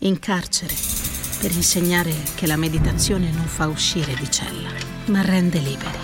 in 0.00 0.18
carcere, 0.18 0.74
per 1.40 1.52
insegnare 1.52 2.12
che 2.34 2.46
la 2.46 2.56
meditazione 2.56 3.30
non 3.30 3.46
fa 3.46 3.68
uscire 3.68 4.14
di 4.14 4.30
cella, 4.30 4.70
ma 5.06 5.22
rende 5.22 5.58
liberi. 5.58 5.98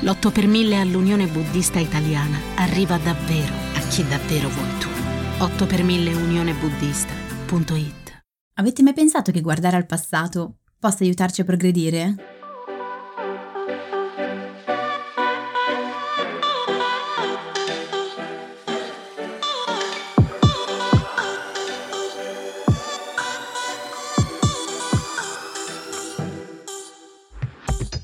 L'8 0.00 0.32
per 0.32 0.46
1000 0.46 0.80
all'Unione 0.80 1.26
Buddista 1.26 1.78
Italiana 1.78 2.38
arriva 2.56 2.98
davvero 2.98 3.54
a 3.74 3.80
chi 3.88 4.06
davvero 4.06 4.48
vuoi 4.48 4.78
tu. 4.78 4.88
8 5.38 5.66
per 5.66 5.82
1000 5.82 6.14
unionebuddista.it 6.14 8.20
Avete 8.58 8.82
mai 8.82 8.94
pensato 8.94 9.32
che 9.32 9.40
guardare 9.40 9.76
al 9.76 9.86
passato 9.86 10.58
possa 10.78 11.04
aiutarci 11.04 11.42
a 11.42 11.44
progredire? 11.44 12.35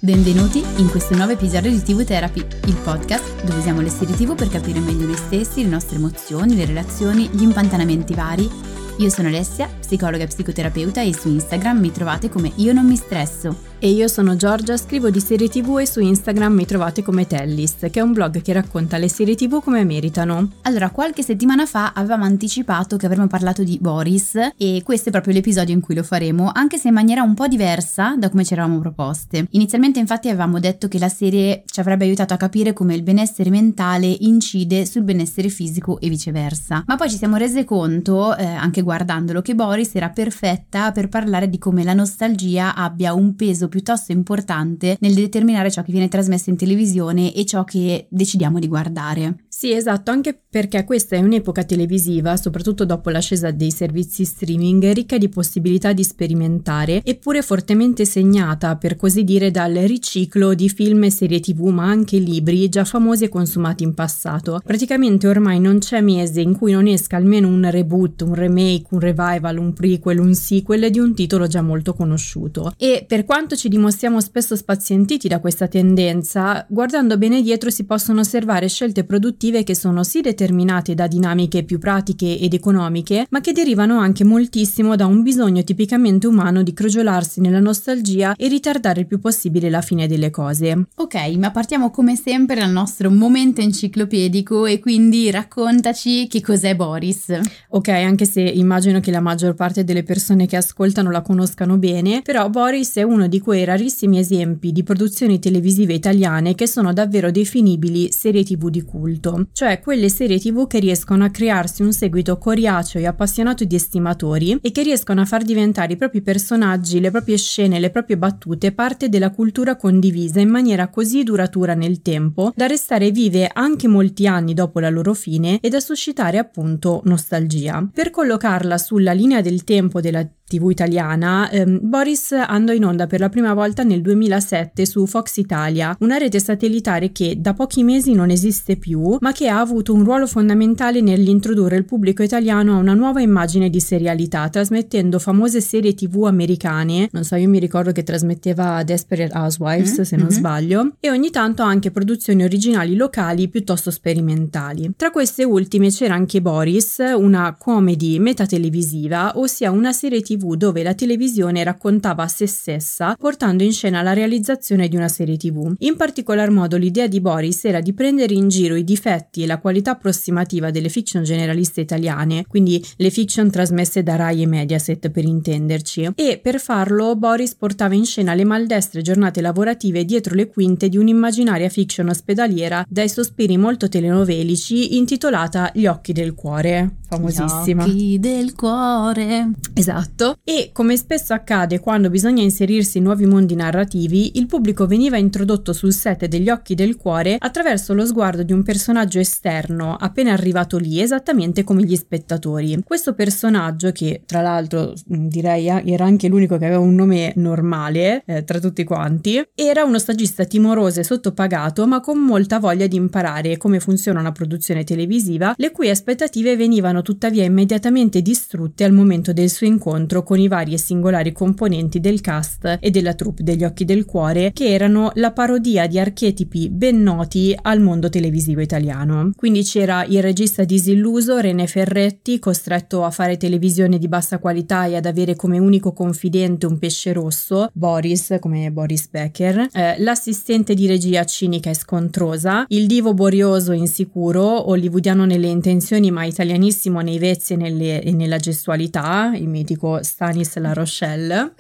Benvenuti 0.05 0.59
in 0.79 0.91
questo 0.91 1.15
nuovo 1.15 1.31
episodio 1.31 1.71
di 1.71 1.81
TV 1.81 2.03
Therapy, 2.03 2.45
il 2.67 2.77
podcast 2.83 3.45
dove 3.45 3.59
usiamo 3.59 3.81
le 3.81 3.89
serie 3.89 4.17
TV 4.17 4.35
per 4.35 4.49
capire 4.49 4.81
meglio 4.81 5.07
noi 5.07 5.15
stessi, 5.15 5.63
le 5.63 5.69
nostre 5.69 5.95
emozioni, 5.95 6.57
le 6.57 6.65
relazioni, 6.65 7.29
gli 7.29 7.43
impantanamenti 7.43 8.13
vari. 8.13 8.51
Io 8.99 9.09
sono 9.11 9.29
Alessia, 9.29 9.69
psicologa 9.69 10.25
e 10.25 10.27
psicoterapeuta 10.27 11.03
e 11.03 11.15
su 11.15 11.29
Instagram 11.29 11.79
mi 11.79 11.93
trovate 11.93 12.29
come 12.29 12.51
Io 12.57 12.73
non 12.73 12.85
mi 12.85 12.97
stresso. 12.97 13.72
E 13.85 13.91
io 13.91 14.07
sono 14.07 14.37
Giorgia, 14.37 14.77
scrivo 14.77 15.11
di 15.11 15.19
serie 15.19 15.49
tv 15.49 15.79
e 15.81 15.89
su 15.89 15.99
Instagram 15.99 16.53
mi 16.53 16.65
trovate 16.65 17.03
come 17.03 17.27
Tellist, 17.27 17.91
che 17.91 17.99
è 17.99 18.03
un 18.05 18.13
blog 18.13 18.41
che 18.41 18.53
racconta 18.53 18.97
le 18.97 19.09
serie 19.09 19.35
tv 19.35 19.61
come 19.61 19.83
meritano. 19.83 20.51
Allora, 20.63 20.91
qualche 20.91 21.25
settimana 21.25 21.67
fa 21.67 21.91
avevamo 21.93 22.23
anticipato 22.23 22.97
che 22.97 23.07
avremmo 23.07 23.27
parlato 23.27 23.65
di 23.65 23.79
Boris 23.81 24.39
e 24.57 24.83
questo 24.85 25.09
è 25.09 25.11
proprio 25.11 25.35
l'episodio 25.35 25.75
in 25.75 25.81
cui 25.81 25.97
lo 25.97 26.05
faremo, 26.05 26.53
anche 26.55 26.79
se 26.79 26.87
in 26.87 26.95
maniera 26.95 27.23
un 27.25 27.35
po' 27.35 27.49
diversa 27.49 28.15
da 28.17 28.31
come 28.31 28.45
ci 28.45 28.53
eravamo 28.53 28.79
proposte. 28.79 29.49
Inizialmente 29.51 29.99
infatti 29.99 30.29
avevamo 30.29 30.61
detto 30.61 30.87
che 30.87 31.01
la 31.01 31.09
serie 31.09 31.65
ci 31.67 31.81
avrebbe 31.81 32.05
aiutato 32.05 32.35
a 32.35 32.37
capire 32.37 32.73
come 32.73 32.95
il 32.95 33.03
benessere 33.03 33.51
mentale 33.51 34.07
incide 34.07 34.87
sul 34.87 35.03
benessere 35.03 35.49
fisico 35.49 35.99
e 35.99 36.09
viceversa. 36.09 36.85
Ma 36.87 36.95
poi 36.95 37.11
ci 37.11 37.17
siamo 37.17 37.35
rese 37.35 37.65
conto, 37.65 38.37
eh, 38.37 38.45
anche 38.45 38.83
guardandolo, 38.83 39.43
che 39.43 39.57
Boris 39.57 39.93
era 39.97 40.11
perfetta 40.11 40.93
per 40.93 41.09
parlare 41.09 41.49
di 41.49 41.59
come 41.59 41.83
la 41.83 41.95
nostalgia 41.95 42.77
abbia 42.77 43.13
un 43.13 43.35
peso 43.35 43.71
piuttosto 43.73 44.13
importante 44.13 44.99
nel 45.01 45.15
determinare 45.15 45.71
ciò 45.71 45.83
che 45.83 45.93
viene 45.93 46.09
trasmesso 46.09 46.51
in 46.51 46.59
televisione 46.59 47.33
e 47.33 47.47
ciò 47.47 47.65
che 47.65 48.07
decidiamo 48.11 48.59
di 48.59 48.69
guardare. 48.69 49.47
Sì, 49.63 49.71
esatto, 49.71 50.11
anche 50.11 50.37
perché 50.51 50.83
questa 50.83 51.15
è 51.15 51.21
un'epoca 51.21 51.63
televisiva, 51.63 52.37
soprattutto 52.37 52.85
dopo 52.85 53.11
l'ascesa 53.11 53.53
dei 53.53 53.71
servizi 53.71 54.25
streaming, 54.25 54.91
ricca 54.91 55.19
di 55.19 55.29
possibilità 55.29 55.93
di 55.93 56.03
sperimentare, 56.03 57.01
eppure 57.05 57.43
fortemente 57.43 58.05
segnata, 58.05 58.75
per 58.75 58.97
così 58.97 59.23
dire, 59.23 59.53
dal 59.53 59.73
riciclo 59.73 60.55
di 60.55 60.69
film 60.69 61.05
e 61.05 61.11
serie 61.11 61.39
tv, 61.39 61.69
ma 61.69 61.85
anche 61.85 62.19
libri 62.19 62.69
già 62.69 62.85
famosi 62.85 63.23
e 63.23 63.29
consumati 63.29 63.85
in 63.85 63.95
passato. 63.95 64.61
Praticamente 64.65 65.29
ormai 65.29 65.61
non 65.61 65.79
c'è 65.79 66.01
mese 66.01 66.41
in 66.41 66.57
cui 66.57 66.73
non 66.73 66.89
esca 66.89 67.17
almeno 67.17 67.47
un 67.47 67.71
reboot, 67.71 68.23
un 68.23 68.35
remake, 68.35 68.89
un 68.91 68.99
revival, 68.99 69.59
un 69.59 69.73
prequel, 69.73 70.19
un 70.19 70.35
sequel 70.35 70.91
di 70.91 70.99
un 70.99 71.15
titolo 71.15 71.47
già 71.47 71.63
molto 71.63 71.95
conosciuto. 71.95 72.75
E 72.77 73.05
per 73.07 73.25
quanto 73.25 73.55
ci 73.55 73.69
dimostriamo 73.69 74.21
spesso 74.21 74.57
spazientiti 74.57 75.29
da 75.29 75.39
questa 75.39 75.69
tendenza, 75.69 76.67
guardando 76.69 77.17
bene 77.17 77.41
dietro 77.41 77.71
si 77.71 77.85
possono 77.85 78.19
osservare 78.23 78.67
scelte 78.67 79.05
produttive 79.05 79.51
emotive 79.53 79.63
che 79.63 79.75
sono 79.75 80.03
sì 80.03 80.21
determinate 80.21 80.95
da 80.95 81.07
dinamiche 81.07 81.63
più 81.63 81.79
pratiche 81.79 82.39
ed 82.39 82.55
economiche, 82.55 83.27
ma 83.31 83.41
che 83.41 83.53
derivano 83.53 83.99
anche 83.99 84.25
moltissimo 84.25 84.97
da 84.97 85.07
un 85.07 85.23
bisogno 85.23 85.63
tipicamente 85.63 86.27
umano 86.27 86.63
di 86.63 86.73
crogiolarsi 86.73 87.41
nella 87.41 87.61
nostalgia 87.61 88.35
e 88.35 88.49
ritardare 88.49 89.01
il 89.01 89.07
più 89.07 89.21
possibile 89.21 89.69
la 89.69 89.83
fine 89.83 90.09
delle 90.09 90.31
cose. 90.31 90.87
Ok, 90.97 91.15
ma 91.37 91.51
partiamo 91.51 91.91
come 91.91 92.17
sempre 92.17 92.57
dal 92.57 92.71
nostro 92.71 93.11
momento 93.11 93.61
enciclopedico 93.61 94.67
e 94.67 94.79
quindi 94.79 95.31
raccontaci 95.31 96.27
che 96.27 96.41
cos'è 96.41 96.75
Boris. 96.75 97.39
Ok, 97.71 97.89
anche 97.89 98.25
se 98.25 98.41
immagino 98.41 99.01
che 99.01 99.11
la 99.11 99.21
maggior 99.21 99.55
parte 99.55 99.85
delle 99.85 100.03
persone 100.03 100.47
che 100.47 100.57
ascoltano 100.57 101.11
la 101.11 101.23
conoscano 101.23 101.77
bene, 101.77 102.23
però 102.23 102.49
Boris 102.49 102.97
è 102.97 103.03
uno 103.03 103.27
di 103.29 103.41
quei 103.41 103.65
rarissimi 103.65 104.19
esempi 104.19 104.73
di 104.73 104.83
produzioni 104.83 105.39
televisive 105.39 105.93
italiane 105.93 106.55
che 106.55 106.67
sono 106.67 106.93
davvero 106.93 107.31
definibili 107.31 108.11
serie 108.13 108.45
tv 108.45 108.71
di 108.71 108.83
culto 108.83 109.42
cioè 109.53 109.81
quelle 109.81 110.09
serie 110.09 110.39
tv 110.39 110.67
che 110.67 110.79
riescono 110.79 111.25
a 111.25 111.31
crearsi 111.31 111.83
un 111.83 111.93
seguito 111.93 112.39
coriaceo 112.39 113.01
e 113.01 113.07
appassionato 113.07 113.65
di 113.65 113.75
estimatori 113.75 114.59
e 114.61 114.71
che 114.71 114.83
riescono 114.83 115.21
a 115.21 115.25
far 115.25 115.43
diventare 115.43 115.95
i 115.95 115.97
propri 115.97 116.23
personaggi, 116.23 117.01
le 117.01 117.11
proprie 117.11 117.37
scene, 117.37 117.81
le 117.81 117.91
proprie 117.91 118.17
battute 118.17 118.73
parte 118.73 119.09
della 119.09 119.31
cultura 119.31 119.77
condivisa 119.77 120.41
in 120.41 120.49
maniera 120.49 120.89
così 120.89 121.23
duratura 121.23 121.75
nel 121.75 122.03
tempo 122.03 122.53
da 122.55 122.67
restare 122.67 123.11
vive 123.11 123.51
anche 123.53 123.89
molti 123.89 124.27
anni 124.27 124.55
dopo 124.55 124.81
la 124.81 124.91
loro 124.91 125.15
fine 125.15 125.59
e 125.61 125.69
da 125.69 125.81
suscitare 125.81 126.39
appunto 126.39 127.01
nostalgia. 127.05 127.89
Per 127.93 128.11
collocarla 128.11 128.79
sulla 128.79 129.13
linea 129.13 129.41
del 129.41 129.65
tempo 129.65 130.01
della 130.01 130.27
TV 130.53 130.71
italiana, 130.71 131.51
ehm, 131.51 131.79
Boris 131.81 132.33
andò 132.33 132.73
in 132.73 132.85
onda 132.85 133.07
per 133.07 133.21
la 133.21 133.31
prima 133.31 133.55
volta 133.55 133.83
nel 133.83 134.03
2007 134.03 134.85
su 134.85 135.07
Fox 135.07 135.37
Italia, 135.39 135.97
una 136.01 136.19
rete 136.19 136.41
satellitare 136.41 137.11
che 137.11 137.37
da 137.39 137.55
pochi 137.55 137.83
mesi 137.83 138.13
non 138.13 138.29
esiste 138.29 138.77
più, 138.77 139.17
ma 139.21 139.33
che 139.33 139.49
ha 139.49 139.61
avuto 139.61 139.95
un 139.95 140.05
ruolo 140.05 140.27
fondamentale 140.27 141.01
nell'introdurre 141.01 141.77
il 141.77 141.85
pubblico 141.85 142.23
italiano 142.23 142.75
a 142.75 142.79
una 142.79 142.93
nuova 142.93 143.23
immagine 143.23 143.71
di 143.71 143.81
serialità, 143.81 144.49
trasmettendo 144.51 145.19
famose 145.19 145.63
serie 145.63 145.95
TV 145.95 146.25
americane, 146.25 147.09
non 147.13 147.25
so, 147.25 147.37
io 147.37 147.49
mi 147.49 147.59
ricordo 147.59 147.93
che 147.93 148.03
trasmetteva 148.03 148.83
Desperate 148.83 149.35
Housewives, 149.35 149.95
mm-hmm. 149.95 150.03
se 150.03 150.17
non 150.17 150.27
mm-hmm. 150.27 150.37
sbaglio, 150.37 150.93
e 151.01 151.11
ogni 151.11 151.31
tanto 151.31 151.63
anche 151.63 151.91
produzioni 151.91 152.43
originali 152.43 152.95
locali 152.95 153.49
piuttosto 153.49 153.91
sperimentali. 153.91 154.93
Tra 154.97 155.11
queste 155.11 155.45
ultime 155.45 155.89
c'era 155.89 156.15
anche 156.15 156.43
Boris, 156.43 156.99
una 157.17 157.57
comedy 157.59 158.19
metatelevisiva, 158.19 159.39
ossia 159.39 159.71
una 159.71 159.93
serie 159.93 160.21
TV 160.21 160.42
tv 160.43 160.57
dove 160.57 160.83
la 160.83 160.95
televisione 160.95 161.63
raccontava 161.63 162.25
a 162.25 162.29
se 162.29 162.47
stessa 162.47 163.17
portando 163.19 163.63
in 163.63 163.73
scena 163.73 164.03
la 164.03 164.13
realizzazione 164.13 164.89
di 164.89 164.97
una 164.97 165.09
serie 165.09 165.37
tv. 165.37 165.75
In 165.79 165.97
particolar 165.97 166.51
modo 166.51 166.77
l'idea 166.77 167.07
di 167.07 167.21
Boris 167.21 167.65
era 167.65 167.81
di 167.81 167.93
prendere 167.93 168.35
in 168.35 168.49
giro 168.49 168.75
i 168.75 168.85
difetti 168.85 169.43
e 169.43 169.47
la 169.47 169.59
qualità 169.59 169.93
approssimativa 169.93 170.71
delle 170.71 170.89
fiction 170.89 171.23
generaliste 171.23 171.81
italiane, 171.81 172.45
quindi 172.49 172.85
le 172.97 173.11
fiction 173.11 173.51
trasmesse 173.51 174.03
da 174.03 174.17
Rai 174.17 174.43
e 174.43 174.47
Mediaset 174.47 175.11
per 175.11 175.25
intenderci, 175.25 176.11
e 176.15 176.41
per 176.43 176.59
farlo 176.59 177.15
Boris 177.17 177.55
portava 177.55 177.95
in 177.95 178.05
scena 178.05 178.35
le 178.35 178.45
maldestre 178.45 179.03
giornate 179.03 179.41
lavorative 179.41 180.05
dietro 180.05 180.35
le 180.35 180.49
quinte 180.49 180.89
di 180.89 180.97
un'immaginaria 180.97 181.69
fiction 181.69 182.09
ospedaliera 182.09 182.85
dai 182.89 183.09
sospiri 183.09 183.57
molto 183.57 183.89
telenovelici 183.89 184.97
intitolata 184.97 185.71
Gli 185.75 185.87
occhi 185.87 186.13
del 186.13 186.35
cuore, 186.35 186.97
famosissima. 187.09 187.87
Gli 187.87 187.91
occhi 187.91 188.19
del 188.19 188.55
cuore. 188.55 189.51
Esatto 189.75 190.22
e 190.45 190.71
come 190.73 190.97
spesso 190.97 191.33
accade 191.33 191.81
quando 191.81 192.11
bisogna 192.11 192.43
inserirsi 192.43 192.99
in 192.99 193.05
nuovi 193.05 193.27
mondi 193.27 193.55
narrativi, 193.55 194.39
il 194.39 194.47
pubblico 194.47 194.87
veniva 194.87 195.17
introdotto 195.17 195.73
sul 195.73 195.93
set 195.93 196.27
degli 196.27 196.49
occhi 196.49 196.75
del 196.75 196.97
cuore 196.97 197.37
attraverso 197.39 197.93
lo 197.93 198.07
sguardo 198.07 198.43
di 198.43 198.53
un 198.53 198.63
personaggio 198.63 199.19
esterno 199.19 199.97
appena 199.97 200.33
arrivato 200.33 200.79
lì, 200.79 201.01
esattamente 201.01 201.65
come 201.65 201.83
gli 201.83 201.97
spettatori. 201.97 202.81
Questo 202.85 203.15
personaggio, 203.15 203.91
che 203.91 204.23
tra 204.25 204.41
l'altro 204.43 204.93
direi 205.05 205.67
era 205.67 206.05
anche 206.05 206.29
l'unico 206.29 206.57
che 206.57 206.67
aveva 206.67 206.81
un 206.81 206.95
nome 206.95 207.33
normale 207.37 208.23
eh, 208.25 208.45
tra 208.45 208.61
tutti 208.61 208.85
quanti, 208.85 209.43
era 209.55 209.83
uno 209.85 209.99
stagista 209.99 210.45
timoroso 210.45 211.01
e 211.01 211.05
sottopagato, 211.05 211.87
ma 211.87 212.01
con 212.01 212.19
molta 212.19 212.59
voglia 212.59 212.87
di 212.87 212.97
imparare 212.97 213.57
come 213.57 213.81
funziona 213.81 214.21
una 214.21 214.33
produzione 214.33 214.85
televisiva, 214.85 215.55
le 215.57 215.71
cui 215.73 215.91
aspettative 215.91 216.57
venivano 216.57 217.03
tuttavia 217.03 217.45
immediatamente 217.45 218.23
distrutte 218.23 218.85
al 218.85 218.93
momento 218.93 219.33
del 219.33 219.51
suo 219.51 219.67
incontro 219.67 220.12
con 220.21 220.39
i 220.39 220.49
vari 220.49 220.75
e 220.75 220.79
singolari 220.79 221.33
componenti 221.33 222.01
del 222.01 222.21
cast 222.21 222.77
e 222.79 222.91
della 222.91 223.15
troupe 223.15 223.43
degli 223.43 223.65
Occhi 223.65 223.87
del 223.87 224.05
Cuore, 224.05 224.51
che 224.53 224.69
erano 224.69 225.11
la 225.15 225.33
parodia 225.33 225.87
di 225.87 225.99
archetipi 225.99 226.69
ben 226.69 227.03
noti 227.03 227.57
al 227.63 227.81
mondo 227.81 228.11
televisivo 228.11 228.61
italiano. 228.61 229.31
Quindi 229.35 229.63
c'era 229.63 230.05
il 230.05 230.21
regista 230.21 230.65
disilluso 230.65 231.39
René 231.39 231.67
Ferretti, 231.67 232.39
costretto 232.39 233.05
a 233.05 233.11
fare 233.11 233.37
televisione 233.39 233.99
di 233.99 234.09
bassa 234.09 234.39
qualità 234.39 234.85
e 234.87 234.97
ad 234.97 235.07
avere 235.07 235.37
come 235.37 235.59
unico 235.59 235.93
confidente 235.93 236.67
un 236.67 236.79
pesce 236.79 237.13
rosso, 237.13 237.71
Boris, 237.73 238.37
come 238.41 238.71
Boris 238.71 239.09
Becker, 239.09 239.69
eh, 239.73 239.95
l'assistente 239.99 240.75
di 240.75 240.87
regia 240.87 241.25
cinica 241.25 241.71
e 241.71 241.75
scontrosa, 241.75 242.65
il 242.69 242.87
divo 242.87 243.15
borioso 243.15 243.73
insicuro, 243.73 244.69
hollywoodiano 244.69 245.25
nelle 245.25 245.49
intenzioni 245.49 246.11
ma 246.11 246.25
italianissimo 246.25 247.01
nei 247.01 247.19
vezzi 247.19 247.53
e, 247.53 247.57
nelle, 247.57 248.03
e 248.03 248.13
nella 248.13 248.39
gestualità, 248.39 249.33
il 249.35 249.49
mitico 249.49 250.02
Stanis 250.03 250.57
La 250.59 250.73
Rochelle 250.73 251.55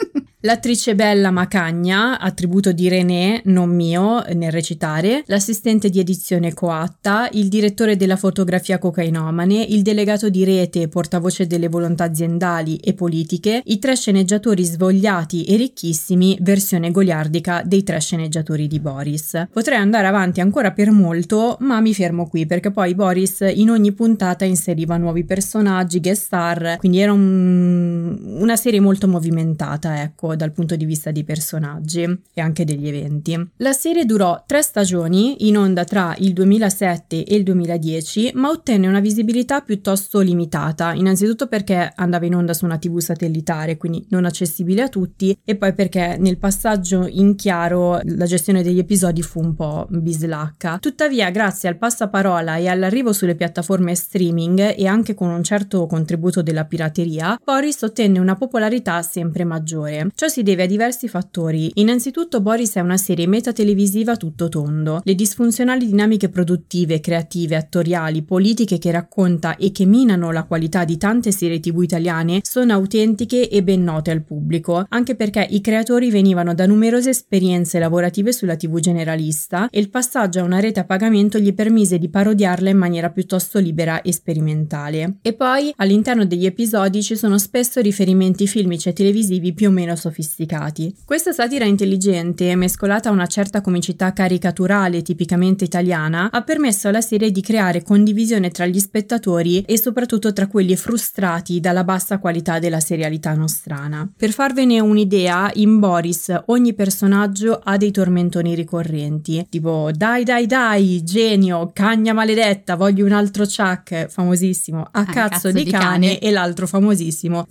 L'attrice 0.44 0.96
Bella 0.96 1.30
Macagna, 1.30 2.18
attributo 2.18 2.72
di 2.72 2.88
René, 2.88 3.42
non 3.44 3.68
mio, 3.72 4.24
nel 4.34 4.50
recitare, 4.50 5.22
l'assistente 5.26 5.88
di 5.88 6.00
edizione 6.00 6.52
coatta, 6.52 7.28
il 7.30 7.46
direttore 7.46 7.96
della 7.96 8.16
fotografia 8.16 8.78
cocainomane, 8.78 9.62
il 9.62 9.82
delegato 9.82 10.28
di 10.30 10.42
rete, 10.42 10.88
portavoce 10.88 11.46
delle 11.46 11.68
volontà 11.68 12.02
aziendali 12.02 12.76
e 12.78 12.92
politiche, 12.92 13.62
i 13.66 13.78
tre 13.78 13.94
sceneggiatori 13.94 14.64
svogliati 14.64 15.44
e 15.44 15.54
ricchissimi, 15.54 16.36
versione 16.40 16.90
goliardica 16.90 17.62
dei 17.64 17.84
tre 17.84 18.00
sceneggiatori 18.00 18.66
di 18.66 18.80
Boris. 18.80 19.46
Potrei 19.52 19.78
andare 19.78 20.08
avanti 20.08 20.40
ancora 20.40 20.72
per 20.72 20.90
molto, 20.90 21.56
ma 21.60 21.80
mi 21.80 21.94
fermo 21.94 22.28
qui 22.28 22.46
perché 22.46 22.72
poi 22.72 22.96
Boris 22.96 23.44
in 23.48 23.70
ogni 23.70 23.92
puntata 23.92 24.44
inseriva 24.44 24.96
nuovi 24.96 25.22
personaggi, 25.22 26.00
guest 26.00 26.24
star, 26.24 26.78
quindi 26.78 26.98
era 26.98 27.12
un, 27.12 28.18
una 28.38 28.56
serie 28.56 28.80
molto 28.80 29.08
movimentata, 29.08 30.02
ecco 30.02 30.34
dal 30.36 30.52
punto 30.52 30.76
di 30.76 30.84
vista 30.84 31.10
dei 31.10 31.24
personaggi 31.24 32.02
e 32.32 32.40
anche 32.40 32.64
degli 32.64 32.88
eventi. 32.88 33.50
La 33.56 33.72
serie 33.72 34.04
durò 34.04 34.42
tre 34.46 34.62
stagioni, 34.62 35.46
in 35.46 35.56
onda 35.56 35.84
tra 35.84 36.14
il 36.18 36.32
2007 36.32 37.24
e 37.24 37.36
il 37.36 37.42
2010, 37.42 38.32
ma 38.34 38.50
ottenne 38.50 38.88
una 38.88 39.00
visibilità 39.00 39.60
piuttosto 39.60 40.20
limitata, 40.20 40.92
innanzitutto 40.92 41.46
perché 41.46 41.92
andava 41.94 42.26
in 42.26 42.34
onda 42.34 42.54
su 42.54 42.64
una 42.64 42.78
TV 42.78 42.98
satellitare, 42.98 43.76
quindi 43.76 44.04
non 44.10 44.24
accessibile 44.24 44.82
a 44.82 44.88
tutti, 44.88 45.36
e 45.44 45.56
poi 45.56 45.74
perché 45.74 46.16
nel 46.18 46.38
passaggio 46.38 47.06
in 47.06 47.34
chiaro 47.34 48.00
la 48.02 48.26
gestione 48.26 48.62
degli 48.62 48.78
episodi 48.78 49.22
fu 49.22 49.40
un 49.40 49.54
po' 49.54 49.86
bislacca. 49.90 50.78
Tuttavia, 50.78 51.30
grazie 51.30 51.68
al 51.68 51.76
passaparola 51.76 52.56
e 52.56 52.68
all'arrivo 52.68 53.12
sulle 53.12 53.34
piattaforme 53.34 53.94
streaming 53.94 54.74
e 54.76 54.86
anche 54.86 55.14
con 55.14 55.28
un 55.28 55.42
certo 55.42 55.86
contributo 55.86 56.42
della 56.42 56.64
pirateria, 56.64 57.38
Boris 57.42 57.82
ottenne 57.82 58.18
una 58.22 58.36
popolarità 58.36 59.02
sempre 59.02 59.44
maggiore. 59.44 60.08
Ciò 60.14 60.28
si 60.28 60.42
deve 60.42 60.62
a 60.62 60.66
diversi 60.66 61.08
fattori. 61.08 61.72
Innanzitutto 61.74 62.40
Boris 62.40 62.76
è 62.76 62.80
una 62.80 62.96
serie 62.96 63.26
metatelevisiva 63.26 64.16
tutto 64.16 64.48
tondo. 64.48 65.00
Le 65.04 65.14
disfunzionali 65.14 65.86
dinamiche 65.86 66.28
produttive, 66.28 67.00
creative, 67.00 67.56
attoriali, 67.56 68.22
politiche 68.22 68.78
che 68.78 68.90
racconta 68.90 69.56
e 69.56 69.72
che 69.72 69.84
minano 69.84 70.30
la 70.30 70.44
qualità 70.44 70.84
di 70.84 70.96
tante 70.96 71.32
serie 71.32 71.60
tv 71.60 71.82
italiane 71.82 72.40
sono 72.42 72.72
autentiche 72.72 73.48
e 73.48 73.62
ben 73.62 73.82
note 73.82 74.12
al 74.12 74.22
pubblico, 74.22 74.86
anche 74.88 75.16
perché 75.16 75.46
i 75.50 75.60
creatori 75.60 76.10
venivano 76.10 76.54
da 76.54 76.66
numerose 76.66 77.10
esperienze 77.10 77.78
lavorative 77.78 78.32
sulla 78.32 78.56
tv 78.56 78.78
generalista 78.78 79.68
e 79.68 79.80
il 79.80 79.90
passaggio 79.90 80.40
a 80.40 80.44
una 80.44 80.60
rete 80.60 80.80
a 80.80 80.84
pagamento 80.84 81.38
gli 81.38 81.52
permise 81.52 81.98
di 81.98 82.08
parodiarla 82.08 82.70
in 82.70 82.78
maniera 82.78 83.10
piuttosto 83.10 83.58
libera 83.58 84.00
e 84.02 84.12
sperimentale. 84.12 85.16
E 85.22 85.32
poi 85.32 85.72
all'interno 85.76 86.24
degli 86.24 86.46
episodi 86.46 87.02
ci 87.02 87.16
sono 87.16 87.36
spesso 87.38 87.80
riferimenti 87.80 88.10
filmici 88.46 88.88
e 88.88 88.92
televisivi 88.92 89.52
più 89.52 89.68
o 89.68 89.70
meno 89.70 89.96
sofisticati. 89.96 90.94
Questa 91.04 91.32
satira 91.32 91.64
intelligente, 91.64 92.54
mescolata 92.56 93.08
a 93.08 93.12
una 93.12 93.26
certa 93.26 93.60
comicità 93.60 94.12
caricaturale 94.12 95.02
tipicamente 95.02 95.64
italiana, 95.64 96.30
ha 96.30 96.42
permesso 96.42 96.88
alla 96.88 97.00
serie 97.00 97.30
di 97.30 97.40
creare 97.40 97.82
condivisione 97.82 98.50
tra 98.50 98.66
gli 98.66 98.78
spettatori 98.78 99.62
e 99.62 99.78
soprattutto 99.78 100.32
tra 100.32 100.46
quelli 100.46 100.76
frustrati 100.76 101.60
dalla 101.60 101.84
bassa 101.84 102.18
qualità 102.18 102.58
della 102.58 102.80
serialità 102.80 103.34
nostrana. 103.34 104.10
Per 104.16 104.32
farvene 104.32 104.80
un'idea, 104.80 105.50
in 105.54 105.78
Boris 105.78 106.34
ogni 106.46 106.74
personaggio 106.74 107.60
ha 107.62 107.76
dei 107.76 107.90
tormentoni 107.90 108.54
ricorrenti, 108.54 109.46
tipo 109.48 109.90
dai 109.94 110.24
dai 110.24 110.46
dai, 110.46 111.02
genio, 111.04 111.70
cagna 111.72 112.12
maledetta, 112.12 112.76
voglio 112.76 113.04
un 113.04 113.12
altro 113.12 113.44
Chuck, 113.44 114.08
famosissimo, 114.08 114.80
a 114.80 115.00
ah, 115.00 115.04
cazzo, 115.04 115.12
cazzo, 115.28 115.52
di, 115.52 115.64
cane, 115.64 115.80
cane, 115.82 116.18
e 116.18 116.30
l'altro 116.30 116.66
famosissimo, 116.66 117.44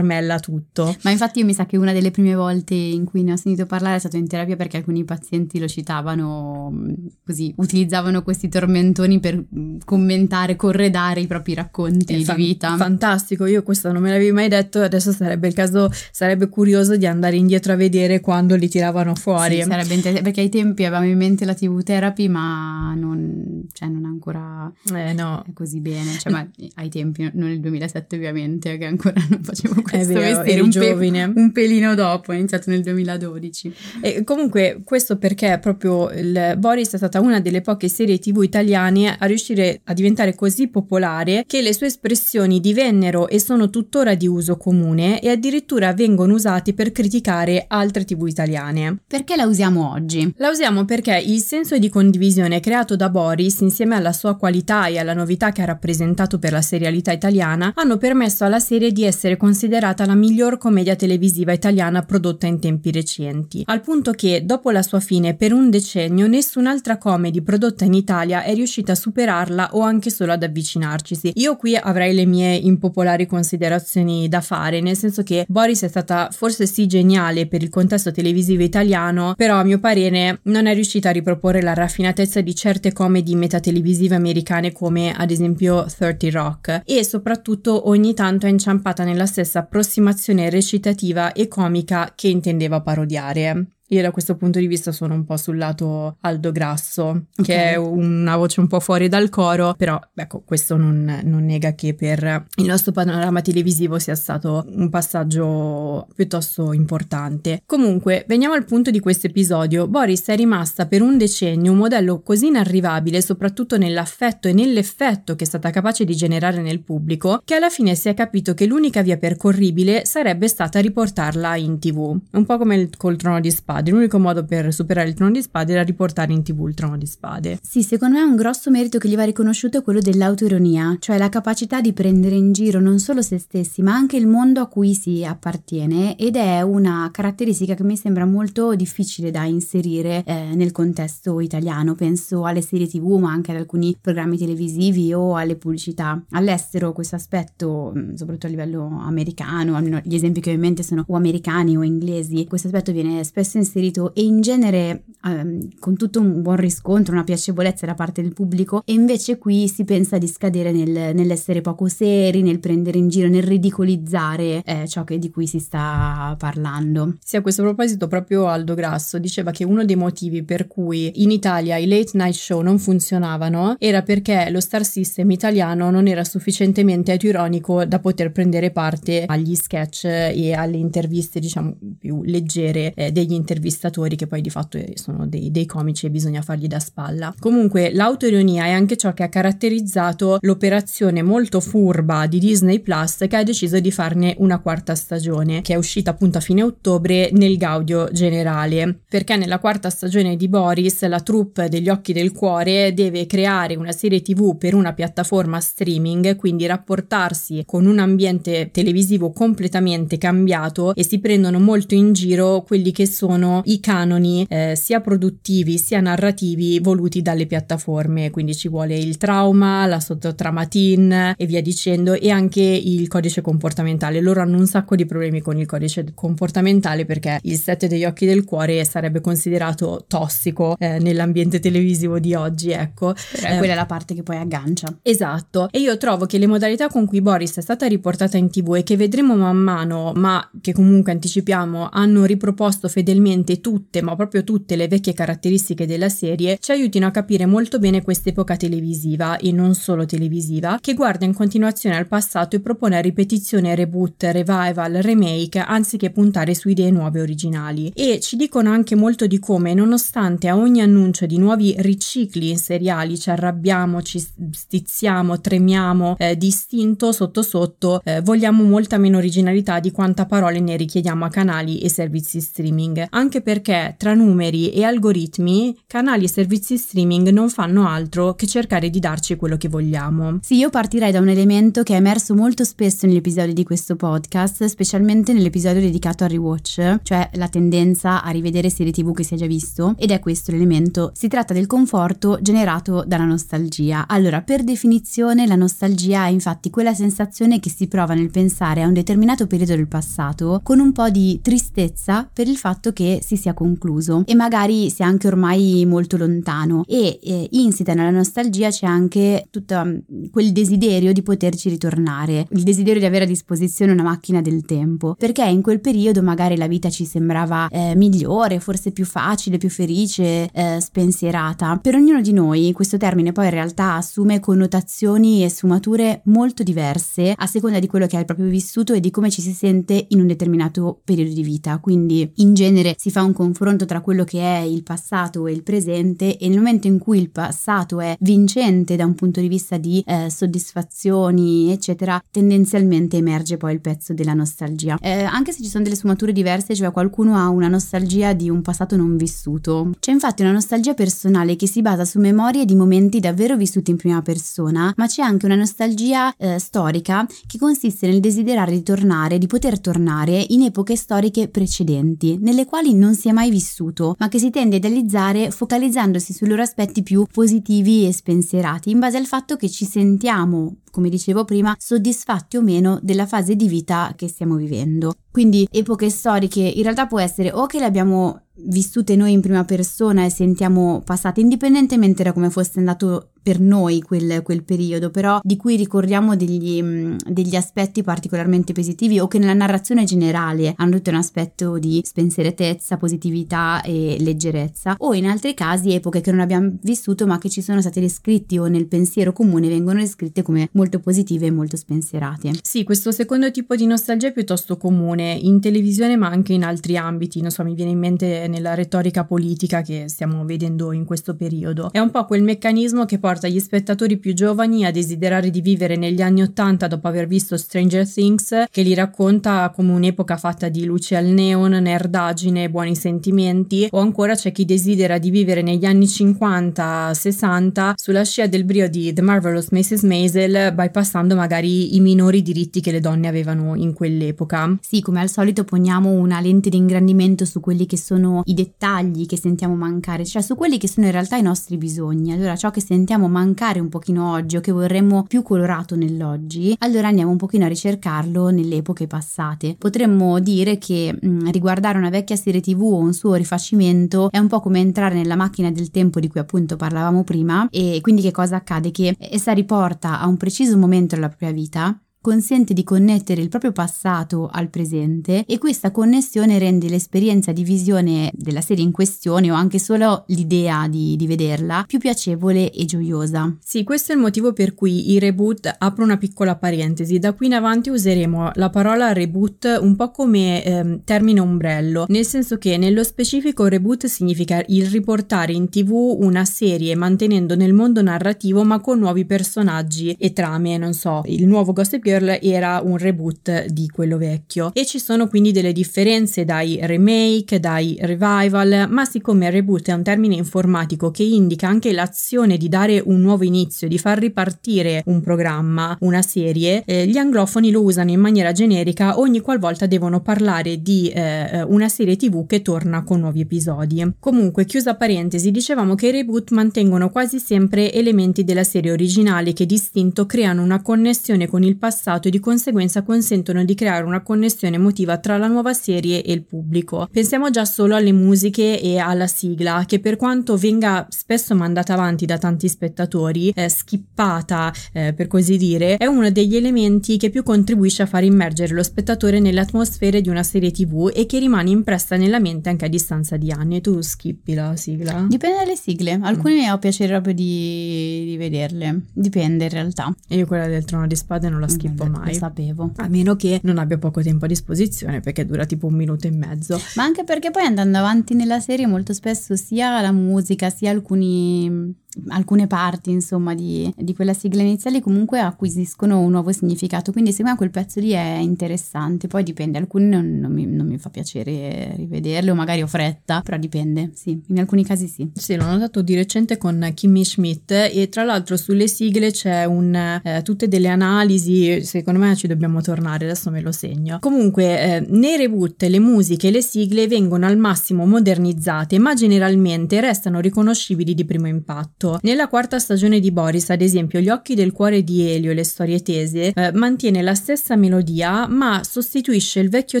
smarmella 0.20 0.38
tutto. 0.38 0.94
Ma 1.02 1.10
infatti 1.10 1.40
io 1.40 1.44
mi 1.44 1.54
sa 1.54 1.66
che 1.66 1.76
una 1.76 1.92
delle 1.92 2.10
prime 2.10 2.34
volte 2.34 2.74
in 2.74 3.04
cui 3.04 3.22
ne 3.22 3.32
ho 3.32 3.36
sentito 3.36 3.66
parlare 3.66 3.96
è 3.96 3.98
stato 3.98 4.16
in 4.16 4.28
terapia 4.28 4.56
perché 4.56 4.76
alcuni 4.76 5.04
pazienti 5.04 5.58
lo 5.58 5.66
citavano 5.66 6.70
mm, 6.72 6.94
così, 7.24 7.52
utilizzavano 7.56 8.22
questi 8.22 8.48
tormentoni 8.48 9.18
per 9.18 9.36
mm, 9.36 9.78
commentare, 9.84 10.56
corredare 10.56 11.20
i 11.20 11.26
propri 11.26 11.54
racconti 11.54 12.16
di 12.16 12.24
fan- 12.24 12.36
vita. 12.36 12.76
Fantastico, 12.76 13.46
io 13.46 13.62
questo 13.62 13.90
non 13.90 14.02
me 14.02 14.10
l'avevi 14.10 14.32
mai 14.32 14.48
detto, 14.48 14.80
adesso 14.80 15.12
sarebbe 15.12 15.48
il 15.48 15.54
caso, 15.54 15.90
sarebbe 16.10 16.48
curioso 16.48 16.96
di 16.96 17.06
andare 17.06 17.36
indietro 17.36 17.72
a 17.72 17.76
vedere 17.76 18.20
quando 18.20 18.54
li 18.54 18.68
tiravano 18.68 19.14
fuori. 19.14 19.56
Sì, 19.56 19.62
sarebbe 19.62 19.94
interessante, 19.94 20.22
perché 20.22 20.40
ai 20.40 20.48
tempi 20.48 20.84
avevamo 20.84 21.08
in 21.08 21.16
mente 21.16 21.44
la 21.44 21.54
TV 21.54 21.82
therapy, 21.82 22.28
ma 22.28 22.94
non, 22.94 23.66
cioè, 23.72 23.88
non 23.88 24.04
ancora 24.04 24.70
eh, 24.92 25.12
no. 25.12 25.44
così 25.54 25.80
bene, 25.80 26.18
cioè, 26.18 26.32
ma 26.32 26.46
ai 26.74 26.88
tempi, 26.88 27.30
non 27.34 27.48
nel 27.48 27.60
2007 27.60 28.16
ovviamente, 28.16 28.78
che 28.78 28.86
ancora 28.86 29.20
non 29.28 29.42
facevo 29.42 29.82
questo 29.82 30.09
è 30.09 30.09
vero, 30.14 30.36
mestiere, 30.36 30.60
un, 30.60 30.70
pe- 30.70 31.32
un 31.34 31.52
pelino 31.52 31.94
dopo 31.94 32.08
dopo, 32.10 32.32
è 32.32 32.36
iniziato 32.36 32.70
nel 32.70 32.82
2012. 32.82 33.74
E 34.00 34.24
comunque 34.24 34.80
questo 34.84 35.16
perché 35.16 35.58
proprio 35.60 36.10
il 36.10 36.54
Boris 36.58 36.92
è 36.92 36.96
stata 36.96 37.20
una 37.20 37.40
delle 37.40 37.60
poche 37.60 37.88
serie 37.88 38.18
tv 38.18 38.42
italiane 38.42 39.16
a 39.18 39.26
riuscire 39.26 39.80
a 39.84 39.94
diventare 39.94 40.34
così 40.34 40.68
popolare 40.68 41.44
che 41.46 41.62
le 41.62 41.72
sue 41.72 41.86
espressioni 41.86 42.60
divennero 42.60 43.28
e 43.28 43.38
sono 43.38 43.70
tuttora 43.70 44.14
di 44.14 44.26
uso 44.26 44.56
comune 44.56 45.20
e 45.20 45.30
addirittura 45.30 45.92
vengono 45.92 46.34
usate 46.34 46.74
per 46.74 46.92
criticare 46.92 47.64
altre 47.68 48.04
tv 48.04 48.26
italiane. 48.26 48.98
Perché 49.06 49.36
la 49.36 49.46
usiamo 49.46 49.90
oggi? 49.92 50.32
La 50.36 50.50
usiamo 50.50 50.84
perché 50.84 51.16
il 51.16 51.40
senso 51.40 51.78
di 51.78 51.88
condivisione 51.88 52.60
creato 52.60 52.96
da 52.96 53.08
Boris 53.08 53.60
insieme 53.60 53.96
alla 53.96 54.12
sua 54.12 54.36
qualità 54.36 54.86
e 54.86 54.98
alla 54.98 55.14
novità 55.14 55.52
che 55.52 55.62
ha 55.62 55.66
rappresentato 55.66 56.38
per 56.38 56.52
la 56.52 56.62
serialità 56.62 57.12
italiana 57.12 57.72
hanno 57.74 57.96
permesso 57.96 58.44
alla 58.44 58.60
serie 58.60 58.92
di 58.92 59.04
essere 59.04 59.36
considerata 59.36 59.89
la 59.98 60.14
miglior 60.14 60.58
commedia 60.58 60.96
televisiva 60.96 61.52
italiana 61.52 62.02
prodotta 62.02 62.46
in 62.46 62.58
tempi 62.58 62.90
recenti, 62.90 63.62
al 63.66 63.80
punto 63.80 64.12
che 64.12 64.44
dopo 64.44 64.70
la 64.70 64.82
sua 64.82 65.00
fine 65.00 65.34
per 65.34 65.52
un 65.52 65.70
decennio 65.70 66.26
nessun'altra 66.26 66.98
comedy 66.98 67.40
prodotta 67.40 67.84
in 67.84 67.94
Italia 67.94 68.42
è 68.42 68.54
riuscita 68.54 68.92
a 68.92 68.94
superarla 68.94 69.70
o 69.72 69.80
anche 69.80 70.10
solo 70.10 70.32
ad 70.32 70.42
avvicinarcisi. 70.42 71.32
Io 71.36 71.56
qui 71.56 71.76
avrei 71.76 72.14
le 72.14 72.26
mie 72.26 72.54
impopolari 72.54 73.26
considerazioni 73.26 74.28
da 74.28 74.40
fare, 74.40 74.80
nel 74.80 74.96
senso 74.96 75.22
che 75.22 75.44
Boris 75.48 75.82
è 75.82 75.88
stata 75.88 76.28
forse 76.32 76.66
sì 76.66 76.86
geniale 76.86 77.46
per 77.46 77.62
il 77.62 77.68
contesto 77.68 78.12
televisivo 78.12 78.62
italiano, 78.62 79.34
però 79.36 79.56
a 79.56 79.64
mio 79.64 79.78
parere 79.78 80.40
non 80.44 80.66
è 80.66 80.74
riuscita 80.74 81.08
a 81.08 81.12
riproporre 81.12 81.62
la 81.62 81.74
raffinatezza 81.74 82.40
di 82.40 82.54
certe 82.54 82.92
comedy 82.92 83.34
metatelevisive 83.34 84.14
americane 84.14 84.72
come 84.72 85.12
ad 85.12 85.30
esempio 85.30 85.86
30 85.86 86.30
Rock 86.30 86.82
e 86.84 87.04
soprattutto 87.04 87.88
ogni 87.88 88.14
tanto 88.14 88.46
è 88.46 88.50
inciampata 88.50 89.04
nella 89.04 89.26
stessa 89.26 89.64
approssimazione 89.80 90.50
recitativa 90.50 91.32
e 91.32 91.48
comica 91.48 92.12
che 92.14 92.28
intendeva 92.28 92.82
parodiare. 92.82 93.79
Io 93.92 94.02
da 94.02 94.12
questo 94.12 94.36
punto 94.36 94.60
di 94.60 94.68
vista 94.68 94.92
sono 94.92 95.14
un 95.14 95.24
po' 95.24 95.36
sul 95.36 95.56
lato 95.56 96.16
Aldo 96.20 96.52
Grasso, 96.52 97.06
okay. 97.06 97.44
che 97.44 97.70
è 97.70 97.74
una 97.74 98.36
voce 98.36 98.60
un 98.60 98.68
po' 98.68 98.78
fuori 98.78 99.08
dal 99.08 99.28
coro, 99.30 99.74
però 99.76 99.98
ecco, 100.14 100.42
questo 100.44 100.76
non, 100.76 101.20
non, 101.24 101.44
nega 101.44 101.74
che 101.74 101.94
per 101.94 102.46
il 102.54 102.66
nostro 102.66 102.92
panorama 102.92 103.42
televisivo 103.42 103.98
sia 103.98 104.14
stato 104.14 104.64
un 104.68 104.88
passaggio 104.90 106.06
piuttosto 106.14 106.72
importante. 106.72 107.62
Comunque, 107.66 108.24
veniamo 108.28 108.54
al 108.54 108.64
punto 108.64 108.92
di 108.92 109.00
questo 109.00 109.26
episodio. 109.26 109.88
Boris 109.88 110.24
è 110.26 110.36
rimasta 110.36 110.86
per 110.86 111.02
un 111.02 111.18
decennio 111.18 111.72
un 111.72 111.78
modello 111.78 112.22
così 112.22 112.46
inarrivabile, 112.46 113.20
soprattutto 113.20 113.76
nell'affetto 113.76 114.46
e 114.46 114.52
nell'effetto 114.52 115.34
che 115.34 115.42
è 115.42 115.46
stata 115.48 115.70
capace 115.70 116.04
di 116.04 116.14
generare 116.14 116.62
nel 116.62 116.84
pubblico, 116.84 117.42
che 117.44 117.56
alla 117.56 117.70
fine 117.70 117.96
si 117.96 118.08
è 118.08 118.14
capito 118.14 118.54
che 118.54 118.66
l'unica 118.66 119.02
via 119.02 119.16
percorribile 119.16 120.04
sarebbe 120.04 120.46
stata 120.46 120.78
riportarla 120.78 121.56
in 121.56 121.80
tv. 121.80 122.16
Un 122.30 122.46
po' 122.46 122.56
come 122.56 122.76
il, 122.76 122.96
col 122.96 123.16
trono 123.16 123.40
di 123.40 123.50
spada 123.50 123.78
spade. 123.80 123.90
L'unico 123.90 124.18
modo 124.18 124.44
per 124.44 124.72
superare 124.72 125.08
il 125.08 125.14
trono 125.14 125.32
di 125.32 125.42
spade 125.42 125.72
era 125.72 125.82
riportare 125.82 126.32
in 126.32 126.42
tv 126.42 126.66
il 126.68 126.74
trono 126.74 126.96
di 126.96 127.06
spade. 127.06 127.58
Sì, 127.62 127.82
secondo 127.82 128.16
me 128.16 128.22
un 128.22 128.36
grosso 128.36 128.70
merito 128.70 128.98
che 128.98 129.08
gli 129.08 129.16
va 129.16 129.24
riconosciuto 129.24 129.78
è 129.78 129.82
quello 129.82 130.00
dell'autoironia, 130.00 130.96
cioè 131.00 131.18
la 131.18 131.28
capacità 131.28 131.80
di 131.80 131.92
prendere 131.92 132.36
in 132.36 132.52
giro 132.52 132.80
non 132.80 132.98
solo 132.98 133.22
se 133.22 133.38
stessi, 133.38 133.82
ma 133.82 133.94
anche 133.94 134.16
il 134.16 134.26
mondo 134.26 134.60
a 134.60 134.66
cui 134.66 134.94
si 134.94 135.24
appartiene 135.24 136.16
ed 136.16 136.36
è 136.36 136.62
una 136.62 137.08
caratteristica 137.12 137.74
che 137.74 137.82
mi 137.82 137.96
sembra 137.96 138.24
molto 138.24 138.74
difficile 138.74 139.30
da 139.30 139.44
inserire 139.44 140.22
eh, 140.24 140.54
nel 140.54 140.72
contesto 140.72 141.40
italiano. 141.40 141.94
Penso 141.94 142.44
alle 142.44 142.62
serie 142.62 142.86
tv, 142.86 143.18
ma 143.18 143.32
anche 143.32 143.50
ad 143.50 143.56
alcuni 143.56 143.96
programmi 144.00 144.36
televisivi 144.36 145.12
o 145.12 145.36
alle 145.36 145.56
pubblicità. 145.56 146.22
All'estero 146.30 146.92
questo 146.92 147.16
aspetto, 147.16 147.92
mm, 147.96 148.14
soprattutto 148.14 148.46
a 148.46 148.50
livello 148.50 149.00
americano, 149.00 149.76
almeno 149.76 150.00
gli 150.04 150.14
esempi 150.14 150.40
che 150.40 150.50
ho 150.50 150.54
in 150.54 150.60
mente 150.60 150.82
sono 150.82 151.04
o 151.06 151.16
americani 151.16 151.76
o 151.76 151.82
inglesi, 151.82 152.46
questo 152.46 152.68
aspetto 152.68 152.92
viene 152.92 153.22
spesso 153.24 153.56
inserito 153.56 153.69
inserito 153.70 154.12
e 154.14 154.22
in 154.22 154.40
genere 154.40 155.04
ehm, 155.24 155.78
con 155.78 155.96
tutto 155.96 156.20
un 156.20 156.42
buon 156.42 156.56
riscontro, 156.56 157.12
una 157.14 157.24
piacevolezza 157.24 157.86
da 157.86 157.94
parte 157.94 158.22
del 158.22 158.32
pubblico 158.32 158.82
e 158.84 158.92
invece 158.92 159.38
qui 159.38 159.68
si 159.68 159.84
pensa 159.84 160.18
di 160.18 160.26
scadere 160.26 160.72
nel, 160.72 161.14
nell'essere 161.14 161.60
poco 161.60 161.88
seri, 161.88 162.42
nel 162.42 162.58
prendere 162.58 162.98
in 162.98 163.08
giro, 163.08 163.28
nel 163.28 163.44
ridicolizzare 163.44 164.62
eh, 164.64 164.88
ciò 164.88 165.04
che, 165.04 165.18
di 165.18 165.30
cui 165.30 165.46
si 165.46 165.60
sta 165.60 166.34
parlando. 166.38 167.16
Sì, 167.22 167.36
a 167.36 167.42
questo 167.42 167.62
proposito 167.62 168.08
proprio 168.08 168.48
Aldo 168.48 168.74
Grasso 168.74 169.18
diceva 169.18 169.52
che 169.52 169.64
uno 169.64 169.84
dei 169.84 169.96
motivi 169.96 170.42
per 170.42 170.66
cui 170.66 171.22
in 171.22 171.30
Italia 171.30 171.76
i 171.76 171.86
late 171.86 172.10
night 172.14 172.34
show 172.34 172.60
non 172.60 172.78
funzionavano 172.78 173.76
era 173.78 174.02
perché 174.02 174.48
lo 174.50 174.60
star 174.60 174.84
system 174.84 175.30
italiano 175.30 175.90
non 175.90 176.06
era 176.06 176.24
sufficientemente 176.24 177.18
ironico 177.20 177.84
da 177.84 177.98
poter 177.98 178.32
prendere 178.32 178.70
parte 178.70 179.24
agli 179.26 179.54
sketch 179.54 180.04
e 180.04 180.52
alle 180.54 180.78
interviste 180.78 181.38
diciamo 181.40 181.76
più 181.98 182.22
leggere 182.24 182.92
eh, 182.94 183.12
degli 183.12 183.32
intervistatori 183.60 184.16
che 184.16 184.26
poi 184.26 184.40
di 184.40 184.50
fatto 184.50 184.78
sono 184.94 185.26
dei, 185.26 185.50
dei 185.50 185.66
comici 185.66 186.06
e 186.06 186.10
bisogna 186.10 186.42
fargli 186.42 186.66
da 186.66 186.80
spalla. 186.80 187.34
Comunque 187.38 187.92
l'autoironia 187.92 188.64
è 188.64 188.70
anche 188.70 188.96
ciò 188.96 189.12
che 189.12 189.22
ha 189.22 189.28
caratterizzato 189.28 190.38
l'operazione 190.40 191.22
molto 191.22 191.60
furba 191.60 192.26
di 192.26 192.38
Disney 192.38 192.80
Plus 192.80 193.24
che 193.28 193.36
ha 193.36 193.42
deciso 193.42 193.78
di 193.78 193.90
farne 193.90 194.34
una 194.38 194.58
quarta 194.60 194.94
stagione 194.94 195.60
che 195.60 195.74
è 195.74 195.76
uscita 195.76 196.10
appunto 196.10 196.38
a 196.38 196.40
fine 196.40 196.62
ottobre 196.62 197.30
nel 197.32 197.56
Gaudio 197.56 198.08
generale 198.10 199.00
perché 199.08 199.36
nella 199.36 199.58
quarta 199.58 199.90
stagione 199.90 200.36
di 200.36 200.48
Boris 200.48 201.06
la 201.06 201.20
troupe 201.20 201.68
degli 201.68 201.88
occhi 201.88 202.12
del 202.12 202.32
cuore 202.32 202.94
deve 202.94 203.26
creare 203.26 203.76
una 203.76 203.92
serie 203.92 204.22
tv 204.22 204.56
per 204.56 204.74
una 204.74 204.92
piattaforma 204.92 205.60
streaming 205.60 206.36
quindi 206.36 206.66
rapportarsi 206.66 207.62
con 207.66 207.86
un 207.86 207.98
ambiente 207.98 208.70
televisivo 208.72 209.30
completamente 209.30 210.18
cambiato 210.18 210.94
e 210.94 211.04
si 211.04 211.18
prendono 211.18 211.58
molto 211.58 211.94
in 211.94 212.12
giro 212.12 212.62
quelli 212.66 212.92
che 212.92 213.06
sono 213.06 213.49
i 213.64 213.80
canoni 213.80 214.46
eh, 214.48 214.74
sia 214.76 215.00
produttivi 215.00 215.78
sia 215.78 216.00
narrativi 216.00 216.78
voluti 216.80 217.22
dalle 217.22 217.46
piattaforme. 217.46 218.30
Quindi 218.30 218.54
ci 218.54 218.68
vuole 218.68 218.96
il 218.96 219.16
trauma 219.16 219.86
la 219.86 220.00
sottotrama 220.00 220.66
teen 220.66 221.34
e 221.36 221.46
via 221.46 221.62
dicendo 221.62 222.14
e 222.14 222.30
anche 222.30 222.62
il 222.62 223.08
codice 223.08 223.40
comportamentale. 223.40 224.20
Loro 224.20 224.40
hanno 224.40 224.58
un 224.58 224.66
sacco 224.66 224.94
di 224.96 225.06
problemi 225.06 225.40
con 225.40 225.58
il 225.58 225.66
codice 225.66 226.12
comportamentale 226.14 227.04
perché 227.04 227.38
il 227.42 227.58
set 227.58 227.86
degli 227.86 228.04
occhi 228.04 228.26
del 228.26 228.44
cuore 228.44 228.84
sarebbe 228.84 229.20
considerato 229.20 230.04
tossico 230.06 230.76
eh, 230.78 230.98
nell'ambiente 230.98 231.58
televisivo 231.58 232.18
di 232.18 232.34
oggi 232.34 232.70
ecco. 232.70 233.10
Eh, 233.10 233.58
quella 233.58 233.72
è 233.72 233.76
la 233.76 233.86
parte 233.86 234.14
che 234.14 234.22
poi 234.22 234.36
aggancia. 234.36 234.94
Esatto. 235.02 235.68
E 235.70 235.78
io 235.78 235.96
trovo 235.96 236.26
che 236.26 236.38
le 236.38 236.46
modalità 236.46 236.88
con 236.88 237.06
cui 237.06 237.20
Boris 237.20 237.56
è 237.56 237.62
stata 237.62 237.86
riportata 237.86 238.36
in 238.36 238.50
tv 238.50 238.76
e 238.76 238.82
che 238.82 238.96
vedremo 238.96 239.36
man 239.36 239.56
mano 239.56 240.12
ma 240.14 240.48
che 240.60 240.72
comunque 240.72 241.12
anticipiamo 241.12 241.88
hanno 241.90 242.24
riproposto 242.24 242.88
fedelmente 242.88 243.29
tutte 243.60 244.02
ma 244.02 244.14
proprio 244.16 244.44
tutte 244.44 244.76
le 244.76 244.88
vecchie 244.88 245.12
caratteristiche 245.12 245.86
della 245.86 246.08
serie 246.08 246.58
ci 246.60 246.72
aiutino 246.72 247.06
a 247.06 247.10
capire 247.10 247.46
molto 247.46 247.78
bene 247.78 248.02
quest'epoca 248.02 248.56
televisiva 248.56 249.36
e 249.38 249.52
non 249.52 249.74
solo 249.74 250.06
televisiva 250.06 250.78
che 250.80 250.94
guarda 250.94 251.24
in 251.24 251.34
continuazione 251.34 251.96
al 251.96 252.06
passato 252.06 252.56
e 252.56 252.60
propone 252.60 253.00
ripetizione, 253.00 253.74
reboot, 253.74 254.22
revival, 254.24 254.92
remake 255.00 255.58
anziché 255.58 256.10
puntare 256.10 256.54
su 256.54 256.68
idee 256.68 256.90
nuove 256.90 257.20
originali. 257.20 257.92
E 257.94 258.20
ci 258.20 258.36
dicono 258.36 258.70
anche 258.70 258.94
molto 258.94 259.26
di 259.26 259.38
come 259.38 259.74
nonostante 259.74 260.48
a 260.48 260.56
ogni 260.56 260.80
annuncio 260.80 261.26
di 261.26 261.38
nuovi 261.38 261.74
ricicli 261.78 262.56
seriali 262.56 263.18
ci 263.18 263.30
arrabbiamo, 263.30 264.02
ci 264.02 264.24
stizziamo, 264.52 265.40
tremiamo 265.40 266.16
eh, 266.18 266.36
distinto 266.36 267.12
sotto 267.12 267.42
sotto 267.42 268.00
eh, 268.04 268.20
vogliamo 268.20 268.62
molta 268.64 268.98
meno 268.98 269.18
originalità 269.18 269.80
di 269.80 269.90
quanta 269.90 270.26
parole 270.26 270.60
ne 270.60 270.76
richiediamo 270.76 271.24
a 271.24 271.28
canali 271.28 271.80
e 271.80 271.88
servizi 271.88 272.40
streaming 272.40 273.06
anche 273.20 273.42
perché 273.42 273.94
tra 273.98 274.14
numeri 274.14 274.70
e 274.70 274.82
algoritmi 274.82 275.76
canali 275.86 276.24
e 276.24 276.28
servizi 276.28 276.76
streaming 276.76 277.28
non 277.28 277.50
fanno 277.50 277.86
altro 277.86 278.34
che 278.34 278.46
cercare 278.46 278.90
di 278.90 278.98
darci 278.98 279.36
quello 279.36 279.56
che 279.56 279.68
vogliamo. 279.68 280.38
Sì, 280.42 280.56
io 280.56 280.70
partirei 280.70 281.12
da 281.12 281.20
un 281.20 281.28
elemento 281.28 281.82
che 281.82 281.94
è 281.94 281.96
emerso 281.96 282.34
molto 282.34 282.64
spesso 282.64 283.06
negli 283.06 283.16
episodi 283.16 283.52
di 283.52 283.62
questo 283.62 283.96
podcast, 283.96 284.64
specialmente 284.64 285.32
nell'episodio 285.32 285.80
dedicato 285.80 286.24
al 286.24 286.30
rewatch, 286.30 287.00
cioè 287.02 287.28
la 287.34 287.48
tendenza 287.48 288.22
a 288.22 288.30
rivedere 288.30 288.70
serie 288.70 288.92
tv 288.92 289.14
che 289.14 289.22
si 289.22 289.34
è 289.34 289.36
già 289.36 289.46
visto, 289.46 289.94
ed 289.98 290.10
è 290.10 290.18
questo 290.18 290.50
l'elemento. 290.50 291.12
Si 291.14 291.28
tratta 291.28 291.52
del 291.52 291.66
conforto 291.66 292.38
generato 292.40 293.04
dalla 293.06 293.24
nostalgia. 293.24 294.06
Allora, 294.08 294.40
per 294.40 294.64
definizione, 294.64 295.46
la 295.46 295.56
nostalgia 295.56 296.26
è 296.26 296.30
infatti 296.30 296.70
quella 296.70 296.94
sensazione 296.94 297.60
che 297.60 297.70
si 297.70 297.86
prova 297.86 298.14
nel 298.14 298.30
pensare 298.30 298.82
a 298.82 298.86
un 298.86 298.94
determinato 298.94 299.46
periodo 299.46 299.76
del 299.76 299.88
passato 299.88 300.60
con 300.62 300.80
un 300.80 300.92
po' 300.92 301.10
di 301.10 301.40
tristezza 301.42 302.28
per 302.32 302.48
il 302.48 302.56
fatto 302.56 302.92
che 302.92 303.09
si 303.22 303.36
sia 303.36 303.54
concluso 303.54 304.22
e 304.26 304.34
magari 304.34 304.90
sia 304.90 305.06
anche 305.06 305.26
ormai 305.26 305.84
molto 305.86 306.16
lontano 306.16 306.84
e 306.86 307.18
eh, 307.22 307.48
insita 307.50 307.94
nella 307.94 308.10
nostalgia 308.10 308.70
c'è 308.70 308.86
anche 308.86 309.46
tutto 309.50 309.84
mm, 309.84 310.24
quel 310.30 310.52
desiderio 310.52 311.12
di 311.12 311.22
poterci 311.22 311.68
ritornare, 311.68 312.46
il 312.50 312.62
desiderio 312.62 313.00
di 313.00 313.06
avere 313.06 313.24
a 313.24 313.26
disposizione 313.26 313.92
una 313.92 314.02
macchina 314.02 314.40
del 314.40 314.64
tempo, 314.64 315.14
perché 315.18 315.44
in 315.44 315.62
quel 315.62 315.80
periodo 315.80 316.22
magari 316.22 316.56
la 316.56 316.66
vita 316.66 316.90
ci 316.90 317.04
sembrava 317.04 317.68
eh, 317.68 317.94
migliore, 317.96 318.60
forse 318.60 318.90
più 318.92 319.04
facile, 319.04 319.58
più 319.58 319.70
felice, 319.70 320.48
eh, 320.52 320.78
spensierata. 320.80 321.78
Per 321.82 321.94
ognuno 321.94 322.20
di 322.20 322.32
noi 322.32 322.72
questo 322.72 322.96
termine 322.96 323.32
poi 323.32 323.46
in 323.46 323.50
realtà 323.50 323.94
assume 323.94 324.40
connotazioni 324.40 325.44
e 325.44 325.48
sfumature 325.48 326.22
molto 326.24 326.62
diverse 326.62 327.34
a 327.36 327.46
seconda 327.46 327.78
di 327.78 327.86
quello 327.86 328.06
che 328.06 328.16
hai 328.16 328.24
proprio 328.24 328.48
vissuto 328.48 328.92
e 328.92 329.00
di 329.00 329.10
come 329.10 329.30
ci 329.30 329.40
si 329.40 329.52
sente 329.52 330.06
in 330.08 330.20
un 330.20 330.26
determinato 330.26 331.00
periodo 331.04 331.32
di 331.32 331.42
vita. 331.42 331.78
Quindi 331.78 332.30
in 332.36 332.54
genere 332.54 332.94
si 333.00 333.10
fa 333.10 333.22
un 333.22 333.32
confronto 333.32 333.86
tra 333.86 334.02
quello 334.02 334.24
che 334.24 334.40
è 334.40 334.58
il 334.58 334.82
passato 334.82 335.46
e 335.46 335.52
il 335.52 335.62
presente 335.62 336.36
e 336.36 336.48
nel 336.50 336.58
momento 336.58 336.86
in 336.86 336.98
cui 336.98 337.18
il 337.18 337.30
passato 337.30 337.98
è 337.98 338.14
vincente 338.20 338.94
da 338.94 339.06
un 339.06 339.14
punto 339.14 339.40
di 339.40 339.48
vista 339.48 339.78
di 339.78 340.04
eh, 340.06 340.28
soddisfazioni, 340.28 341.72
eccetera, 341.72 342.22
tendenzialmente 342.30 343.16
emerge 343.16 343.56
poi 343.56 343.72
il 343.72 343.80
pezzo 343.80 344.12
della 344.12 344.34
nostalgia. 344.34 344.98
Eh, 345.00 345.22
anche 345.22 345.52
se 345.52 345.62
ci 345.62 345.70
sono 345.70 345.82
delle 345.82 345.96
sfumature 345.96 346.34
diverse, 346.34 346.74
cioè 346.74 346.92
qualcuno 346.92 347.38
ha 347.38 347.48
una 347.48 347.68
nostalgia 347.68 348.34
di 348.34 348.50
un 348.50 348.60
passato 348.60 348.96
non 348.96 349.16
vissuto. 349.16 349.92
C'è 349.98 350.12
infatti 350.12 350.42
una 350.42 350.52
nostalgia 350.52 350.92
personale 350.92 351.56
che 351.56 351.66
si 351.66 351.80
basa 351.80 352.04
su 352.04 352.18
memorie 352.18 352.66
di 352.66 352.74
momenti 352.74 353.18
davvero 353.18 353.56
vissuti 353.56 353.92
in 353.92 353.96
prima 353.96 354.20
persona, 354.20 354.92
ma 354.94 355.06
c'è 355.06 355.22
anche 355.22 355.46
una 355.46 355.56
nostalgia 355.56 356.36
eh, 356.36 356.58
storica 356.58 357.26
che 357.46 357.56
consiste 357.56 358.08
nel 358.08 358.20
desiderare 358.20 358.72
di 358.72 358.82
tornare, 358.82 359.38
di 359.38 359.46
poter 359.46 359.80
tornare 359.80 360.44
in 360.50 360.64
epoche 360.64 360.96
storiche 360.96 361.48
precedenti, 361.48 362.36
nelle 362.38 362.66
quali 362.66 362.88
non 362.94 363.14
si 363.14 363.28
è 363.28 363.32
mai 363.32 363.50
vissuto, 363.50 364.14
ma 364.18 364.28
che 364.28 364.38
si 364.38 364.50
tende 364.50 364.76
a 364.76 364.78
idealizzare 364.78 365.50
focalizzandosi 365.50 366.32
sui 366.32 366.48
loro 366.48 366.62
aspetti 366.62 367.02
più 367.02 367.26
positivi 367.30 368.06
e 368.06 368.12
spensierati, 368.12 368.90
in 368.90 368.98
base 368.98 369.16
al 369.16 369.26
fatto 369.26 369.56
che 369.56 369.68
ci 369.68 369.84
sentiamo, 369.84 370.76
come 370.90 371.08
dicevo 371.08 371.44
prima, 371.44 371.74
soddisfatti 371.78 372.56
o 372.56 372.62
meno 372.62 372.98
della 373.02 373.26
fase 373.26 373.56
di 373.56 373.68
vita 373.68 374.12
che 374.16 374.28
stiamo 374.28 374.56
vivendo. 374.56 375.14
Quindi 375.30 375.66
epoche 375.70 376.10
storiche 376.10 376.60
in 376.60 376.82
realtà 376.82 377.06
può 377.06 377.20
essere 377.20 377.52
o 377.52 377.66
che 377.66 377.78
le 377.78 377.84
abbiamo 377.84 378.42
vissute 378.66 379.16
noi 379.16 379.32
in 379.32 379.40
prima 379.40 379.64
persona 379.64 380.24
e 380.24 380.30
sentiamo 380.30 381.02
passate, 381.04 381.40
indipendentemente 381.40 382.22
da 382.22 382.32
come 382.32 382.50
fosse 382.50 382.78
andato 382.78 383.30
per 383.42 383.58
noi 383.58 384.02
quel, 384.02 384.42
quel, 384.42 384.62
periodo, 384.64 385.10
però 385.10 385.40
di 385.42 385.56
cui 385.56 385.76
ricordiamo 385.76 386.36
degli, 386.36 386.82
degli, 387.26 387.56
aspetti 387.56 388.02
particolarmente 388.02 388.74
positivi 388.74 389.18
o 389.18 389.28
che 389.28 389.38
nella 389.38 389.54
narrazione 389.54 390.04
generale 390.04 390.74
hanno 390.76 390.96
tutto 390.96 391.08
un 391.08 391.16
aspetto 391.16 391.78
di 391.78 392.02
spensieratezza, 392.04 392.98
positività 392.98 393.80
e 393.80 394.16
leggerezza, 394.20 394.94
o 394.98 395.14
in 395.14 395.26
altri 395.26 395.54
casi 395.54 395.94
epoche 395.94 396.20
che 396.20 396.30
non 396.30 396.40
abbiamo 396.40 396.76
vissuto 396.82 397.26
ma 397.26 397.38
che 397.38 397.48
ci 397.48 397.62
sono 397.62 397.80
state 397.80 398.00
descritte 398.00 398.58
o 398.58 398.66
nel 398.66 398.86
pensiero 398.86 399.32
comune 399.32 399.68
vengono 399.68 400.00
descritte 400.00 400.42
come 400.42 400.68
molto 400.72 401.00
positive 401.00 401.46
e 401.46 401.50
molto 401.50 401.76
spensierate. 401.76 402.50
Sì, 402.62 402.84
questo 402.84 403.10
secondo 403.10 403.50
tipo 403.50 403.74
di 403.74 403.86
nostalgia 403.86 404.28
è 404.28 404.32
piuttosto 404.32 404.76
comune 404.76 405.19
in 405.22 405.60
televisione 405.60 406.16
ma 406.16 406.28
anche 406.28 406.52
in 406.52 406.64
altri 406.64 406.96
ambiti, 406.96 407.40
non 407.40 407.50
so, 407.50 407.62
mi 407.64 407.74
viene 407.74 407.90
in 407.90 407.98
mente 407.98 408.46
nella 408.48 408.74
retorica 408.74 409.24
politica 409.24 409.82
che 409.82 410.04
stiamo 410.08 410.44
vedendo 410.44 410.92
in 410.92 411.04
questo 411.04 411.34
periodo. 411.34 411.90
È 411.92 411.98
un 411.98 412.10
po' 412.10 412.24
quel 412.24 412.42
meccanismo 412.42 413.04
che 413.04 413.18
porta 413.18 413.48
gli 413.48 413.60
spettatori 413.60 414.16
più 414.18 414.32
giovani 414.34 414.84
a 414.84 414.90
desiderare 414.90 415.50
di 415.50 415.60
vivere 415.60 415.96
negli 415.96 416.22
anni 416.22 416.42
Ottanta 416.42 416.86
dopo 416.86 417.08
aver 417.08 417.26
visto 417.26 417.56
Stranger 417.56 418.08
Things, 418.08 418.64
che 418.70 418.82
li 418.82 418.94
racconta 418.94 419.70
come 419.74 419.92
un'epoca 419.92 420.36
fatta 420.36 420.68
di 420.68 420.84
luce 420.84 421.16
al 421.16 421.26
neon, 421.26 421.72
nerdaggine, 421.72 422.70
buoni 422.70 422.94
sentimenti, 422.94 423.88
o 423.90 423.98
ancora 423.98 424.34
c'è 424.34 424.52
chi 424.52 424.64
desidera 424.64 425.18
di 425.18 425.30
vivere 425.30 425.62
negli 425.62 425.84
anni 425.84 426.06
50-60 426.06 427.92
sulla 427.96 428.24
scia 428.24 428.46
del 428.46 428.64
brio 428.64 428.88
di 428.88 429.12
The 429.12 429.22
Marvelous 429.22 429.70
Mrs. 429.70 430.02
Maisel, 430.02 430.72
bypassando 430.74 431.34
magari 431.34 431.94
i 431.96 432.00
minori 432.00 432.42
diritti 432.42 432.80
che 432.80 432.90
le 432.92 433.00
donne 433.00 433.28
avevano 433.28 433.74
in 433.74 433.92
quell'epoca. 433.92 434.78
Sì, 434.80 435.00
come 435.10 435.22
al 435.22 435.28
solito 435.28 435.64
poniamo 435.64 436.08
una 436.08 436.38
lente 436.38 436.70
di 436.70 436.76
ingrandimento 436.76 437.44
su 437.44 437.58
quelli 437.58 437.84
che 437.84 437.96
sono 437.96 438.42
i 438.44 438.54
dettagli 438.54 439.26
che 439.26 439.36
sentiamo 439.36 439.74
mancare, 439.74 440.24
cioè 440.24 440.40
su 440.40 440.54
quelli 440.54 440.78
che 440.78 440.86
sono 440.86 441.06
in 441.06 441.10
realtà 441.10 441.34
i 441.34 441.42
nostri 441.42 441.76
bisogni. 441.78 442.32
Allora 442.32 442.54
ciò 442.54 442.70
che 442.70 442.80
sentiamo 442.80 443.26
mancare 443.26 443.80
un 443.80 443.88
pochino 443.88 444.30
oggi 444.30 444.56
o 444.56 444.60
che 444.60 444.70
vorremmo 444.70 445.24
più 445.24 445.42
colorato 445.42 445.96
nell'oggi, 445.96 446.76
allora 446.78 447.08
andiamo 447.08 447.32
un 447.32 447.38
pochino 447.38 447.64
a 447.64 447.68
ricercarlo 447.68 448.50
nelle 448.50 448.76
epoche 448.76 449.08
passate. 449.08 449.74
Potremmo 449.76 450.38
dire 450.38 450.78
che 450.78 451.12
mh, 451.20 451.28
mm, 451.28 451.48
riguardare 451.50 451.98
una 451.98 452.10
vecchia 452.10 452.36
serie 452.36 452.60
tv 452.60 452.80
o 452.80 452.98
un 452.98 453.12
suo 453.12 453.34
rifacimento 453.34 454.30
è 454.30 454.38
un 454.38 454.46
po' 454.46 454.60
come 454.60 454.78
entrare 454.78 455.16
nella 455.16 455.34
macchina 455.34 455.72
del 455.72 455.90
tempo 455.90 456.20
di 456.20 456.28
cui 456.28 456.38
appunto 456.38 456.76
parlavamo 456.76 457.24
prima 457.24 457.66
e 457.68 457.98
quindi 458.00 458.22
che 458.22 458.30
cosa 458.30 458.54
accade? 458.54 458.92
Che 458.92 459.16
essa 459.18 459.50
riporta 459.50 460.20
a 460.20 460.28
un 460.28 460.36
preciso 460.36 460.78
momento 460.78 461.16
della 461.16 461.26
propria 461.26 461.50
vita 461.50 462.00
consente 462.22 462.74
di 462.74 462.84
connettere 462.84 463.40
il 463.40 463.48
proprio 463.48 463.72
passato 463.72 464.48
al 464.52 464.68
presente 464.68 465.44
e 465.46 465.56
questa 465.56 465.90
connessione 465.90 466.58
rende 466.58 466.88
l'esperienza 466.88 467.50
di 467.52 467.64
visione 467.64 468.30
della 468.34 468.60
serie 468.60 468.84
in 468.84 468.90
questione 468.92 469.50
o 469.50 469.54
anche 469.54 469.78
solo 469.78 470.24
l'idea 470.26 470.86
di, 470.86 471.16
di, 471.16 471.26
vederla 471.26 471.84
più 471.86 471.98
piacevole 471.98 472.70
e 472.72 472.84
gioiosa. 472.84 473.56
Sì, 473.62 473.84
questo 473.84 474.12
è 474.12 474.16
il 474.16 474.20
motivo 474.20 474.52
per 474.52 474.74
cui 474.74 475.12
i 475.12 475.18
reboot 475.18 475.74
apro 475.78 476.04
una 476.04 476.18
piccola 476.18 476.56
parentesi. 476.56 477.18
Da 477.18 477.32
qui 477.32 477.46
in 477.46 477.54
avanti 477.54 477.88
useremo 477.88 478.50
la 478.54 478.68
parola 478.68 479.12
reboot 479.12 479.78
un 479.80 479.96
po' 479.96 480.10
come 480.10 480.62
ehm, 480.62 481.00
termine 481.04 481.40
ombrello, 481.40 482.04
nel 482.08 482.26
senso 482.26 482.58
che 482.58 482.76
nello 482.76 483.02
specifico 483.02 483.66
reboot 483.66 484.06
significa 484.06 484.62
il 484.66 484.86
riportare 484.86 485.52
in 485.52 485.70
tv 485.70 485.92
una 486.20 486.44
serie 486.44 486.94
mantenendo 486.96 487.56
nel 487.56 487.72
mondo 487.72 488.02
narrativo 488.02 488.62
ma 488.62 488.80
con 488.80 488.98
nuovi 488.98 489.24
personaggi 489.24 490.14
e 490.18 490.34
trame, 490.34 490.76
non 490.76 490.92
so, 490.92 491.22
il 491.24 491.46
nuovo 491.46 491.72
Gossip 491.72 492.08
Girl 492.10 492.38
era 492.42 492.80
un 492.82 492.96
reboot 492.96 493.66
di 493.66 493.88
quello 493.88 494.16
vecchio 494.16 494.72
e 494.74 494.84
ci 494.84 494.98
sono 494.98 495.28
quindi 495.28 495.52
delle 495.52 495.72
differenze 495.72 496.44
dai 496.44 496.80
remake, 496.82 497.60
dai 497.60 497.96
revival, 498.00 498.88
ma 498.90 499.04
siccome 499.04 499.48
reboot 499.48 499.88
è 499.88 499.92
un 499.92 500.02
termine 500.02 500.34
informatico 500.34 501.12
che 501.12 501.22
indica 501.22 501.68
anche 501.68 501.92
l'azione 501.92 502.56
di 502.56 502.68
dare 502.68 503.00
un 503.04 503.20
nuovo 503.20 503.44
inizio, 503.44 503.86
di 503.86 503.96
far 503.98 504.18
ripartire 504.18 505.02
un 505.06 505.20
programma, 505.20 505.96
una 506.00 506.22
serie, 506.22 506.82
eh, 506.84 507.06
gli 507.06 507.16
anglofoni 507.16 507.70
lo 507.70 507.82
usano 507.82 508.10
in 508.10 508.18
maniera 508.18 508.50
generica 508.50 509.20
ogni 509.20 509.40
qualvolta 509.40 509.86
devono 509.86 510.20
parlare 510.20 510.82
di 510.82 511.08
eh, 511.10 511.62
una 511.62 511.88
serie 511.88 512.16
tv 512.16 512.46
che 512.46 512.62
torna 512.62 513.04
con 513.04 513.20
nuovi 513.20 513.42
episodi. 513.42 514.14
Comunque, 514.18 514.64
chiusa 514.64 514.96
parentesi, 514.96 515.52
dicevamo 515.52 515.94
che 515.94 516.08
i 516.08 516.12
reboot 516.12 516.50
mantengono 516.50 517.10
quasi 517.10 517.38
sempre 517.38 517.92
elementi 517.92 518.42
della 518.42 518.64
serie 518.64 518.90
originale 518.90 519.52
che 519.52 519.66
distinto 519.66 520.26
creano 520.26 520.62
una 520.62 520.82
connessione 520.82 521.46
con 521.46 521.62
il 521.62 521.76
passato 521.76 521.98
passato 522.00 522.28
e 522.28 522.30
di 522.30 522.40
conseguenza 522.40 523.02
consentono 523.02 523.62
di 523.62 523.74
creare 523.74 524.04
una 524.04 524.22
connessione 524.22 524.76
emotiva 524.76 525.18
tra 525.18 525.36
la 525.36 525.46
nuova 525.46 525.74
serie 525.74 526.22
e 526.22 526.32
il 526.32 526.44
pubblico. 526.44 527.06
Pensiamo 527.12 527.50
già 527.50 527.66
solo 527.66 527.94
alle 527.94 528.12
musiche 528.12 528.80
e 528.80 528.98
alla 528.98 529.26
sigla, 529.26 529.84
che 529.86 530.00
per 530.00 530.16
quanto 530.16 530.56
venga 530.56 531.06
spesso 531.10 531.54
mandata 531.54 531.92
avanti 531.92 532.24
da 532.24 532.38
tanti 532.38 532.68
spettatori, 532.68 533.50
eh, 533.54 533.68
skippata 533.68 534.72
eh, 534.92 535.12
per 535.12 535.26
così 535.26 535.58
dire, 535.58 535.98
è 535.98 536.06
uno 536.06 536.30
degli 536.30 536.56
elementi 536.56 537.18
che 537.18 537.28
più 537.28 537.42
contribuisce 537.42 538.02
a 538.02 538.06
far 538.06 538.24
immergere 538.24 538.72
lo 538.74 538.82
spettatore 538.82 539.38
nelle 539.38 539.60
atmosfere 539.60 540.22
di 540.22 540.30
una 540.30 540.42
serie 540.42 540.70
tv 540.70 541.10
e 541.14 541.26
che 541.26 541.38
rimane 541.38 541.68
impressa 541.68 542.16
nella 542.16 542.40
mente 542.40 542.70
anche 542.70 542.86
a 542.86 542.88
distanza 542.88 543.36
di 543.36 543.50
anni. 543.50 543.82
Tu 543.82 544.00
skippi 544.00 544.54
la 544.54 544.74
sigla? 544.76 545.26
Dipende 545.28 545.58
dalle 545.58 545.76
sigle, 545.76 546.18
alcune 546.22 546.66
mm. 546.66 546.72
ho 546.72 546.78
piacere 546.78 547.12
proprio 547.12 547.34
di, 547.34 548.24
di 548.24 548.36
vederle, 548.38 549.02
dipende 549.12 549.64
in 549.64 549.70
realtà. 549.70 550.14
Io 550.28 550.46
quella 550.46 550.66
del 550.66 550.84
trono 550.84 551.06
di 551.06 551.16
spade 551.16 551.48
non 551.48 551.60
la 551.60 551.68
schippo 551.90 552.04
schippo 552.04 552.18
mai. 552.18 552.32
Lo 552.32 552.38
sapevo. 552.38 552.92
A 552.96 553.08
meno 553.08 553.36
che 553.36 553.60
non 553.64 553.78
abbia 553.78 553.98
poco 553.98 554.22
tempo 554.22 554.44
a 554.44 554.48
disposizione 554.48 555.20
perché 555.20 555.44
dura 555.44 555.66
tipo 555.66 555.86
un 555.86 555.94
minuto 555.94 556.26
e 556.26 556.30
mezzo. 556.30 556.80
Ma 556.96 557.04
anche 557.04 557.24
perché 557.24 557.50
poi 557.50 557.64
andando 557.64 557.98
avanti 557.98 558.34
nella 558.34 558.60
serie 558.60 558.86
molto 558.86 559.12
spesso 559.12 559.56
sia 559.56 560.00
la 560.00 560.12
musica 560.12 560.70
sia 560.70 560.90
alcuni 560.90 561.94
alcune 562.28 562.66
parti 562.66 563.10
insomma 563.10 563.54
di, 563.54 563.92
di, 563.96 564.14
quella 564.14 564.34
sigla 564.34 564.62
iniziale 564.62 565.00
comunque 565.00 565.38
acquisiscono 565.38 566.20
un 566.20 566.30
nuovo 566.30 566.52
significato. 566.52 567.12
Quindi 567.12 567.30
secondo 567.30 567.52
me 567.52 567.56
quel 567.56 567.70
pezzo 567.70 568.00
lì 568.00 568.10
è 568.10 568.38
interessante. 568.38 569.28
Poi 569.28 569.42
dipende 569.42 569.78
alcuni 569.78 570.08
non, 570.08 570.38
non, 570.38 570.52
mi, 570.52 570.66
non, 570.66 570.86
mi, 570.86 570.98
fa 570.98 571.10
piacere 571.10 571.94
rivederle 571.96 572.50
o 572.50 572.54
magari 572.54 572.82
ho 572.82 572.86
fretta 572.86 573.40
però 573.42 573.56
dipende 573.56 574.10
sì. 574.14 574.40
In 574.48 574.58
alcuni 574.58 574.84
casi 574.84 575.06
sì. 575.06 575.30
Sì 575.34 575.54
l'ho 575.54 575.66
notato 575.66 576.02
di 576.02 576.14
recente 576.14 576.58
con 576.58 576.90
Kimmy 576.94 577.24
Schmidt. 577.24 577.70
E 577.70 578.08
tra 578.10 578.24
l'altro 578.24 578.56
sulle 578.56 578.88
sigle 578.88 579.30
c'è 579.30 579.64
un 579.64 579.94
eh, 579.94 580.42
tutte 580.42 580.68
delle 580.68 580.88
analisi 580.88 581.84
secondo 581.84 582.18
me 582.18 582.34
ci 582.34 582.46
dobbiamo 582.46 582.80
tornare 582.80 583.24
adesso 583.24 583.50
me 583.50 583.60
lo 583.60 583.72
segno. 583.72 584.18
Comunque 584.20 584.96
eh, 584.96 585.06
nei 585.08 585.36
reboot 585.36 585.82
le 585.82 586.00
musiche 586.00 586.48
e 586.48 586.50
le 586.50 586.62
sigle 586.62 587.06
vengono 587.06 587.46
al 587.46 587.56
massimo 587.56 588.04
modernizzate 588.04 588.98
ma 588.98 589.14
generalmente 589.14 590.00
restano 590.00 590.40
riconoscibili 590.40 591.14
di 591.14 591.24
primo 591.24 591.46
impatto 591.46 591.99
tutto. 592.00 592.18
Nella 592.22 592.48
quarta 592.48 592.78
stagione 592.78 593.20
di 593.20 593.30
Boris, 593.30 593.68
ad 593.68 593.82
esempio, 593.82 594.20
Gli 594.20 594.30
occhi 594.30 594.54
del 594.54 594.72
cuore 594.72 595.04
di 595.04 595.28
Elio 595.28 595.50
e 595.50 595.54
le 595.54 595.64
storie 595.64 596.00
tese 596.00 596.52
eh, 596.54 596.72
mantiene 596.72 597.20
la 597.20 597.34
stessa 597.34 597.76
melodia, 597.76 598.48
ma 598.48 598.80
sostituisce 598.82 599.60
il 599.60 599.68
vecchio 599.68 600.00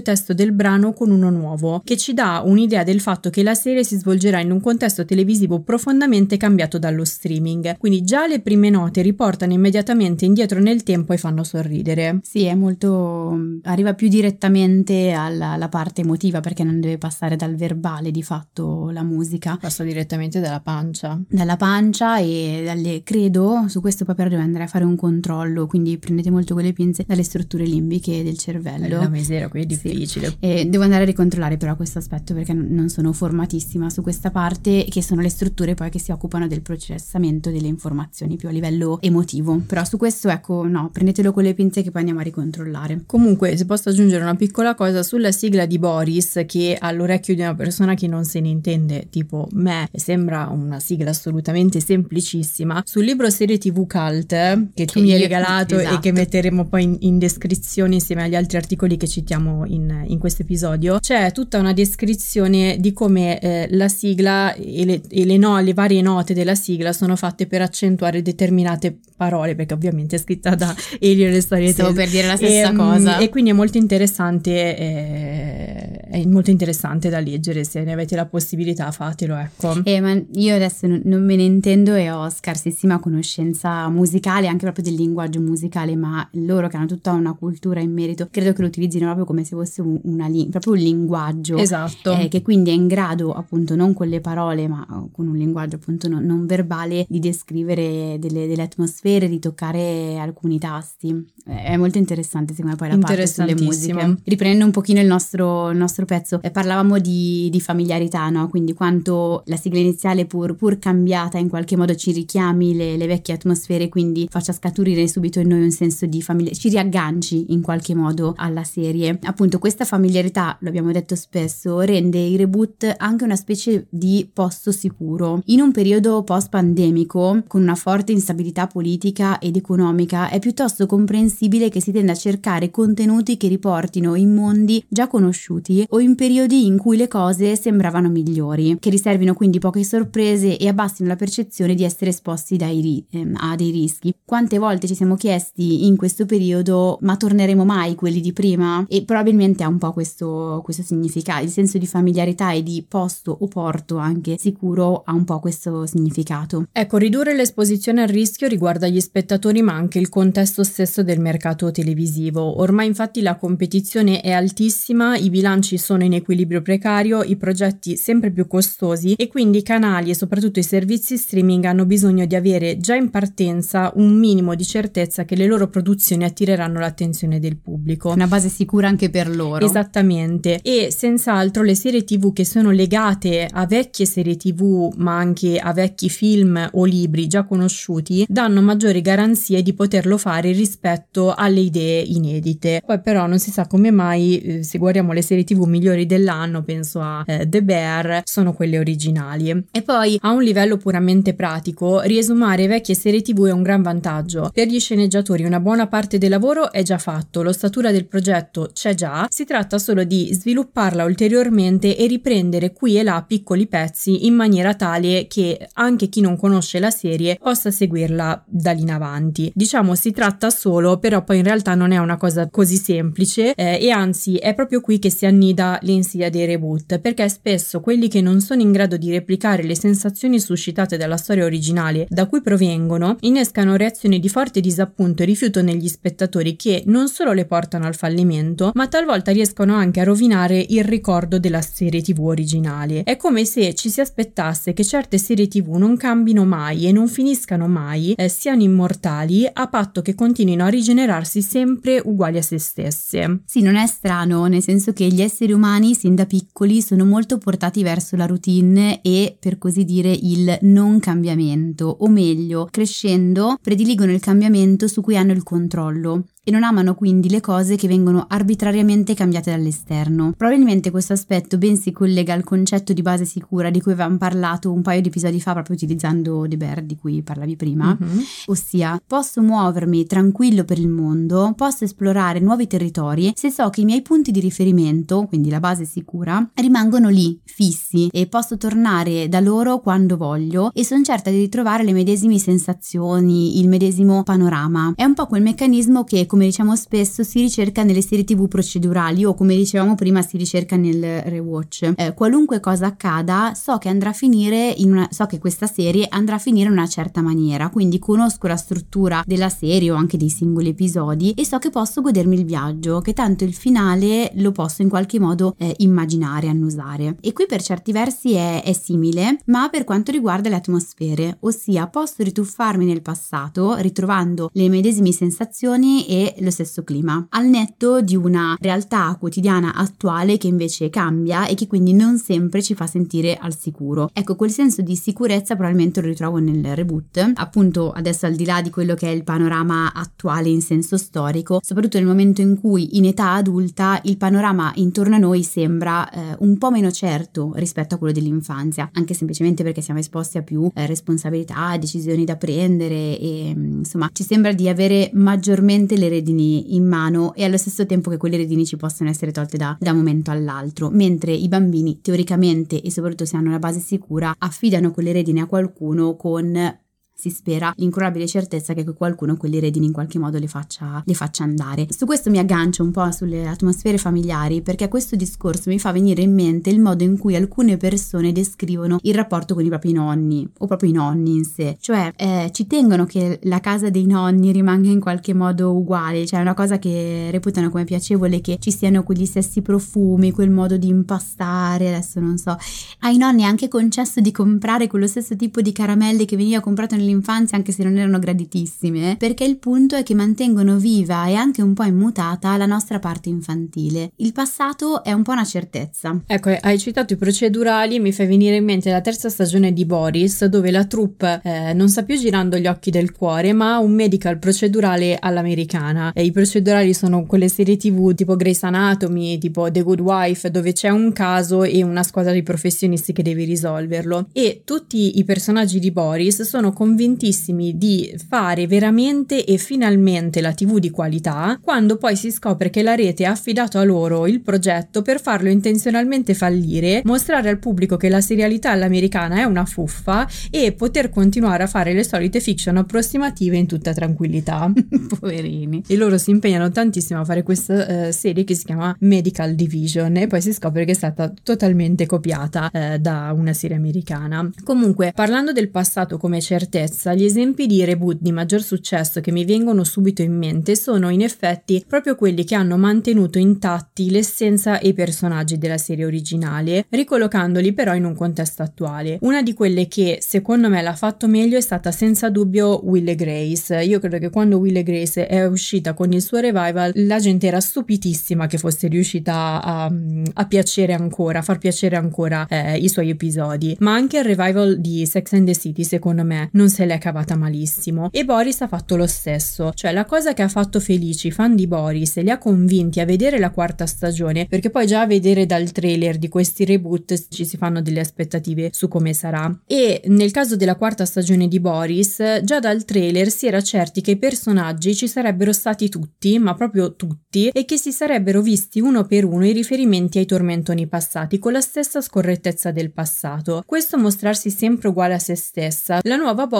testo 0.00 0.32
del 0.32 0.52
brano 0.52 0.94
con 0.94 1.10
uno 1.10 1.28
nuovo, 1.28 1.82
che 1.84 1.96
ci 1.96 2.14
dà 2.14 2.42
un'idea 2.44 2.82
del 2.82 3.00
fatto 3.00 3.28
che 3.28 3.42
la 3.42 3.54
serie 3.54 3.84
si 3.84 3.96
svolgerà 3.96 4.40
in 4.40 4.50
un 4.50 4.60
contesto 4.60 5.04
televisivo 5.04 5.60
profondamente 5.60 6.38
cambiato 6.38 6.78
dallo 6.78 7.04
streaming. 7.04 7.76
Quindi 7.76 8.02
già 8.02 8.26
le 8.26 8.40
prime 8.40 8.70
note 8.70 9.02
riportano 9.02 9.52
immediatamente 9.52 10.24
indietro 10.24 10.60
nel 10.60 10.82
tempo 10.82 11.12
e 11.12 11.18
fanno 11.18 11.44
sorridere. 11.44 12.20
Sì, 12.22 12.44
è 12.44 12.54
molto 12.54 13.58
arriva 13.64 13.94
più 13.94 14.08
direttamente 14.08 15.12
alla, 15.12 15.50
alla 15.50 15.68
parte 15.68 16.00
emotiva 16.00 16.40
perché 16.40 16.64
non 16.64 16.80
deve 16.80 16.98
passare 16.98 17.36
dal 17.36 17.56
verbale 17.56 18.10
di 18.10 18.22
fatto 18.22 18.90
la 18.90 19.02
musica. 19.02 19.58
Passa 19.60 19.82
direttamente 19.82 20.40
dalla 20.40 20.60
pancia. 20.60 21.20
Dalla 21.28 21.56
pancia 21.56 21.89
pancia 21.90 22.18
e 22.18 22.62
dalle, 22.64 23.02
credo, 23.02 23.64
su 23.68 23.80
questo 23.80 24.04
poi 24.04 24.14
però 24.14 24.28
devo 24.28 24.42
andare 24.42 24.64
a 24.64 24.66
fare 24.68 24.84
un 24.84 24.96
controllo, 24.96 25.66
quindi 25.66 25.98
prendete 25.98 26.30
molto 26.30 26.54
quelle 26.54 26.72
pinze 26.72 27.04
dalle 27.06 27.24
strutture 27.24 27.64
limbiche 27.64 28.22
del 28.22 28.38
cervello. 28.38 29.00
La 29.00 29.08
misera, 29.08 29.48
qui 29.48 29.62
è 29.62 29.66
difficile. 29.66 30.36
Sì. 30.40 30.68
Devo 30.68 30.84
andare 30.84 31.02
a 31.02 31.06
ricontrollare 31.06 31.56
però 31.56 31.74
questo 31.76 31.98
aspetto 31.98 32.32
perché 32.32 32.52
non 32.52 32.88
sono 32.88 33.12
formatissima 33.12 33.90
su 33.90 34.02
questa 34.02 34.30
parte, 34.30 34.86
che 34.88 35.02
sono 35.02 35.20
le 35.20 35.28
strutture 35.28 35.74
poi 35.74 35.90
che 35.90 35.98
si 35.98 36.12
occupano 36.12 36.46
del 36.46 36.62
processamento 36.62 37.50
delle 37.50 37.66
informazioni 37.66 38.36
più 38.36 38.48
a 38.48 38.52
livello 38.52 38.98
emotivo. 39.00 39.60
Però 39.66 39.84
su 39.84 39.96
questo, 39.96 40.28
ecco, 40.28 40.66
no, 40.66 40.90
prendetelo 40.92 41.32
con 41.32 41.42
le 41.42 41.54
pinze 41.54 41.82
che 41.82 41.90
poi 41.90 42.00
andiamo 42.00 42.20
a 42.20 42.24
ricontrollare. 42.24 43.02
Comunque, 43.06 43.56
se 43.56 43.66
posso 43.66 43.88
aggiungere 43.88 44.22
una 44.22 44.36
piccola 44.36 44.74
cosa 44.74 45.02
sulla 45.02 45.32
sigla 45.32 45.66
di 45.66 45.78
Boris, 45.78 46.44
che 46.46 46.76
all'orecchio 46.78 47.34
di 47.34 47.40
una 47.40 47.54
persona 47.54 47.94
che 47.94 48.06
non 48.06 48.24
se 48.24 48.40
ne 48.40 48.48
intende, 48.48 49.08
tipo 49.10 49.48
me, 49.52 49.88
sembra 49.92 50.48
una 50.50 50.78
sigla 50.78 51.10
assolutamente 51.10 51.79
semplicissima 51.80 52.82
sul 52.84 53.04
libro 53.04 53.28
serie 53.30 53.58
tv 53.58 53.86
cult 53.86 54.28
che 54.74 54.84
tu 54.84 55.00
che 55.00 55.00
mi 55.00 55.12
hai 55.12 55.20
regalato 55.20 55.78
esatto. 55.78 55.96
e 55.96 56.00
che 56.00 56.12
metteremo 56.12 56.66
poi 56.66 56.82
in, 56.82 56.96
in, 57.00 57.18
descrizione 57.18 57.94
insieme 57.94 58.24
agli 58.24 58.34
altri 58.34 58.56
articoli 58.56 58.96
che 58.96 59.08
citiamo 59.08 59.64
in, 59.66 60.04
in 60.06 60.18
questo 60.18 60.42
episodio. 60.42 60.98
C'è 61.00 61.32
tutta 61.32 61.58
una 61.58 61.72
descrizione 61.72 62.76
di 62.78 62.92
come 62.92 63.38
eh, 63.40 63.68
la 63.70 63.88
sigla 63.88 64.54
e, 64.54 64.84
le, 64.84 65.00
e 65.08 65.24
le, 65.24 65.36
no, 65.36 65.58
le, 65.60 65.74
varie 65.74 66.02
note 66.02 66.34
della 66.34 66.54
sigla 66.54 66.92
sono 66.92 67.16
fatte 67.16 67.46
per 67.46 67.62
accentuare 67.62 68.22
determinate 68.22 68.98
parole 69.16 69.54
perché 69.54 69.74
ovviamente 69.74 70.16
è 70.16 70.18
scritta 70.18 70.54
da 70.54 70.74
Elio 70.98 71.26
e 71.26 71.30
le 71.30 71.40
storie 71.40 71.72
stavo 71.72 71.92
per 71.92 72.08
dire 72.08 72.26
la 72.26 72.36
stessa 72.36 72.66
e, 72.66 72.70
ehm, 72.70 72.76
cosa. 72.76 73.18
e 73.18 73.28
quindi 73.28 73.50
è 73.50 73.52
molto 73.52 73.78
interessante 73.78 74.76
eh, 74.76 76.00
è 76.10 76.24
molto 76.24 76.50
interessante 76.50 77.08
da 77.08 77.20
leggere 77.20 77.64
se 77.64 77.82
ne 77.82 77.92
avete 77.92 78.16
la 78.16 78.26
possibilità 78.26 78.90
fatelo 78.90 79.36
ecco. 79.36 79.80
Eh, 79.84 80.00
ma 80.00 80.20
io 80.32 80.54
adesso 80.54 80.86
non, 80.86 81.00
non 81.04 81.24
me 81.24 81.36
ne 81.36 81.42
intendo 81.42 81.69
intendo 81.70 81.94
e 81.94 82.10
ho 82.10 82.28
scarsissima 82.28 82.98
conoscenza 82.98 83.88
musicale, 83.88 84.48
anche 84.48 84.64
proprio 84.64 84.84
del 84.84 84.94
linguaggio 84.94 85.40
musicale, 85.40 85.94
ma 85.96 86.26
loro 86.32 86.68
che 86.68 86.76
hanno 86.76 86.86
tutta 86.86 87.12
una 87.12 87.34
cultura 87.34 87.80
in 87.80 87.92
merito, 87.92 88.28
credo 88.30 88.52
che 88.52 88.62
lo 88.62 88.68
utilizzino 88.68 89.04
proprio 89.04 89.24
come 89.24 89.44
se 89.44 89.54
fosse 89.54 89.82
una 89.82 90.26
lingua, 90.26 90.50
proprio 90.50 90.72
un 90.74 90.78
linguaggio. 90.80 91.56
Esatto. 91.56 92.12
Eh, 92.12 92.28
che 92.28 92.42
quindi 92.42 92.70
è 92.70 92.72
in 92.72 92.86
grado, 92.86 93.32
appunto, 93.32 93.76
non 93.76 93.94
con 93.94 94.08
le 94.08 94.20
parole, 94.20 94.66
ma 94.68 94.86
con 95.12 95.28
un 95.28 95.36
linguaggio 95.36 95.76
appunto 95.76 96.08
non, 96.08 96.24
non 96.24 96.46
verbale, 96.46 97.06
di 97.08 97.20
descrivere 97.20 98.16
delle, 98.18 98.46
delle, 98.46 98.62
atmosfere, 98.62 99.28
di 99.28 99.38
toccare 99.38 100.18
alcuni 100.18 100.58
tasti. 100.58 101.32
È 101.44 101.76
molto 101.76 101.98
interessante 101.98 102.52
secondo 102.52 102.76
me 102.76 102.88
poi 102.88 102.96
la 102.96 102.98
parte 102.98 103.26
sulle 103.26 103.54
musiche. 103.54 104.16
Riprendendo 104.24 104.64
un 104.64 104.70
pochino 104.70 105.00
il 105.00 105.06
nostro, 105.06 105.70
il 105.70 105.76
nostro 105.76 106.04
pezzo 106.04 106.40
eh, 106.42 106.50
parlavamo 106.50 106.98
di, 106.98 107.48
di 107.50 107.60
familiarità, 107.60 108.28
no? 108.28 108.48
Quindi 108.48 108.72
quanto 108.72 109.42
la 109.46 109.56
sigla 109.56 109.78
iniziale 109.78 110.26
pur, 110.26 110.54
pur 110.54 110.78
cambiata 110.78 111.38
in 111.38 111.48
qualche 111.48 111.59
modo 111.76 111.94
ci 111.94 112.12
richiami 112.12 112.74
le, 112.74 112.96
le, 112.96 113.06
vecchie 113.06 113.34
atmosfere, 113.34 113.88
quindi 113.88 114.26
faccia 114.30 114.52
scaturire 114.52 115.06
subito 115.08 115.40
in 115.40 115.48
noi 115.48 115.62
un 115.62 115.70
senso 115.70 116.06
di 116.06 116.22
famiglia, 116.22 116.52
ci 116.52 116.68
riagganci 116.68 117.52
in 117.52 117.60
qualche 117.60 117.94
modo 117.94 118.34
alla 118.36 118.64
serie. 118.64 119.18
Appunto 119.22 119.58
questa 119.58 119.84
familiarità, 119.84 120.56
lo 120.60 120.68
abbiamo 120.68 120.92
detto 120.92 121.14
spesso, 121.14 121.80
rende 121.80 122.18
i 122.18 122.36
reboot 122.36 122.94
anche 122.96 123.24
una 123.24 123.36
specie 123.36 123.86
di 123.88 124.28
posto 124.32 124.72
sicuro. 124.72 125.42
In 125.46 125.60
un 125.60 125.72
periodo 125.72 126.22
post-pandemico, 126.22 127.42
con 127.46 127.62
una 127.62 127.74
forte 127.74 128.12
instabilità 128.12 128.66
politica 128.66 129.38
ed 129.38 129.56
economica, 129.56 130.28
è 130.28 130.38
piuttosto 130.38 130.86
comprensibile 130.86 131.68
che 131.68 131.80
si 131.80 131.92
tenda 131.92 132.12
a 132.12 132.16
cercare 132.16 132.70
contenuti 132.70 133.36
che 133.36 133.48
riportino 133.48 134.14
in 134.14 134.34
mondi 134.34 134.82
già 134.88 135.06
conosciuti 135.06 135.84
o 135.90 136.00
in 136.00 136.14
periodi 136.14 136.66
in 136.66 136.78
cui 136.78 136.96
le 136.96 137.08
cose 137.08 137.56
sembravano 137.56 138.08
migliori, 138.08 138.76
che 138.78 138.90
riservino 138.90 139.34
quindi 139.34 139.58
poche 139.58 139.84
sorprese 139.84 140.56
e 140.56 140.68
abbassino 140.68 141.08
la 141.08 141.16
percezione 141.16 141.49
di 141.74 141.84
essere 141.84 142.10
esposti 142.10 142.56
dai, 142.56 143.04
eh, 143.10 143.30
a 143.34 143.56
dei 143.56 143.70
rischi. 143.70 144.14
Quante 144.24 144.58
volte 144.58 144.86
ci 144.86 144.94
siamo 144.94 145.16
chiesti 145.16 145.86
in 145.86 145.96
questo 145.96 146.26
periodo 146.26 146.98
ma 147.02 147.16
torneremo 147.16 147.64
mai 147.64 147.94
quelli 147.94 148.20
di 148.20 148.32
prima? 148.32 148.84
E 148.88 149.04
probabilmente 149.04 149.62
ha 149.62 149.68
un 149.68 149.78
po' 149.78 149.92
questo, 149.92 150.60
questo 150.64 150.82
significato, 150.82 151.44
il 151.44 151.50
senso 151.50 151.78
di 151.78 151.86
familiarità 151.86 152.52
e 152.52 152.62
di 152.62 152.84
posto 152.86 153.36
o 153.38 153.46
porto 153.48 153.96
anche 153.96 154.36
sicuro 154.38 155.02
ha 155.04 155.12
un 155.12 155.24
po' 155.24 155.40
questo 155.40 155.86
significato. 155.86 156.66
Ecco, 156.72 156.96
ridurre 156.96 157.34
l'esposizione 157.34 158.02
al 158.02 158.08
rischio 158.08 158.48
riguarda 158.48 158.88
gli 158.88 159.00
spettatori 159.00 159.62
ma 159.62 159.74
anche 159.74 159.98
il 159.98 160.08
contesto 160.08 160.62
stesso 160.62 161.02
del 161.02 161.20
mercato 161.20 161.70
televisivo. 161.70 162.60
Ormai 162.60 162.86
infatti 162.86 163.20
la 163.20 163.36
competizione 163.36 164.20
è 164.20 164.30
altissima, 164.30 165.16
i 165.16 165.30
bilanci 165.30 165.78
sono 165.78 166.04
in 166.04 166.14
equilibrio 166.14 166.62
precario, 166.62 167.22
i 167.22 167.36
progetti 167.36 167.96
sempre 167.96 168.30
più 168.30 168.46
costosi 168.46 169.14
e 169.14 169.28
quindi 169.28 169.58
i 169.58 169.62
canali 169.62 170.10
e 170.10 170.14
soprattutto 170.14 170.58
i 170.58 170.64
servizi 170.64 171.16
streaming 171.16 171.39
hanno 171.66 171.86
bisogno 171.86 172.26
di 172.26 172.34
avere 172.34 172.78
già 172.78 172.94
in 172.94 173.10
partenza 173.10 173.90
un 173.96 174.16
minimo 174.16 174.54
di 174.54 174.64
certezza 174.64 175.24
che 175.24 175.36
le 175.36 175.46
loro 175.46 175.68
produzioni 175.68 176.24
attireranno 176.24 176.78
l'attenzione 176.78 177.38
del 177.38 177.56
pubblico. 177.56 178.10
Una 178.10 178.26
base 178.26 178.48
sicura 178.48 178.88
anche 178.88 179.10
per 179.10 179.34
loro. 179.34 179.64
Esattamente. 179.64 180.60
E 180.62 180.88
senz'altro 180.90 181.62
le 181.62 181.74
serie 181.74 182.04
TV 182.04 182.32
che 182.32 182.44
sono 182.44 182.70
legate 182.70 183.48
a 183.50 183.66
vecchie 183.66 184.06
serie 184.06 184.36
TV, 184.36 184.92
ma 184.96 185.16
anche 185.16 185.58
a 185.58 185.72
vecchi 185.72 186.08
film 186.08 186.68
o 186.72 186.84
libri 186.84 187.26
già 187.26 187.44
conosciuti, 187.44 188.26
danno 188.28 188.60
maggiori 188.62 189.00
garanzie 189.00 189.62
di 189.62 189.72
poterlo 189.72 190.18
fare 190.18 190.52
rispetto 190.52 191.34
alle 191.34 191.60
idee 191.60 192.02
inedite. 192.02 192.82
Poi 192.84 193.00
però 193.00 193.26
non 193.26 193.38
si 193.38 193.50
sa 193.50 193.66
come 193.66 193.90
mai, 193.90 194.40
eh, 194.40 194.62
se 194.62 194.78
guardiamo 194.78 195.12
le 195.12 195.22
serie 195.22 195.44
TV 195.44 195.64
migliori 195.64 196.06
dell'anno, 196.06 196.62
penso 196.62 197.00
a 197.00 197.24
eh, 197.26 197.48
The 197.48 197.62
Bear, 197.62 198.22
sono 198.24 198.52
quelle 198.52 198.78
originali. 198.78 199.66
E 199.70 199.82
poi 199.82 200.18
a 200.20 200.30
un 200.32 200.42
livello 200.42 200.76
puramente 200.76 201.29
pratico, 201.34 202.00
riesumare 202.00 202.66
vecchie 202.66 202.94
serie 202.94 203.22
TV 203.22 203.46
è 203.46 203.52
un 203.52 203.62
gran 203.62 203.82
vantaggio. 203.82 204.50
Per 204.52 204.66
gli 204.66 204.78
sceneggiatori 204.78 205.44
una 205.44 205.60
buona 205.60 205.86
parte 205.86 206.18
del 206.18 206.30
lavoro 206.30 206.72
è 206.72 206.82
già 206.82 206.98
fatto, 206.98 207.42
l'ossatura 207.42 207.90
del 207.90 208.06
progetto 208.06 208.70
c'è 208.72 208.94
già, 208.94 209.26
si 209.30 209.44
tratta 209.44 209.78
solo 209.78 210.04
di 210.04 210.30
svilupparla 210.32 211.04
ulteriormente 211.04 211.96
e 211.96 212.06
riprendere 212.06 212.72
qui 212.72 212.98
e 212.98 213.02
là 213.02 213.24
piccoli 213.26 213.66
pezzi 213.66 214.26
in 214.26 214.34
maniera 214.34 214.74
tale 214.74 215.26
che 215.28 215.68
anche 215.74 216.08
chi 216.08 216.20
non 216.20 216.36
conosce 216.36 216.78
la 216.78 216.90
serie 216.90 217.38
possa 217.40 217.70
seguirla 217.70 218.44
da 218.46 218.72
lì 218.72 218.82
in 218.82 218.90
avanti. 218.90 219.50
Diciamo 219.54 219.94
si 219.94 220.10
tratta 220.10 220.50
solo, 220.50 220.98
però 220.98 221.22
poi 221.24 221.38
in 221.38 221.44
realtà 221.44 221.74
non 221.74 221.92
è 221.92 221.98
una 221.98 222.16
cosa 222.16 222.48
così 222.50 222.76
semplice 222.76 223.54
eh, 223.54 223.78
e 223.80 223.90
anzi 223.90 224.36
è 224.36 224.54
proprio 224.54 224.80
qui 224.80 224.98
che 224.98 225.10
si 225.10 225.26
annida 225.26 225.78
l'insidia 225.82 226.30
dei 226.30 226.46
reboot, 226.46 226.98
perché 226.98 227.28
spesso 227.28 227.80
quelli 227.80 228.08
che 228.08 228.20
non 228.20 228.40
sono 228.40 228.62
in 228.62 228.72
grado 228.72 228.96
di 228.96 229.10
replicare 229.10 229.62
le 229.62 229.74
sensazioni 229.74 230.40
suscitate 230.40 230.96
dalla 230.96 231.09
storia 231.16 231.44
originale 231.44 232.06
da 232.08 232.26
cui 232.26 232.40
provengono 232.40 233.16
innescano 233.20 233.76
reazioni 233.76 234.18
di 234.18 234.28
forte 234.28 234.60
disappunto 234.60 235.22
e 235.22 235.26
rifiuto 235.26 235.62
negli 235.62 235.88
spettatori 235.88 236.56
che 236.56 236.82
non 236.86 237.08
solo 237.08 237.32
le 237.32 237.44
portano 237.44 237.86
al 237.86 237.94
fallimento, 237.94 238.70
ma 238.74 238.88
talvolta 238.88 239.32
riescono 239.32 239.74
anche 239.74 240.00
a 240.00 240.04
rovinare 240.04 240.64
il 240.68 240.84
ricordo 240.84 241.38
della 241.38 241.60
serie 241.60 242.02
TV 242.02 242.20
originale. 242.20 243.02
È 243.02 243.16
come 243.16 243.44
se 243.44 243.74
ci 243.74 243.90
si 243.90 244.00
aspettasse 244.00 244.72
che 244.72 244.84
certe 244.84 245.18
serie 245.18 245.48
TV 245.48 245.74
non 245.76 245.96
cambino 245.96 246.44
mai 246.44 246.86
e 246.86 246.92
non 246.92 247.08
finiscano 247.08 247.66
mai, 247.66 248.12
eh, 248.12 248.28
siano 248.28 248.62
immortali, 248.62 249.48
a 249.52 249.66
patto 249.68 250.02
che 250.02 250.14
continuino 250.14 250.64
a 250.64 250.68
rigenerarsi 250.68 251.42
sempre 251.42 252.00
uguali 252.04 252.38
a 252.38 252.42
se 252.42 252.58
stesse. 252.58 253.40
Sì, 253.44 253.62
non 253.62 253.76
è 253.76 253.86
strano, 253.86 254.46
nel 254.46 254.62
senso 254.62 254.92
che 254.92 255.06
gli 255.06 255.20
esseri 255.20 255.52
umani 255.52 255.94
sin 255.94 256.14
da 256.14 256.26
piccoli 256.26 256.82
sono 256.82 257.04
molto 257.04 257.38
portati 257.38 257.82
verso 257.82 258.16
la 258.16 258.26
routine 258.26 259.00
e, 259.02 259.36
per 259.38 259.58
così 259.58 259.84
dire, 259.84 260.10
il 260.12 260.58
non 260.62 260.99
cambiamento, 261.00 261.96
o 262.00 262.08
meglio, 262.08 262.68
crescendo 262.70 263.56
prediligono 263.60 264.12
il 264.12 264.20
cambiamento 264.20 264.86
su 264.86 265.00
cui 265.00 265.16
hanno 265.16 265.32
il 265.32 265.42
controllo 265.42 266.26
e 266.42 266.50
non 266.50 266.64
amano 266.64 266.94
quindi 266.94 267.28
le 267.28 267.40
cose 267.40 267.76
che 267.76 267.86
vengono 267.86 268.26
arbitrariamente 268.28 269.14
cambiate 269.14 269.50
dall'esterno. 269.50 270.32
Probabilmente 270.36 270.90
questo 270.90 271.12
aspetto 271.12 271.58
ben 271.58 271.76
si 271.76 271.92
collega 271.92 272.32
al 272.32 272.44
concetto 272.44 272.92
di 272.92 273.02
base 273.02 273.24
sicura 273.24 273.70
di 273.70 273.80
cui 273.80 273.92
avevamo 273.92 274.16
parlato 274.16 274.72
un 274.72 274.82
paio 274.82 275.02
di 275.02 275.08
episodi 275.08 275.40
fa 275.40 275.52
proprio 275.52 275.76
utilizzando 275.76 276.46
The 276.48 276.56
Bear 276.56 276.82
di 276.82 276.96
cui 276.96 277.22
parlavi 277.22 277.56
prima, 277.56 277.96
mm-hmm. 278.02 278.18
ossia 278.46 279.00
posso 279.06 279.42
muovermi 279.42 280.06
tranquillo 280.06 280.64
per 280.64 280.78
il 280.78 280.88
mondo, 280.88 281.52
posso 281.54 281.84
esplorare 281.84 282.40
nuovi 282.40 282.66
territori 282.66 283.32
se 283.34 283.50
so 283.50 283.68
che 283.68 283.82
i 283.82 283.84
miei 283.84 284.02
punti 284.02 284.30
di 284.30 284.40
riferimento, 284.40 285.26
quindi 285.26 285.50
la 285.50 285.60
base 285.60 285.84
sicura, 285.84 286.50
rimangono 286.54 287.10
lì, 287.10 287.38
fissi 287.44 288.08
e 288.10 288.26
posso 288.26 288.56
tornare 288.56 289.28
da 289.28 289.40
loro 289.40 289.80
quando 289.80 290.16
voglio 290.16 290.70
e 290.72 290.84
sono 290.90 291.04
certa 291.04 291.30
di 291.30 291.36
ritrovare 291.36 291.84
le 291.84 291.92
medesime 291.92 292.36
sensazioni, 292.38 293.60
il 293.60 293.68
medesimo 293.68 294.24
panorama. 294.24 294.92
È 294.96 295.04
un 295.04 295.14
po' 295.14 295.26
quel 295.26 295.40
meccanismo 295.40 296.02
che 296.02 296.26
come 296.26 296.46
diciamo 296.46 296.74
spesso, 296.74 297.22
si 297.22 297.40
ricerca 297.40 297.84
nelle 297.84 298.02
serie 298.02 298.24
tv 298.24 298.48
procedurali 298.48 299.24
o 299.24 299.34
come 299.34 299.54
dicevamo 299.54 299.94
prima 299.94 300.20
si 300.22 300.36
ricerca 300.36 300.74
nel 300.74 301.22
rewatch. 301.22 301.92
Eh, 301.94 302.12
qualunque 302.14 302.58
cosa 302.58 302.86
accada, 302.86 303.52
so 303.54 303.78
che 303.78 303.88
andrà 303.88 304.10
a 304.10 304.12
finire 304.12 304.74
in 304.78 304.90
una, 304.90 305.06
so 305.12 305.26
che 305.26 305.38
questa 305.38 305.68
serie 305.68 306.08
andrà 306.10 306.34
a 306.34 306.38
finire 306.38 306.66
in 306.66 306.72
una 306.72 306.88
certa 306.88 307.22
maniera, 307.22 307.68
quindi 307.68 308.00
conosco 308.00 308.48
la 308.48 308.56
struttura 308.56 309.22
della 309.24 309.48
serie 309.48 309.92
o 309.92 309.94
anche 309.94 310.16
dei 310.16 310.28
singoli 310.28 310.70
episodi 310.70 311.34
e 311.36 311.44
so 311.44 311.58
che 311.58 311.70
posso 311.70 312.00
godermi 312.00 312.34
il 312.34 312.44
viaggio, 312.44 313.00
che 313.00 313.12
tanto 313.12 313.44
il 313.44 313.54
finale 313.54 314.32
lo 314.34 314.50
posso 314.50 314.82
in 314.82 314.88
qualche 314.88 315.20
modo 315.20 315.54
eh, 315.56 315.72
immaginare, 315.78 316.48
annusare. 316.48 317.16
E 317.20 317.32
qui 317.32 317.46
per 317.46 317.62
certi 317.62 317.92
versi 317.92 318.32
è, 318.32 318.64
è 318.64 318.72
simile, 318.72 319.38
ma 319.44 319.68
per 319.68 319.84
quanto 319.84 320.10
riguarda 320.10 320.48
le 320.48 320.56
atmosfere, 320.80 321.36
ossia 321.40 321.86
posso 321.86 322.22
rituffarmi 322.22 322.84
nel 322.84 323.02
passato 323.02 323.76
ritrovando 323.76 324.50
le 324.54 324.68
medesime 324.68 325.12
sensazioni 325.12 326.06
e 326.06 326.34
lo 326.40 326.50
stesso 326.50 326.82
clima, 326.82 327.26
al 327.30 327.46
netto 327.46 328.00
di 328.00 328.16
una 328.16 328.56
realtà 328.58 329.14
quotidiana 329.18 329.74
attuale 329.74 330.38
che 330.38 330.48
invece 330.48 330.88
cambia 330.88 331.46
e 331.46 331.54
che 331.54 331.66
quindi 331.66 331.92
non 331.92 332.18
sempre 332.18 332.62
ci 332.62 332.74
fa 332.74 332.86
sentire 332.86 333.36
al 333.36 333.56
sicuro. 333.56 334.10
Ecco, 334.12 334.34
quel 334.34 334.50
senso 334.50 334.82
di 334.82 334.96
sicurezza 334.96 335.54
probabilmente 335.54 336.00
lo 336.00 336.08
ritrovo 336.08 336.38
nel 336.38 336.74
reboot, 336.74 337.32
appunto 337.34 337.92
adesso 337.92 338.26
al 338.26 338.34
di 338.34 338.44
là 338.44 338.62
di 338.62 338.70
quello 338.70 338.94
che 338.94 339.08
è 339.08 339.10
il 339.10 339.24
panorama 339.24 339.92
attuale 339.92 340.48
in 340.48 340.62
senso 340.62 340.96
storico, 340.96 341.60
soprattutto 341.62 341.98
nel 341.98 342.06
momento 342.06 342.40
in 342.40 342.58
cui 342.58 342.96
in 342.96 343.04
età 343.04 343.32
adulta 343.32 344.00
il 344.04 344.16
panorama 344.16 344.72
intorno 344.76 345.16
a 345.16 345.18
noi 345.18 345.42
sembra 345.42 346.08
eh, 346.10 346.36
un 346.40 346.56
po' 346.56 346.70
meno 346.70 346.90
certo 346.90 347.52
rispetto 347.56 347.94
a 347.94 347.98
quello 347.98 348.14
dell'infanzia, 348.14 348.90
anche 348.94 349.14
semplicemente 349.14 349.62
perché 349.62 349.82
siamo 349.82 350.00
esposti 350.00 350.38
a 350.38 350.42
più 350.42 350.69
eh, 350.74 350.86
responsabilità, 350.86 351.76
decisioni 351.76 352.24
da 352.24 352.36
prendere 352.36 353.18
e 353.18 353.54
insomma 353.56 354.10
ci 354.12 354.22
sembra 354.22 354.52
di 354.52 354.68
avere 354.68 355.10
maggiormente 355.14 355.96
le 355.96 356.08
redini 356.08 356.74
in 356.74 356.86
mano 356.86 357.34
e 357.34 357.44
allo 357.44 357.56
stesso 357.56 357.86
tempo 357.86 358.10
che 358.10 358.16
quelle 358.16 358.36
redini 358.36 358.64
ci 358.64 358.76
possono 358.76 359.10
essere 359.10 359.32
tolte 359.32 359.56
da, 359.56 359.76
da 359.78 359.90
un 359.90 359.98
momento 359.98 360.30
all'altro, 360.30 360.90
mentre 360.90 361.32
i 361.32 361.48
bambini 361.48 362.00
teoricamente 362.00 362.80
e 362.80 362.90
soprattutto 362.90 363.24
se 363.24 363.36
hanno 363.36 363.48
una 363.48 363.58
base 363.58 363.80
sicura 363.80 364.34
affidano 364.38 364.90
quelle 364.90 365.12
redini 365.12 365.40
a 365.40 365.46
qualcuno 365.46 366.16
con 366.16 366.78
si 367.20 367.28
spera, 367.28 367.72
l'incurabile 367.76 368.26
certezza 368.26 368.72
che 368.72 368.84
qualcuno 368.94 369.36
quelle 369.36 369.60
redini 369.60 369.84
in 369.86 369.92
qualche 369.92 370.18
modo 370.18 370.38
le 370.38 370.48
faccia, 370.48 371.02
le 371.04 371.14
faccia 371.14 371.44
andare. 371.44 371.86
Su 371.90 372.06
questo 372.06 372.30
mi 372.30 372.38
aggancio 372.38 372.82
un 372.82 372.92
po' 372.92 373.10
sulle 373.12 373.46
atmosfere 373.46 373.98
familiari 373.98 374.62
perché 374.62 374.88
questo 374.88 375.16
discorso 375.16 375.68
mi 375.68 375.78
fa 375.78 375.92
venire 375.92 376.22
in 376.22 376.32
mente 376.32 376.70
il 376.70 376.80
modo 376.80 377.04
in 377.04 377.18
cui 377.18 377.36
alcune 377.36 377.76
persone 377.76 378.32
descrivono 378.32 378.98
il 379.02 379.14
rapporto 379.14 379.52
con 379.54 379.64
i 379.64 379.68
propri 379.68 379.92
nonni 379.92 380.48
o 380.58 380.66
proprio 380.66 380.88
i 380.88 380.92
nonni 380.92 381.34
in 381.34 381.44
sé, 381.44 381.76
cioè 381.78 382.10
eh, 382.16 382.48
ci 382.52 382.66
tengono 382.66 383.04
che 383.04 383.38
la 383.42 383.60
casa 383.60 383.90
dei 383.90 384.06
nonni 384.06 384.50
rimanga 384.50 384.88
in 384.88 385.00
qualche 385.00 385.34
modo 385.34 385.72
uguale, 385.72 386.24
cioè 386.24 386.38
è 386.38 386.42
una 386.42 386.54
cosa 386.54 386.78
che 386.78 387.28
reputano 387.30 387.68
come 387.68 387.84
piacevole 387.84 388.40
che 388.40 388.56
ci 388.58 388.70
siano 388.70 389.02
quegli 389.02 389.26
stessi 389.26 389.60
profumi, 389.60 390.30
quel 390.30 390.50
modo 390.50 390.78
di 390.78 390.88
impastare, 390.88 391.88
adesso 391.88 392.18
non 392.18 392.38
so. 392.38 392.56
Ai 393.00 393.18
nonni 393.18 393.42
è 393.42 393.46
anche 393.46 393.68
concesso 393.68 394.20
di 394.20 394.32
comprare 394.32 394.86
quello 394.86 395.06
stesso 395.06 395.36
tipo 395.36 395.60
di 395.60 395.72
caramelle 395.72 396.24
che 396.24 396.36
veniva 396.36 396.60
comprato 396.60 396.96
nelle 396.96 397.09
dell'infanzia 397.10 397.56
anche 397.56 397.72
se 397.72 397.82
non 397.82 397.98
erano 397.98 398.18
graditissime, 398.18 399.16
perché 399.18 399.44
il 399.44 399.58
punto 399.58 399.96
è 399.96 400.02
che 400.02 400.14
mantengono 400.14 400.76
viva 400.78 401.26
e 401.26 401.34
anche 401.34 401.62
un 401.62 401.74
po' 401.74 401.82
immutata 401.82 402.56
la 402.56 402.66
nostra 402.66 402.98
parte 402.98 403.28
infantile. 403.28 404.12
Il 404.16 404.32
passato 404.32 405.02
è 405.02 405.12
un 405.12 405.22
po' 405.22 405.32
una 405.32 405.44
certezza. 405.44 406.18
Ecco, 406.26 406.56
hai 406.60 406.78
citato 406.78 407.12
i 407.14 407.16
procedurali 407.16 407.96
e 407.96 407.98
mi 407.98 408.12
fai 408.12 408.26
venire 408.26 408.56
in 408.56 408.64
mente 408.64 408.90
la 408.90 409.00
terza 409.00 409.28
stagione 409.28 409.72
di 409.72 409.84
Boris, 409.84 410.44
dove 410.44 410.70
la 410.70 410.84
troupe 410.84 411.40
eh, 411.42 411.72
non 411.74 411.88
sta 411.88 412.02
più 412.04 412.16
girando 412.16 412.56
gli 412.56 412.66
occhi 412.66 412.90
del 412.90 413.12
cuore, 413.12 413.52
ma 413.52 413.78
un 413.78 413.92
medical 413.92 414.38
procedurale 414.38 415.16
all'americana. 415.18 416.12
E 416.14 416.24
I 416.24 416.30
procedurali 416.30 416.94
sono 416.94 417.26
quelle 417.26 417.48
serie 417.48 417.76
tv 417.76 418.14
tipo 418.14 418.36
Grey's 418.36 418.62
Anatomy, 418.62 419.38
tipo 419.38 419.70
The 419.70 419.82
Good 419.82 420.00
Wife, 420.00 420.50
dove 420.50 420.72
c'è 420.72 420.88
un 420.88 421.12
caso 421.12 421.64
e 421.64 421.82
una 421.82 422.02
squadra 422.02 422.32
di 422.32 422.42
professionisti 422.42 423.12
che 423.12 423.22
deve 423.22 423.44
risolverlo. 423.44 424.28
E 424.32 424.62
tutti 424.64 425.18
i 425.18 425.24
personaggi 425.24 425.78
di 425.78 425.90
Boris 425.90 426.42
sono 426.42 426.72
convintissimi 427.00 427.78
di 427.78 428.14
fare 428.28 428.66
veramente 428.66 429.46
e 429.46 429.56
finalmente 429.56 430.42
la 430.42 430.52
TV 430.52 430.78
di 430.78 430.90
qualità, 430.90 431.58
quando 431.62 431.96
poi 431.96 432.14
si 432.14 432.30
scopre 432.30 432.68
che 432.68 432.82
la 432.82 432.94
rete 432.94 433.24
ha 433.24 433.30
affidato 433.30 433.78
a 433.78 433.84
loro 433.84 434.26
il 434.26 434.42
progetto 434.42 435.00
per 435.00 435.18
farlo 435.18 435.48
intenzionalmente 435.48 436.34
fallire, 436.34 437.00
mostrare 437.04 437.48
al 437.48 437.58
pubblico 437.58 437.96
che 437.96 438.10
la 438.10 438.20
serialità 438.20 438.72
all'americana 438.72 439.36
è 439.36 439.44
una 439.44 439.64
fuffa 439.64 440.28
e 440.50 440.72
poter 440.72 441.08
continuare 441.08 441.62
a 441.62 441.66
fare 441.66 441.94
le 441.94 442.04
solite 442.04 442.38
fiction 442.38 442.76
approssimative 442.76 443.56
in 443.56 443.66
tutta 443.66 443.94
tranquillità. 443.94 444.70
Poverini. 445.18 445.82
E 445.86 445.96
loro 445.96 446.18
si 446.18 446.30
impegnano 446.30 446.70
tantissimo 446.70 447.20
a 447.20 447.24
fare 447.24 447.42
questa 447.42 448.08
uh, 448.08 448.10
serie 448.10 448.44
che 448.44 448.54
si 448.54 448.66
chiama 448.66 448.94
Medical 449.00 449.54
Division 449.54 450.16
e 450.18 450.26
poi 450.26 450.42
si 450.42 450.52
scopre 450.52 450.84
che 450.84 450.90
è 450.90 450.94
stata 450.94 451.32
totalmente 451.42 452.04
copiata 452.04 452.70
uh, 452.70 452.98
da 452.98 453.32
una 453.34 453.54
serie 453.54 453.76
americana. 453.76 454.50
Comunque, 454.62 455.12
parlando 455.14 455.52
del 455.52 455.70
passato 455.70 456.18
come 456.18 456.42
certezza, 456.42 456.79
gli 457.14 457.24
esempi 457.24 457.66
di 457.66 457.84
reboot 457.84 458.18
di 458.20 458.32
maggior 458.32 458.62
successo 458.62 459.20
che 459.20 459.32
mi 459.32 459.44
vengono 459.44 459.84
subito 459.84 460.22
in 460.22 460.36
mente 460.36 460.76
sono 460.76 461.08
in 461.10 461.22
effetti 461.22 461.84
proprio 461.86 462.14
quelli 462.14 462.44
che 462.44 462.54
hanno 462.54 462.76
mantenuto 462.76 463.38
intatti 463.38 464.10
l'essenza 464.10 464.78
e 464.78 464.88
i 464.88 464.92
personaggi 464.94 465.58
della 465.58 465.78
serie 465.78 466.04
originale, 466.04 466.86
ricollocandoli 466.88 467.72
però 467.72 467.94
in 467.94 468.04
un 468.04 468.14
contesto 468.14 468.62
attuale. 468.62 469.18
Una 469.22 469.42
di 469.42 469.54
quelle 469.54 469.88
che 469.88 470.18
secondo 470.20 470.68
me 470.68 470.82
l'ha 470.82 470.94
fatto 470.94 471.26
meglio 471.26 471.58
è 471.58 471.60
stata 471.60 471.90
senza 471.90 472.30
dubbio 472.30 472.86
Will 472.86 473.08
e 473.08 473.14
Grace. 473.14 473.82
Io 473.82 473.98
credo 473.98 474.18
che 474.18 474.30
quando 474.30 474.58
Will 474.58 474.76
e 474.76 474.82
Grace 474.82 475.26
è 475.26 475.46
uscita 475.46 475.94
con 475.94 476.12
il 476.12 476.22
suo 476.22 476.38
revival, 476.38 476.92
la 476.94 477.18
gente 477.18 477.46
era 477.46 477.60
stupitissima 477.60 478.46
che 478.46 478.58
fosse 478.58 478.88
riuscita 478.88 479.62
a, 479.62 479.92
a 480.34 480.46
piacere 480.46 480.94
ancora, 480.94 481.40
a 481.40 481.42
far 481.42 481.58
piacere 481.58 481.96
ancora 481.96 482.46
eh, 482.48 482.78
i 482.78 482.88
suoi 482.88 483.10
episodi. 483.10 483.76
Ma 483.80 483.94
anche 483.94 484.18
il 484.18 484.24
revival 484.24 484.80
di 484.80 485.04
Sex 485.06 485.32
and 485.32 485.46
the 485.46 485.54
City, 485.54 485.84
secondo 485.84 486.24
me, 486.24 486.48
non 486.52 486.68
se 486.70 486.86
l'è 486.86 486.98
cavata 486.98 487.36
malissimo. 487.36 488.08
E 488.10 488.24
Boris 488.24 488.62
ha 488.62 488.68
fatto 488.68 488.96
lo 488.96 489.06
stesso. 489.06 489.72
Cioè, 489.74 489.92
la 489.92 490.04
cosa 490.04 490.32
che 490.32 490.42
ha 490.42 490.48
fatto 490.48 490.80
felici 490.80 491.26
i 491.26 491.30
fan 491.30 491.54
di 491.54 491.66
Boris 491.66 492.16
e 492.16 492.22
li 492.22 492.30
ha 492.30 492.38
convinti 492.38 493.00
a 493.00 493.04
vedere 493.04 493.38
la 493.38 493.50
quarta 493.50 493.86
stagione, 493.86 494.46
perché 494.46 494.70
poi 494.70 494.86
già 494.86 495.02
a 495.02 495.06
vedere 495.06 495.46
dal 495.46 495.72
trailer 495.72 496.16
di 496.16 496.28
questi 496.28 496.64
reboot 496.64 497.28
ci 497.28 497.44
si 497.44 497.56
fanno 497.56 497.82
delle 497.82 498.00
aspettative 498.00 498.70
su 498.72 498.88
come 498.88 499.12
sarà. 499.12 499.54
E 499.66 500.02
nel 500.06 500.30
caso 500.30 500.56
della 500.56 500.76
quarta 500.76 501.04
stagione 501.04 501.48
di 501.48 501.60
Boris, 501.60 502.40
già 502.42 502.60
dal 502.60 502.84
trailer 502.84 503.30
si 503.30 503.46
era 503.46 503.62
certi 503.62 504.00
che 504.00 504.12
i 504.12 504.18
personaggi 504.18 504.94
ci 504.94 505.08
sarebbero 505.08 505.52
stati 505.52 505.88
tutti, 505.88 506.38
ma 506.38 506.54
proprio 506.54 506.94
tutti, 506.94 507.48
e 507.48 507.64
che 507.64 507.76
si 507.76 507.92
sarebbero 507.92 508.40
visti 508.40 508.80
uno 508.80 509.04
per 509.04 509.24
uno 509.24 509.46
i 509.46 509.52
riferimenti 509.52 510.18
ai 510.18 510.26
tormentoni 510.26 510.86
passati 510.86 511.38
con 511.38 511.52
la 511.52 511.60
stessa 511.60 512.00
scorrettezza 512.00 512.70
del 512.70 512.92
passato. 512.92 513.62
Questo 513.66 513.98
mostrarsi 513.98 514.50
sempre 514.50 514.88
uguale 514.88 515.14
a 515.14 515.18
se 515.18 515.34
stessa. 515.34 516.00
La 516.02 516.16
nuova 516.16 516.46
Boris 516.46 516.59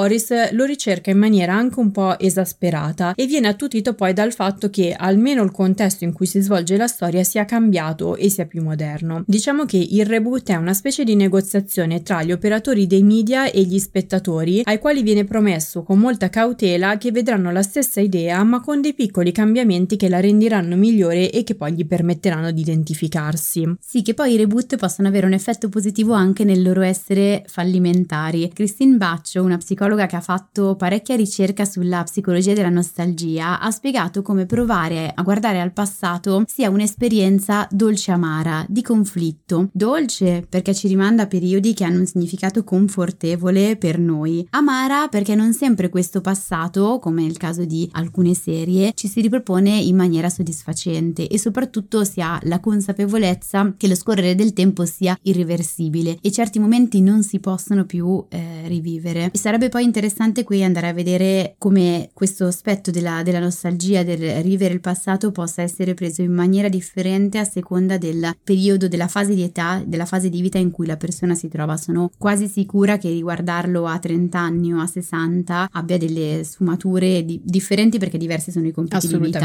lo 0.53 0.65
ricerca 0.65 1.11
in 1.11 1.19
maniera 1.19 1.55
anche 1.55 1.79
un 1.79 1.91
po' 1.91 2.19
esasperata 2.19 3.15
e 3.15 3.27
viene 3.27 3.49
attutito 3.49 3.95
poi 3.95 4.13
dal 4.13 4.33
fatto 4.33 4.71
che 4.71 4.95
almeno 4.97 5.43
il 5.43 5.51
contesto 5.51 6.05
in 6.05 6.13
cui 6.13 6.27
si 6.27 6.41
svolge 6.41 6.77
la 6.77 6.87
storia 6.87 7.23
sia 7.23 7.45
cambiato 7.45 8.17
e 8.17 8.29
sia 8.31 8.47
più 8.47 8.63
moderno. 8.63 9.23
Diciamo 9.27 9.65
che 9.65 9.77
il 9.77 10.07
reboot 10.07 10.51
è 10.51 10.57
una 10.57 10.75
specie 10.75 11.05
di 11.05 11.15
negoziazione 11.15 12.03
tra 12.03 12.23
gli 12.23 12.33
operatori 12.33 12.87
dei 12.87 13.03
media 13.03 13.51
e 13.51 13.63
gli 13.63 13.79
spettatori, 13.79 14.63
ai 14.65 14.79
quali 14.79 15.03
viene 15.03 15.25
promesso 15.25 15.83
con 15.83 15.99
molta 15.99 16.31
cautela 16.31 16.97
che 16.97 17.13
vedranno 17.13 17.53
la 17.53 17.63
stessa 17.63 18.01
idea 18.01 18.43
ma 18.43 18.61
con 18.61 18.81
dei 18.81 18.95
piccoli 18.95 19.33
cambiamenti 19.33 19.97
che 19.97 20.09
la 20.09 20.21
renderanno 20.21 20.77
migliore 20.77 21.31
e 21.31 21.45
che 21.45 21.55
poi 21.55 21.73
gli 21.73 21.87
permetteranno 21.87 22.51
di 22.51 22.61
identificarsi. 22.61 23.75
Sì, 23.81 24.03
che 24.03 24.15
poi 24.15 24.33
i 24.33 24.37
reboot 24.37 24.77
possono 24.77 25.09
avere 25.09 25.27
un 25.27 25.33
effetto 25.33 25.69
positivo 25.69 26.13
anche 26.13 26.45
nel 26.45 26.63
loro 26.63 26.83
essere 26.83 27.45
fallimentari. 27.47 28.51
Christine 28.53 28.97
Baccio, 28.97 29.43
una 29.43 29.57
psicologa 29.57 29.89
che 29.94 30.16
ha 30.16 30.20
fatto 30.20 30.76
parecchia 30.76 31.16
ricerca 31.16 31.64
sulla 31.64 32.03
psicologia 32.03 32.53
della 32.53 32.68
nostalgia, 32.68 33.61
ha 33.61 33.70
spiegato 33.70 34.22
come 34.22 34.46
provare 34.46 35.11
a 35.14 35.22
guardare 35.22 35.61
al 35.61 35.72
passato 35.72 36.44
sia 36.46 36.70
un'esperienza 36.70 37.66
dolce 37.70 38.12
amara, 38.12 38.64
di 38.68 38.83
conflitto. 38.83 39.68
Dolce 39.72 40.44
perché 40.48 40.74
ci 40.74 40.88
rimanda 40.88 41.22
a 41.22 41.26
periodi 41.26 41.74
che 41.74 41.85
hanno 41.85 42.00
un 42.00 42.07
significato 42.07 42.64
confortevole 42.64 43.76
per 43.76 43.98
noi, 43.98 44.46
amara 44.50 45.09
perché 45.09 45.35
non 45.35 45.53
sempre 45.53 45.88
questo 45.88 46.20
passato, 46.20 46.98
come 47.00 47.22
nel 47.22 47.37
caso 47.37 47.64
di 47.64 47.88
alcune 47.92 48.35
serie, 48.35 48.92
ci 48.94 49.09
si 49.09 49.20
ripropone 49.20 49.70
in 49.70 49.96
maniera 49.96 50.29
soddisfacente 50.29 51.29
e 51.29 51.38
soprattutto 51.38 52.05
si 52.05 52.20
ha 52.20 52.38
la 52.44 52.61
consapevolezza 52.61 53.74
che 53.76 53.88
lo 53.88 53.94
scorrere 53.94 54.35
del 54.35 54.53
tempo 54.53 54.85
sia 54.85 55.18
irreversibile 55.22 56.18
e 56.20 56.31
certi 56.31 56.59
momenti 56.59 57.00
non 57.00 57.22
si 57.22 57.40
possono 57.40 57.85
più 57.85 58.24
eh, 58.29 58.66
rivivere. 58.66 59.31
E 59.33 59.38
sarebbe 59.38 59.68
poi 59.68 59.80
interessante 59.81 60.45
qui 60.45 60.62
andare 60.62 60.88
a 60.88 60.93
vedere 60.93 61.55
come 61.59 62.11
questo 62.12 62.47
aspetto 62.47 62.90
della, 62.90 63.23
della 63.23 63.38
nostalgia, 63.38 64.03
del 64.03 64.43
rivivere 64.43 64.75
il 64.75 64.81
passato 64.81 65.33
possa 65.33 65.62
essere 65.62 65.95
preso 65.95 66.23
in 66.23 66.33
maniera 66.33 66.69
differente 66.69 67.38
a 67.38 67.45
seconda 67.45 67.99
del 67.99 68.37
periodo, 68.43 68.88
della 68.88 69.09
fase 69.09 69.35
di 69.35 69.43
età, 69.43 69.83
della 69.85 70.07
fase 70.07 70.29
di 70.29 70.40
vita 70.40 70.59
in 70.59 70.71
cui 70.71 70.87
la 70.87 70.97
persona 70.97 71.35
si 71.35 71.49
trova. 71.49 71.77
Sono 71.77 72.11
quasi 72.19 72.49
sicura 72.49 72.99
che 72.99 73.11
riguardarlo 73.11 73.87
a 73.87 73.99
30 73.99 74.38
anni 74.38 74.73
o 74.73 74.81
a 74.81 74.87
60 74.87 75.69
abbia 75.73 75.99
delle 75.99 76.43
sfumature 76.45 77.25
di- 77.25 77.40
differenti 77.43 77.99
perché 77.99 78.19
diversi 78.19 78.51
sono 78.51 78.66
i 78.66 78.73
compiti 78.73 79.07
di 79.07 79.19
vita 79.19 79.38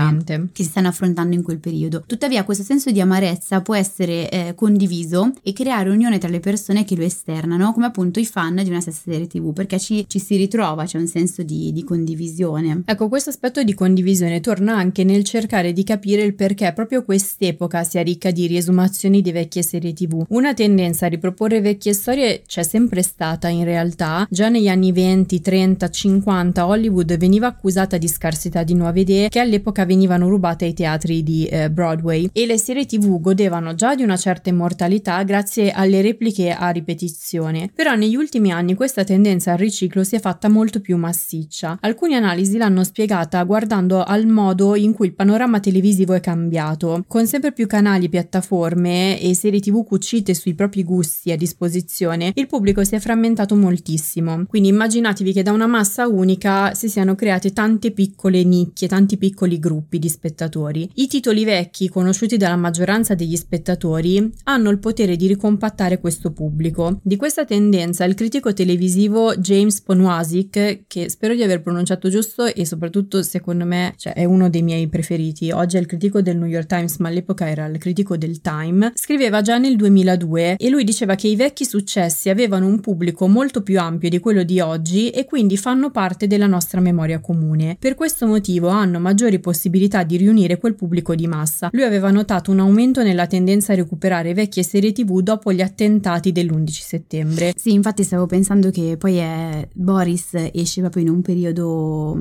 che 0.51 0.63
si 0.63 0.69
stanno 0.69 0.87
affrontando 0.87 1.35
in 1.35 1.43
quel 1.43 1.59
periodo. 1.59 2.03
Tuttavia 2.05 2.43
questo 2.43 2.63
senso 2.63 2.91
di 2.91 3.01
amarezza 3.01 3.61
può 3.61 3.75
essere 3.75 4.29
eh, 4.29 4.53
condiviso 4.55 5.33
e 5.41 5.53
creare 5.53 5.89
unione 5.89 6.17
tra 6.17 6.29
le 6.29 6.39
persone 6.39 6.85
che 6.85 6.95
lo 6.95 7.03
esternano, 7.03 7.73
come 7.73 7.85
appunto 7.85 8.19
i 8.19 8.25
fan 8.25 8.55
di 8.55 8.69
una 8.69 8.81
stessa 8.81 9.01
serie 9.05 9.27
tv, 9.27 9.53
perché 9.53 9.79
ci, 9.79 10.05
ci 10.07 10.19
si 10.25 10.37
ritrova, 10.37 10.85
c'è 10.85 10.97
un 10.97 11.05
senso 11.05 11.43
di, 11.43 11.71
di 11.71 11.83
condivisione. 11.83 12.81
Ecco, 12.83 13.07
questo 13.07 13.29
aspetto 13.29 13.61
di 13.61 13.75
condivisione 13.75 14.39
torna 14.39 14.75
anche 14.75 15.03
nel 15.03 15.23
cercare 15.23 15.71
di 15.71 15.83
capire 15.83 16.23
il 16.23 16.33
perché 16.33 16.73
proprio 16.73 17.03
quest'epoca 17.03 17.83
sia 17.83 18.01
ricca 18.01 18.31
di 18.31 18.47
riesumazioni 18.47 19.21
di 19.21 19.31
vecchie 19.31 19.61
serie 19.61 19.93
tv. 19.93 20.25
Una 20.29 20.55
tendenza 20.55 21.05
a 21.05 21.09
riproporre 21.09 21.61
vecchie 21.61 21.93
storie 21.93 22.41
c'è 22.47 22.63
sempre 22.63 23.03
stata 23.03 23.49
in 23.49 23.65
realtà, 23.65 24.25
già 24.31 24.49
negli 24.49 24.67
anni 24.67 24.91
20, 24.91 25.41
30, 25.41 25.89
50 25.89 26.65
Hollywood 26.65 27.17
veniva 27.17 27.45
accusata 27.45 27.97
di 27.97 28.07
scarsità 28.07 28.63
di 28.63 28.73
nuove 28.73 29.01
idee 29.01 29.29
che 29.29 29.39
all'epoca 29.39 29.85
venivano 29.85 30.27
rubate 30.27 30.65
ai 30.65 30.73
teatri 30.73 31.21
di 31.21 31.45
eh, 31.45 31.69
Broadway 31.69 32.29
e 32.33 32.47
le 32.47 32.57
serie 32.57 32.87
tv 32.87 33.21
godevano 33.21 33.75
già 33.75 33.93
di 33.93 34.01
una 34.01 34.17
certa 34.17 34.49
immortalità 34.49 35.21
grazie 35.21 35.71
alle 35.71 36.01
repliche 36.01 36.51
a 36.51 36.69
ripetizione. 36.71 37.69
Però 37.73 37.93
negli 37.93 38.15
ultimi 38.15 38.51
anni 38.51 38.73
questa 38.73 39.03
tendenza 39.03 39.51
al 39.51 39.57
riciclo 39.59 40.03
si 40.03 40.14
è 40.15 40.19
fatta 40.19 40.49
molto 40.49 40.79
più 40.81 40.97
massiccia. 40.97 41.77
Alcune 41.81 42.15
analisi 42.15 42.57
l'hanno 42.57 42.83
spiegata 42.83 43.43
guardando 43.43 44.03
al 44.03 44.25
modo 44.25 44.75
in 44.75 44.93
cui 44.93 45.07
il 45.07 45.13
panorama 45.13 45.59
televisivo 45.59 46.13
è 46.13 46.19
cambiato, 46.19 47.03
con 47.07 47.27
sempre 47.27 47.51
più 47.51 47.67
canali, 47.67 48.09
piattaforme 48.09 49.19
e 49.19 49.33
serie 49.35 49.59
tv 49.59 49.83
cucite 49.83 50.33
sui 50.33 50.53
propri 50.53 50.83
gusti 50.83 51.31
a 51.31 51.37
disposizione, 51.37 52.31
il 52.35 52.47
pubblico 52.47 52.83
si 52.83 52.95
è 52.95 52.99
frammentato 52.99 53.55
moltissimo. 53.55 54.45
Quindi 54.47 54.69
immaginatevi 54.69 55.33
che 55.33 55.43
da 55.43 55.51
una 55.51 55.67
massa 55.67 56.07
unica 56.07 56.73
si 56.73 56.89
siano 56.89 57.15
create 57.15 57.51
tante 57.51 57.91
piccole 57.91 58.43
nicchie, 58.43 58.87
tanti 58.87 59.17
piccoli 59.17 59.59
gruppi 59.59 59.99
di 59.99 60.09
spettatori. 60.09 60.89
I 60.95 61.07
titoli 61.07 61.43
vecchi, 61.43 61.89
conosciuti 61.89 62.37
dalla 62.37 62.55
maggioranza 62.55 63.15
degli 63.15 63.35
spettatori, 63.35 64.31
hanno 64.43 64.69
il 64.69 64.79
potere 64.79 65.15
di 65.15 65.27
ricompattare 65.27 65.99
questo 65.99 66.31
pubblico. 66.31 66.99
Di 67.03 67.15
questa 67.15 67.45
tendenza 67.45 68.03
il 68.05 68.15
critico 68.15 68.53
televisivo 68.53 69.35
James 69.35 69.81
Ponwasic, 70.05 70.83
che 70.85 71.09
spero 71.09 71.33
di 71.33 71.41
aver 71.41 71.61
pronunciato 71.63 72.09
giusto 72.09 72.45
e 72.45 72.63
soprattutto 72.65 73.23
secondo 73.23 73.65
me 73.65 73.95
cioè, 73.97 74.13
è 74.13 74.23
uno 74.23 74.49
dei 74.49 74.61
miei 74.61 74.87
preferiti, 74.87 75.49
oggi 75.49 75.77
è 75.77 75.79
il 75.79 75.87
critico 75.87 76.21
del 76.21 76.37
New 76.37 76.47
York 76.47 76.67
Times 76.67 76.97
ma 76.97 77.09
all'epoca 77.09 77.49
era 77.49 77.65
il 77.65 77.79
critico 77.79 78.15
del 78.15 78.39
Time, 78.39 78.91
scriveva 78.93 79.41
già 79.41 79.57
nel 79.57 79.75
2002 79.75 80.57
e 80.57 80.69
lui 80.69 80.83
diceva 80.83 81.15
che 81.15 81.27
i 81.27 81.35
vecchi 81.35 81.65
successi 81.65 82.29
avevano 82.29 82.67
un 82.67 82.79
pubblico 82.81 83.27
molto 83.27 83.63
più 83.63 83.79
ampio 83.79 84.09
di 84.09 84.19
quello 84.19 84.43
di 84.43 84.59
oggi 84.59 85.09
e 85.09 85.25
quindi 85.25 85.57
fanno 85.57 85.89
parte 85.89 86.27
della 86.27 86.47
nostra 86.47 86.79
memoria 86.79 87.19
comune. 87.19 87.75
Per 87.79 87.95
questo 87.95 88.27
motivo 88.27 88.67
hanno 88.67 88.99
maggiori 88.99 89.39
possibilità 89.39 90.03
di 90.03 90.17
riunire 90.17 90.57
quel 90.57 90.75
pubblico 90.75 91.15
di 91.15 91.25
massa. 91.25 91.69
Lui 91.71 91.83
aveva 91.83 92.11
notato 92.11 92.51
un 92.51 92.59
aumento 92.59 93.01
nella 93.01 93.25
tendenza 93.25 93.73
a 93.73 93.75
recuperare 93.75 94.35
vecchie 94.35 94.61
serie 94.61 94.91
tv 94.91 95.21
dopo 95.21 95.51
gli 95.51 95.61
attentati 95.61 96.31
dell'11 96.31 96.67
settembre. 96.69 97.53
Sì, 97.55 97.73
infatti 97.73 98.03
stavo 98.03 98.27
pensando 98.27 98.69
che 98.69 98.97
poi 98.97 99.17
è 99.17 99.67
Boris 99.85 100.33
esce 100.33 100.81
proprio 100.81 101.03
in 101.03 101.09
un 101.09 101.21
periodo 101.21 102.17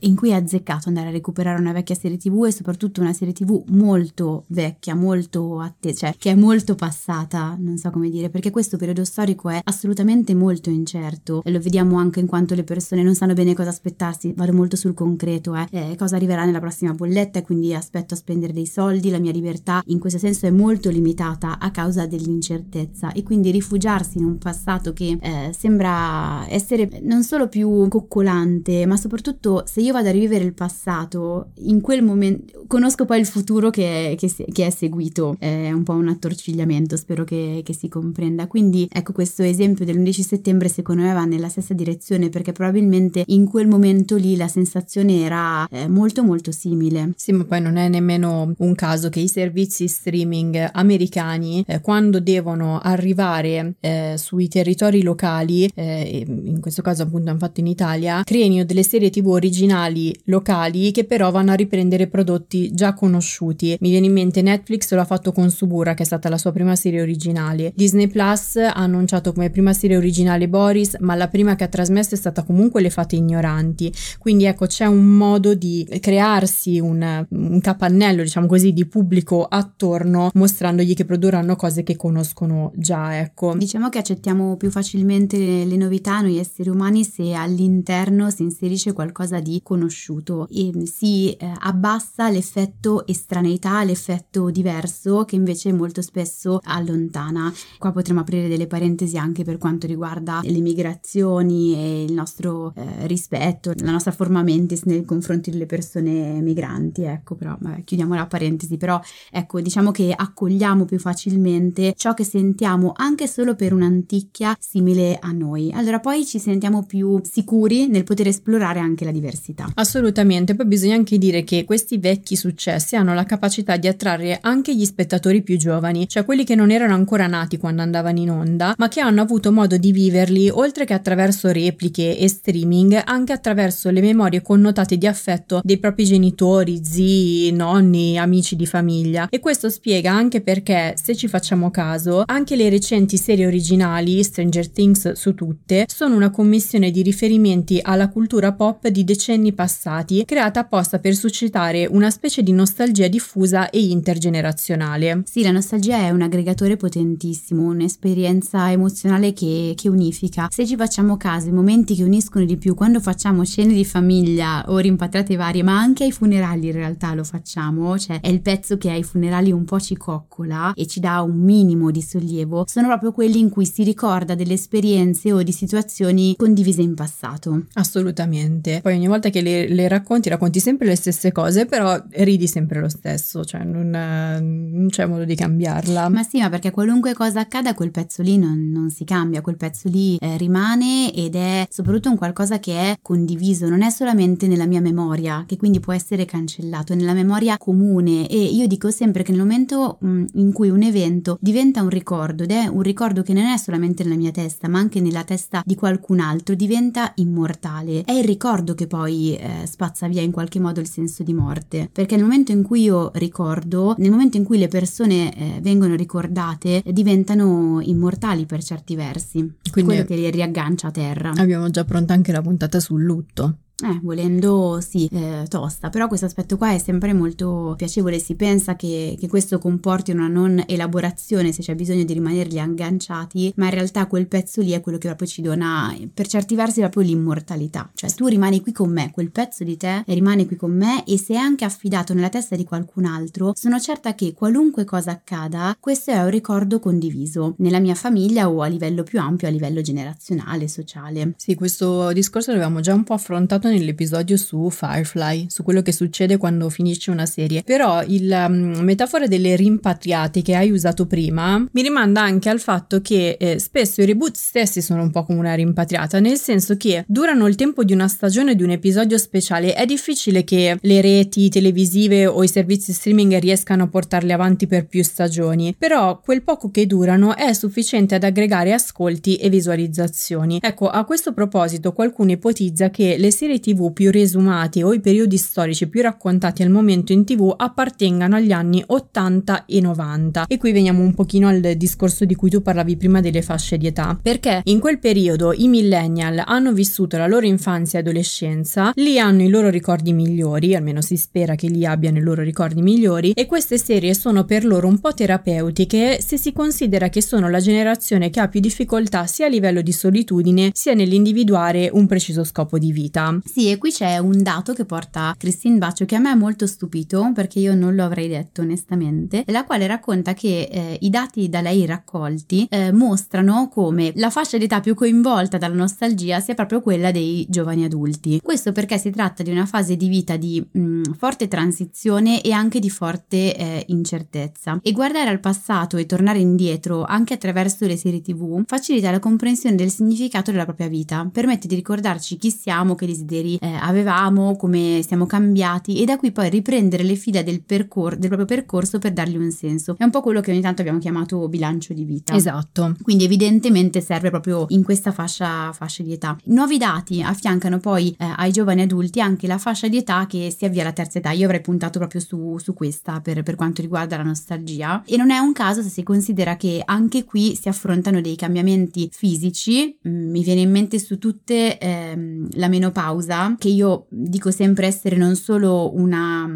in 0.00 0.16
cui 0.16 0.30
è 0.30 0.34
azzeccato 0.34 0.88
andare 0.88 1.08
a 1.08 1.10
recuperare 1.10 1.60
una 1.60 1.72
vecchia 1.72 1.94
serie 1.94 2.16
tv 2.16 2.44
e 2.46 2.52
soprattutto 2.52 3.00
una 3.00 3.12
serie 3.12 3.34
tv 3.34 3.62
molto 3.68 4.44
vecchia, 4.48 4.94
molto 4.94 5.60
attesa, 5.60 6.06
cioè 6.06 6.14
che 6.18 6.30
è 6.30 6.34
molto 6.34 6.74
passata, 6.74 7.56
non 7.58 7.76
so 7.76 7.90
come 7.90 8.08
dire, 8.08 8.30
perché 8.30 8.50
questo 8.50 8.76
periodo 8.76 9.04
storico 9.04 9.48
è 9.48 9.60
assolutamente 9.64 10.34
molto 10.34 10.70
incerto 10.70 11.42
e 11.44 11.50
lo 11.50 11.60
vediamo 11.60 11.98
anche 11.98 12.20
in 12.20 12.26
quanto 12.26 12.54
le 12.54 12.64
persone 12.64 13.02
non 13.02 13.14
sanno 13.14 13.34
bene 13.34 13.54
cosa 13.54 13.68
aspettarsi, 13.68 14.32
vado 14.34 14.52
molto 14.52 14.76
sul 14.76 14.94
concreto, 14.94 15.54
eh, 15.54 15.66
eh, 15.70 15.96
cosa 15.96 16.16
arriverà 16.16 16.44
nella 16.44 16.60
prossima 16.60 16.92
bolletta 16.92 17.38
e 17.38 17.42
quindi 17.42 17.74
aspetto 17.74 18.14
a 18.14 18.16
spendere 18.16 18.52
dei 18.52 18.66
soldi, 18.66 19.10
la 19.10 19.18
mia 19.18 19.32
libertà 19.32 19.82
in 19.86 19.98
questo 19.98 20.18
senso 20.18 20.46
è 20.46 20.50
molto 20.50 20.90
limitata 20.90 21.58
a 21.58 21.70
causa 21.70 22.06
dell'incertezza 22.06 23.12
e 23.12 23.22
quindi 23.22 23.50
rifugiarsi 23.50 24.18
in 24.18 24.24
un 24.24 24.38
passato 24.38 24.92
che 24.92 25.18
eh, 25.20 25.52
sembra 25.56 26.48
essere 26.48 26.88
non 27.02 27.22
solo 27.22 27.48
più 27.48 27.88
coccolante 27.88 28.86
ma 28.86 28.96
soprattutto 28.96 29.64
se 29.66 29.80
io 29.80 29.92
vado 29.92 30.08
a 30.08 30.12
rivivere 30.12 30.44
il 30.44 30.54
passato, 30.54 31.50
in 31.62 31.80
quel 31.80 32.02
momento 32.02 32.64
conosco 32.66 33.04
poi 33.04 33.18
il 33.18 33.26
futuro 33.26 33.70
che, 33.70 34.16
che, 34.18 34.32
che 34.52 34.66
è 34.66 34.70
seguito, 34.70 35.36
è 35.38 35.70
un 35.70 35.82
po' 35.82 35.92
un 35.92 36.08
attorcigliamento, 36.08 36.96
spero 36.96 37.24
che, 37.24 37.62
che, 37.64 37.74
si 37.74 37.88
comprenda. 37.88 38.46
Quindi 38.46 38.88
ecco 38.90 39.12
questo 39.12 39.42
esempio 39.42 39.84
dell'11 39.84 40.20
settembre 40.20 40.68
secondo 40.68 41.02
me 41.02 41.12
va 41.12 41.24
nella 41.24 41.48
stessa 41.48 41.74
direzione 41.74 42.28
perché 42.28 42.52
probabilmente 42.52 43.24
in 43.26 43.46
quel 43.46 43.66
momento 43.66 44.16
lì 44.16 44.36
la 44.36 44.48
sensazione 44.48 45.20
era 45.20 45.66
eh, 45.68 45.88
molto 45.88 46.22
molto 46.22 46.52
simile. 46.52 47.12
Sì, 47.16 47.32
ma 47.32 47.44
poi 47.44 47.60
non 47.60 47.76
è 47.76 47.88
nemmeno 47.88 48.54
un 48.56 48.74
caso 48.74 49.08
che 49.08 49.20
i 49.20 49.28
servizi 49.28 49.88
streaming 49.88 50.70
americani 50.72 51.64
eh, 51.66 51.80
quando 51.80 52.20
devono 52.20 52.78
arrivare 52.78 53.74
eh, 53.80 54.14
sui 54.16 54.48
territori 54.48 55.02
locali, 55.02 55.68
eh, 55.74 56.24
in 56.26 56.60
questo 56.60 56.82
caso 56.82 57.02
appunto 57.02 57.30
hanno 57.30 57.38
fatto 57.38 57.60
in 57.60 57.66
Italia, 57.66 58.22
creino 58.24 58.64
delle 58.64 58.82
serie 58.82 59.10
tv 59.10 59.26
originali 59.26 59.55
originali 59.56 60.14
locali 60.24 60.90
che 60.90 61.04
però 61.04 61.30
vanno 61.30 61.52
a 61.52 61.54
riprendere 61.54 62.08
prodotti 62.08 62.74
già 62.74 62.92
conosciuti. 62.92 63.76
Mi 63.80 63.88
viene 63.88 64.06
in 64.06 64.12
mente 64.12 64.42
Netflix 64.42 64.92
lo 64.92 65.00
ha 65.00 65.06
fatto 65.06 65.32
con 65.32 65.50
Subura 65.50 65.94
che 65.94 66.02
è 66.02 66.06
stata 66.06 66.28
la 66.28 66.36
sua 66.36 66.52
prima 66.52 66.76
serie 66.76 67.00
originale. 67.00 67.72
Disney 67.74 68.08
Plus 68.08 68.56
ha 68.56 68.74
annunciato 68.74 69.32
come 69.32 69.48
prima 69.48 69.72
serie 69.72 69.96
originale 69.96 70.48
Boris, 70.48 70.96
ma 71.00 71.14
la 71.14 71.28
prima 71.28 71.56
che 71.56 71.64
ha 71.64 71.68
trasmesso 71.68 72.14
è 72.14 72.18
stata 72.18 72.42
comunque 72.42 72.82
Le 72.82 72.90
Fate 72.90 73.16
Ignoranti. 73.16 73.90
Quindi 74.18 74.44
ecco 74.44 74.66
c'è 74.66 74.84
un 74.84 75.16
modo 75.16 75.54
di 75.54 75.88
crearsi 76.00 76.78
un, 76.78 77.26
un 77.30 77.60
capannello, 77.60 78.22
diciamo 78.22 78.46
così, 78.46 78.74
di 78.74 78.84
pubblico 78.86 79.44
attorno 79.44 80.30
mostrandogli 80.34 80.94
che 80.94 81.06
produrranno 81.06 81.56
cose 81.56 81.82
che 81.82 81.96
conoscono 81.96 82.72
già, 82.74 83.18
ecco. 83.18 83.54
Diciamo 83.56 83.88
che 83.88 83.98
accettiamo 83.98 84.56
più 84.56 84.70
facilmente 84.70 85.38
le, 85.38 85.76
novità 85.76 86.20
noi 86.20 86.38
esseri 86.38 86.68
umani 86.68 87.04
se 87.04 87.32
all'interno 87.32 88.30
si 88.30 88.42
inserisce 88.42 88.92
qualcosa 88.92 89.40
di 89.46 89.60
conosciuto 89.62 90.48
e 90.50 90.72
si 90.86 91.32
eh, 91.32 91.52
abbassa 91.60 92.28
l'effetto 92.28 93.06
estraneità, 93.06 93.82
l'effetto 93.84 94.50
diverso 94.50 95.24
che 95.24 95.36
invece 95.36 95.72
molto 95.72 96.02
spesso 96.02 96.58
allontana. 96.64 97.52
Qua 97.78 97.92
potremmo 97.92 98.20
aprire 98.20 98.48
delle 98.48 98.66
parentesi 98.66 99.16
anche 99.16 99.44
per 99.44 99.58
quanto 99.58 99.86
riguarda 99.86 100.40
le 100.42 100.60
migrazioni 100.60 101.74
e 101.74 102.04
il 102.04 102.12
nostro 102.12 102.72
eh, 102.74 103.06
rispetto, 103.06 103.72
la 103.76 103.92
nostra 103.92 104.12
forma 104.12 104.42
mentis 104.42 104.82
nei 104.82 105.04
confronti 105.04 105.50
delle 105.50 105.66
persone 105.66 106.40
migranti, 106.40 107.02
ecco 107.02 107.36
però 107.36 107.56
vabbè, 107.58 107.84
chiudiamo 107.84 108.14
la 108.14 108.26
parentesi, 108.26 108.76
però 108.76 109.00
ecco 109.30 109.60
diciamo 109.60 109.92
che 109.92 110.12
accogliamo 110.14 110.84
più 110.84 110.98
facilmente 110.98 111.94
ciò 111.96 112.14
che 112.14 112.24
sentiamo 112.24 112.92
anche 112.96 113.28
solo 113.28 113.54
per 113.54 113.72
un'anticchia 113.72 114.56
simile 114.58 115.18
a 115.20 115.30
noi. 115.30 115.70
Allora 115.72 116.00
poi 116.00 116.26
ci 116.26 116.38
sentiamo 116.38 116.84
più 116.84 117.20
sicuri 117.22 117.86
nel 117.86 118.04
poter 118.04 118.28
esplorare 118.28 118.80
anche 118.80 119.04
la 119.04 119.12
diversità 119.12 119.34
diversità. 119.36 119.70
Assolutamente, 119.74 120.54
poi 120.54 120.66
bisogna 120.66 120.94
anche 120.94 121.18
dire 121.18 121.44
che 121.44 121.64
questi 121.64 121.98
vecchi 121.98 122.36
successi 122.36 122.96
hanno 122.96 123.14
la 123.14 123.24
capacità 123.24 123.76
di 123.76 123.86
attrarre 123.86 124.38
anche 124.40 124.74
gli 124.74 124.84
spettatori 124.84 125.42
più 125.42 125.56
giovani, 125.56 126.08
cioè 126.08 126.24
quelli 126.24 126.44
che 126.44 126.54
non 126.54 126.70
erano 126.70 126.94
ancora 126.94 127.26
nati 127.26 127.58
quando 127.58 127.82
andavano 127.82 128.18
in 128.18 128.30
onda, 128.30 128.74
ma 128.76 128.88
che 128.88 129.00
hanno 129.00 129.20
avuto 129.20 129.52
modo 129.52 129.76
di 129.76 129.92
viverli 129.92 130.48
oltre 130.48 130.84
che 130.84 130.94
attraverso 130.94 131.50
repliche 131.50 132.18
e 132.18 132.28
streaming, 132.28 133.02
anche 133.04 133.32
attraverso 133.32 133.90
le 133.90 134.00
memorie 134.00 134.42
connotate 134.42 134.96
di 134.96 135.06
affetto 135.06 135.60
dei 135.62 135.78
propri 135.78 136.04
genitori, 136.04 136.80
zii, 136.82 137.52
nonni, 137.52 138.18
amici 138.18 138.56
di 138.56 138.66
famiglia. 138.66 139.28
E 139.28 139.40
questo 139.40 139.68
spiega 139.68 140.12
anche 140.12 140.40
perché, 140.40 140.94
se 141.00 141.14
ci 141.14 141.28
facciamo 141.28 141.70
caso, 141.70 142.22
anche 142.26 142.56
le 142.56 142.68
recenti 142.68 143.16
serie 143.16 143.46
originali, 143.46 144.22
Stranger 144.22 144.68
Things 144.68 145.12
su 145.12 145.34
tutte, 145.34 145.86
sono 145.88 146.14
una 146.16 146.30
commissione 146.30 146.90
di 146.90 147.02
riferimenti 147.02 147.78
alla 147.82 148.08
cultura 148.08 148.52
pop 148.52 148.88
di 148.88 149.04
decenni 149.04 149.25
decenni 149.26 149.52
passati, 149.52 150.24
creata 150.24 150.60
apposta 150.60 151.00
per 151.00 151.16
suscitare 151.16 151.86
una 151.86 152.10
specie 152.10 152.44
di 152.44 152.52
nostalgia 152.52 153.08
diffusa 153.08 153.70
e 153.70 153.80
intergenerazionale. 153.80 155.22
Sì, 155.24 155.42
la 155.42 155.50
nostalgia 155.50 155.96
è 155.96 156.10
un 156.10 156.22
aggregatore 156.22 156.76
potentissimo, 156.76 157.64
un'esperienza 157.64 158.70
emozionale 158.70 159.32
che, 159.32 159.72
che 159.74 159.88
unifica. 159.88 160.46
Se 160.48 160.64
ci 160.64 160.76
facciamo 160.76 161.16
caso, 161.16 161.48
i 161.48 161.52
momenti 161.52 161.96
che 161.96 162.04
uniscono 162.04 162.44
di 162.44 162.56
più 162.56 162.74
quando 162.74 163.00
facciamo 163.00 163.44
cene 163.44 163.74
di 163.74 163.84
famiglia 163.84 164.64
o 164.68 164.78
rimpatriate 164.78 165.34
varie, 165.34 165.64
ma 165.64 165.76
anche 165.76 166.04
ai 166.04 166.12
funerali 166.12 166.66
in 166.66 166.72
realtà 166.72 167.12
lo 167.12 167.24
facciamo, 167.24 167.98
cioè 167.98 168.20
è 168.20 168.28
il 168.28 168.42
pezzo 168.42 168.78
che 168.78 168.90
ai 168.90 169.02
funerali 169.02 169.50
un 169.50 169.64
po' 169.64 169.80
ci 169.80 169.96
coccola 169.96 170.72
e 170.74 170.86
ci 170.86 171.00
dà 171.00 171.20
un 171.22 171.40
minimo 171.40 171.90
di 171.90 172.02
sollievo, 172.02 172.64
sono 172.68 172.86
proprio 172.86 173.10
quelli 173.10 173.40
in 173.40 173.50
cui 173.50 173.66
si 173.66 173.82
ricorda 173.82 174.36
delle 174.36 174.54
esperienze 174.54 175.32
o 175.32 175.42
di 175.42 175.52
situazioni 175.52 176.36
condivise 176.36 176.82
in 176.82 176.94
passato. 176.94 177.64
Assolutamente. 177.72 178.80
Poi 178.82 178.94
ogni 178.94 179.08
volta 179.08 179.14
volta 179.16 179.30
che 179.30 179.40
le, 179.40 179.68
le, 179.68 179.88
racconti, 179.88 180.28
racconti 180.28 180.60
sempre 180.60 180.86
le 180.86 180.96
stesse 180.96 181.32
cose, 181.32 181.66
però 181.66 182.00
ridi 182.10 182.46
sempre 182.46 182.80
lo 182.80 182.88
stesso, 182.88 183.44
cioè 183.44 183.64
non, 183.64 183.90
non, 183.90 184.86
c'è 184.88 185.06
modo 185.06 185.24
di 185.24 185.34
cambiarla. 185.34 186.08
Ma 186.08 186.22
sì, 186.22 186.40
ma 186.40 186.48
perché 186.48 186.70
qualunque 186.70 187.14
cosa 187.14 187.40
accada, 187.40 187.74
quel 187.74 187.90
pezzo 187.90 188.22
lì 188.22 188.38
non, 188.38 188.70
non 188.70 188.90
si 188.90 189.04
cambia, 189.04 189.40
quel 189.40 189.56
pezzo 189.56 189.88
lì 189.88 190.16
eh, 190.16 190.36
rimane 190.36 191.12
ed 191.12 191.34
è 191.34 191.66
soprattutto 191.70 192.10
un 192.10 192.16
qualcosa 192.16 192.58
che 192.58 192.72
è 192.72 192.96
condiviso, 193.02 193.68
non 193.68 193.82
è 193.82 193.90
solamente 193.90 194.46
nella 194.46 194.66
mia 194.66 194.80
memoria, 194.80 195.44
che 195.46 195.56
quindi 195.56 195.80
può 195.80 195.92
essere 195.92 196.24
cancellato, 196.24 196.92
è 196.92 196.96
nella 196.96 197.14
memoria 197.14 197.56
comune. 197.58 198.28
E 198.28 198.38
io 198.38 198.66
dico 198.66 198.90
sempre 198.90 199.22
che 199.22 199.32
nel 199.32 199.40
momento 199.40 199.98
mh, 200.00 200.24
in 200.34 200.52
cui 200.52 200.68
un 200.68 200.82
evento 200.82 201.38
diventa 201.40 201.82
un 201.82 201.88
ricordo, 201.88 202.42
ed 202.42 202.50
è 202.50 202.66
un 202.66 202.82
ricordo 202.82 203.22
che 203.22 203.32
non 203.32 203.44
è 203.44 203.56
solamente 203.56 204.02
nella 204.02 204.16
mia 204.16 204.30
testa, 204.30 204.68
ma 204.68 204.78
anche 204.78 205.00
nella 205.00 205.24
testa 205.24 205.62
di 205.64 205.74
qualcun 205.74 206.20
altro, 206.20 206.54
diventa 206.54 207.12
immortale. 207.16 208.02
È 208.04 208.12
il 208.12 208.24
ricordo 208.24 208.74
che 208.74 208.86
poi 208.86 208.95
poi 208.96 209.36
eh, 209.36 209.66
spazza 209.66 210.08
via 210.08 210.22
in 210.22 210.32
qualche 210.32 210.58
modo 210.58 210.80
il 210.80 210.88
senso 210.88 211.22
di 211.22 211.34
morte. 211.34 211.90
Perché 211.92 212.16
nel 212.16 212.24
momento 212.24 212.52
in 212.52 212.62
cui 212.62 212.82
io 212.82 213.10
ricordo, 213.14 213.94
nel 213.98 214.10
momento 214.10 214.38
in 214.38 214.44
cui 214.44 214.56
le 214.56 214.68
persone 214.68 215.34
eh, 215.36 215.60
vengono 215.60 215.94
ricordate, 215.94 216.82
eh, 216.82 216.92
diventano 216.94 217.80
immortali 217.82 218.46
per 218.46 218.62
certi 218.62 218.96
versi. 218.96 219.38
Quindi 219.70 219.92
quello 219.92 220.04
che 220.06 220.16
li 220.16 220.30
riaggancia 220.30 220.88
a 220.88 220.90
terra. 220.90 221.32
Abbiamo 221.36 221.68
già 221.68 221.84
pronta 221.84 222.14
anche 222.14 222.32
la 222.32 222.40
puntata 222.40 222.80
sul 222.80 223.02
lutto. 223.02 223.58
Eh, 223.84 224.00
volendo 224.02 224.80
sì, 224.80 225.06
eh, 225.12 225.44
tosta, 225.48 225.90
però 225.90 226.08
questo 226.08 226.24
aspetto 226.24 226.56
qua 226.56 226.72
è 226.72 226.78
sempre 226.78 227.12
molto 227.12 227.74
piacevole, 227.76 228.18
si 228.18 228.34
pensa 228.34 228.74
che, 228.74 229.16
che, 229.20 229.28
questo 229.28 229.58
comporti 229.58 230.12
una 230.12 230.28
non 230.28 230.64
elaborazione 230.66 231.52
se 231.52 231.60
c'è 231.60 231.74
bisogno 231.74 232.04
di 232.04 232.14
rimanerli 232.14 232.58
agganciati, 232.58 233.52
ma 233.56 233.66
in 233.66 233.72
realtà 233.72 234.06
quel 234.06 234.28
pezzo 234.28 234.62
lì 234.62 234.70
è 234.70 234.80
quello 234.80 234.96
che 234.96 235.08
proprio 235.08 235.28
ci 235.28 235.42
dona 235.42 235.94
per 236.14 236.26
certi 236.26 236.54
versi 236.54 236.80
proprio 236.80 237.02
l'immortalità, 237.02 237.90
cioè 237.92 238.10
tu 238.14 238.26
rimani 238.28 238.62
qui 238.62 238.72
con 238.72 238.90
me, 238.90 239.10
quel 239.12 239.30
pezzo 239.30 239.62
di 239.62 239.76
te 239.76 240.04
rimane 240.06 240.46
qui 240.46 240.56
con 240.56 240.74
me 240.74 241.04
e 241.04 241.18
se 241.18 241.34
è 241.34 241.38
anche 241.38 241.66
affidato 241.66 242.14
nella 242.14 242.30
testa 242.30 242.56
di 242.56 242.64
qualcun 242.64 243.04
altro, 243.04 243.52
sono 243.54 243.78
certa 243.78 244.14
che 244.14 244.32
qualunque 244.32 244.84
cosa 244.84 245.10
accada, 245.10 245.76
questo 245.78 246.12
è 246.12 246.22
un 246.22 246.30
ricordo 246.30 246.80
condiviso 246.80 247.54
nella 247.58 247.80
mia 247.80 247.94
famiglia 247.94 248.48
o 248.48 248.62
a 248.62 248.68
livello 248.68 249.02
più 249.02 249.20
ampio, 249.20 249.48
a 249.48 249.50
livello 249.50 249.82
generazionale, 249.82 250.66
sociale. 250.66 251.34
Sì, 251.36 251.54
questo 251.54 252.10
discorso 252.12 252.52
l'avevamo 252.52 252.80
già 252.80 252.94
un 252.94 253.04
po' 253.04 253.12
affrontato 253.12 253.64
parlato 253.66 253.68
nell'episodio 253.68 254.36
su 254.36 254.70
Firefly, 254.70 255.46
su 255.48 255.62
quello 255.62 255.82
che 255.82 255.92
succede 255.92 256.36
quando 256.36 256.68
finisce 256.70 257.10
una 257.10 257.26
serie. 257.26 257.62
Però 257.62 258.02
la 258.20 258.46
um, 258.46 258.78
metafora 258.80 259.26
delle 259.26 259.56
rimpatriate 259.56 260.42
che 260.42 260.54
hai 260.54 260.70
usato 260.70 261.06
prima 261.06 261.58
mi 261.58 261.82
rimanda 261.82 262.22
anche 262.22 262.48
al 262.48 262.60
fatto 262.60 263.00
che 263.00 263.36
eh, 263.38 263.58
spesso 263.58 264.02
i 264.02 264.06
reboot 264.06 264.36
stessi 264.36 264.80
sono 264.80 265.02
un 265.02 265.10
po' 265.10 265.24
come 265.24 265.38
una 265.38 265.54
rimpatriata, 265.54 266.20
nel 266.20 266.38
senso 266.38 266.76
che 266.76 267.04
durano 267.06 267.46
il 267.46 267.54
tempo 267.56 267.84
di 267.84 267.92
una 267.92 268.08
stagione 268.08 268.54
di 268.54 268.62
un 268.62 268.70
episodio 268.70 269.18
speciale. 269.18 269.74
È 269.74 269.84
difficile 269.84 270.44
che 270.44 270.78
le 270.80 271.00
reti 271.00 271.48
televisive 271.48 272.26
o 272.26 272.42
i 272.42 272.48
servizi 272.48 272.92
streaming 272.92 273.38
riescano 273.38 273.84
a 273.84 273.88
portarli 273.88 274.32
avanti 274.32 274.66
per 274.66 274.86
più 274.86 275.02
stagioni, 275.02 275.74
però 275.76 276.20
quel 276.20 276.42
poco 276.42 276.70
che 276.70 276.86
durano 276.86 277.36
è 277.36 277.52
sufficiente 277.52 278.14
ad 278.14 278.24
aggregare 278.24 278.72
ascolti 278.72 279.36
e 279.36 279.48
visualizzazioni. 279.48 280.58
Ecco, 280.62 280.88
a 280.88 281.04
questo 281.04 281.32
proposito 281.32 281.92
qualcuno 281.92 282.32
ipotizza 282.32 282.90
che 282.90 283.16
le 283.18 283.30
serie 283.30 283.55
serie 283.56 283.60
tv 283.60 283.92
più 283.92 284.10
resumate 284.10 284.82
o 284.82 284.92
i 284.92 285.00
periodi 285.00 285.36
storici 285.36 285.88
più 285.88 286.02
raccontati 286.02 286.62
al 286.62 286.70
momento 286.70 287.12
in 287.12 287.24
tv 287.24 287.54
appartengano 287.56 288.36
agli 288.36 288.52
anni 288.52 288.82
80 288.86 289.64
e 289.66 289.80
90 289.80 290.46
e 290.46 290.58
qui 290.58 290.72
veniamo 290.72 291.02
un 291.02 291.14
pochino 291.14 291.48
al 291.48 291.74
discorso 291.76 292.24
di 292.24 292.34
cui 292.34 292.50
tu 292.50 292.62
parlavi 292.62 292.96
prima 292.96 293.20
delle 293.20 293.42
fasce 293.42 293.78
di 293.78 293.86
età 293.86 294.18
perché 294.20 294.60
in 294.64 294.78
quel 294.78 294.98
periodo 294.98 295.52
i 295.52 295.68
millennial 295.68 296.42
hanno 296.44 296.72
vissuto 296.72 297.16
la 297.16 297.26
loro 297.26 297.46
infanzia 297.46 297.98
e 297.98 298.02
adolescenza 298.02 298.92
lì 298.96 299.18
hanno 299.18 299.42
i 299.42 299.48
loro 299.48 299.70
ricordi 299.70 300.12
migliori 300.12 300.74
almeno 300.74 301.00
si 301.00 301.16
spera 301.16 301.54
che 301.54 301.68
li 301.68 301.86
abbiano 301.86 302.18
i 302.18 302.22
loro 302.22 302.42
ricordi 302.42 302.82
migliori 302.82 303.32
e 303.32 303.46
queste 303.46 303.78
serie 303.78 304.14
sono 304.14 304.44
per 304.44 304.64
loro 304.64 304.88
un 304.88 304.98
po' 304.98 305.14
terapeutiche 305.14 306.20
se 306.20 306.36
si 306.36 306.52
considera 306.52 307.08
che 307.08 307.22
sono 307.22 307.48
la 307.48 307.60
generazione 307.60 308.30
che 308.30 308.40
ha 308.40 308.48
più 308.48 308.60
difficoltà 308.60 309.26
sia 309.26 309.46
a 309.46 309.48
livello 309.48 309.80
di 309.80 309.92
solitudine 309.92 310.70
sia 310.72 310.94
nell'individuare 310.94 311.88
un 311.92 312.06
preciso 312.06 312.44
scopo 312.44 312.78
di 312.78 312.92
vita. 312.92 313.38
Sì, 313.46 313.70
e 313.70 313.78
qui 313.78 313.90
c'è 313.90 314.18
un 314.18 314.42
dato 314.42 314.72
che 314.72 314.84
porta 314.84 315.34
Christine 315.38 315.78
Baccio 315.78 316.04
che 316.04 316.16
a 316.16 316.18
me 316.18 316.32
è 316.32 316.34
molto 316.34 316.66
stupito 316.66 317.30
perché 317.32 317.60
io 317.60 317.74
non 317.74 317.94
lo 317.94 318.04
avrei 318.04 318.28
detto 318.28 318.62
onestamente, 318.62 319.44
la 319.46 319.64
quale 319.64 319.86
racconta 319.86 320.34
che 320.34 320.68
eh, 320.70 320.98
i 321.00 321.10
dati 321.10 321.48
da 321.48 321.60
lei 321.60 321.86
raccolti 321.86 322.66
eh, 322.68 322.92
mostrano 322.92 323.68
come 323.68 324.12
la 324.16 324.30
fascia 324.30 324.58
d'età 324.58 324.80
più 324.80 324.94
coinvolta 324.94 325.58
dalla 325.58 325.74
nostalgia 325.74 326.40
sia 326.40 326.54
proprio 326.54 326.80
quella 326.82 327.10
dei 327.12 327.46
giovani 327.48 327.84
adulti. 327.84 328.40
Questo 328.42 328.72
perché 328.72 328.98
si 328.98 329.10
tratta 329.10 329.42
di 329.42 329.50
una 329.50 329.64
fase 329.64 329.96
di 329.96 330.08
vita 330.08 330.36
di 330.36 330.64
mh, 330.68 331.12
forte 331.16 331.48
transizione 331.48 332.42
e 332.42 332.52
anche 332.52 332.80
di 332.80 332.90
forte 332.90 333.56
eh, 333.56 333.84
incertezza. 333.88 334.78
E 334.82 334.92
guardare 334.92 335.30
al 335.30 335.40
passato 335.40 335.96
e 335.96 336.06
tornare 336.06 336.40
indietro 336.40 337.04
anche 337.04 337.34
attraverso 337.34 337.86
le 337.86 337.96
serie 337.96 338.20
tv 338.20 338.64
facilita 338.66 339.10
la 339.10 339.20
comprensione 339.20 339.76
del 339.76 339.90
significato 339.90 340.50
della 340.50 340.64
propria 340.64 340.88
vita, 340.88 341.28
permette 341.30 341.66
di 341.66 341.74
ricordarci 341.74 342.36
chi 342.36 342.50
siamo, 342.50 342.94
che 342.94 343.06
desideri 343.36 343.58
eh, 343.60 343.74
avevamo, 343.80 344.56
come 344.56 345.00
siamo 345.06 345.26
cambiati 345.26 346.00
e 346.00 346.04
da 346.04 346.16
qui 346.16 346.32
poi 346.32 346.48
riprendere 346.48 347.02
le 347.02 347.14
fila 347.14 347.42
del, 347.42 347.62
percor- 347.62 348.16
del 348.16 348.28
proprio 348.28 348.46
percorso 348.46 348.98
per 348.98 349.12
dargli 349.12 349.36
un 349.36 349.50
senso. 349.50 349.94
È 349.98 350.04
un 350.04 350.10
po' 350.10 350.20
quello 350.20 350.40
che 350.40 350.50
ogni 350.50 350.60
tanto 350.60 350.80
abbiamo 350.80 350.98
chiamato 350.98 351.48
bilancio 351.48 351.92
di 351.92 352.04
vita. 352.04 352.34
Esatto. 352.34 352.94
Quindi 353.02 353.24
evidentemente 353.24 354.00
serve 354.00 354.30
proprio 354.30 354.66
in 354.68 354.82
questa 354.82 355.12
fascia, 355.12 355.72
fascia 355.72 356.02
di 356.02 356.12
età. 356.12 356.36
Nuovi 356.44 356.78
dati 356.78 357.22
affiancano 357.22 357.78
poi 357.78 358.14
eh, 358.18 358.32
ai 358.36 358.52
giovani 358.52 358.82
adulti 358.82 359.20
anche 359.20 359.46
la 359.46 359.58
fascia 359.58 359.88
di 359.88 359.98
età 359.98 360.26
che 360.26 360.54
si 360.56 360.64
avvia 360.64 360.82
alla 360.82 360.92
terza 360.92 361.18
età. 361.18 361.30
Io 361.30 361.44
avrei 361.44 361.60
puntato 361.60 361.98
proprio 361.98 362.20
su, 362.20 362.58
su 362.58 362.74
questa 362.74 363.20
per, 363.20 363.42
per 363.42 363.54
quanto 363.54 363.82
riguarda 363.82 364.16
la 364.16 364.22
nostalgia 364.22 365.02
e 365.04 365.16
non 365.16 365.30
è 365.30 365.38
un 365.38 365.52
caso 365.52 365.82
se 365.82 365.88
si 365.88 366.02
considera 366.02 366.56
che 366.56 366.82
anche 366.84 367.24
qui 367.24 367.54
si 367.54 367.68
affrontano 367.68 368.20
dei 368.20 368.36
cambiamenti 368.36 369.08
fisici. 369.12 369.96
Mm, 370.06 370.30
mi 370.30 370.42
viene 370.42 370.60
in 370.60 370.70
mente 370.70 370.98
su 370.98 371.18
tutte 371.18 371.78
ehm, 371.78 372.48
la 372.52 372.68
menopausa, 372.68 373.25
che 373.58 373.68
io 373.68 374.06
dico 374.10 374.50
sempre 374.50 374.86
essere 374.86 375.16
non 375.16 375.36
solo 375.36 375.94
una 375.94 376.48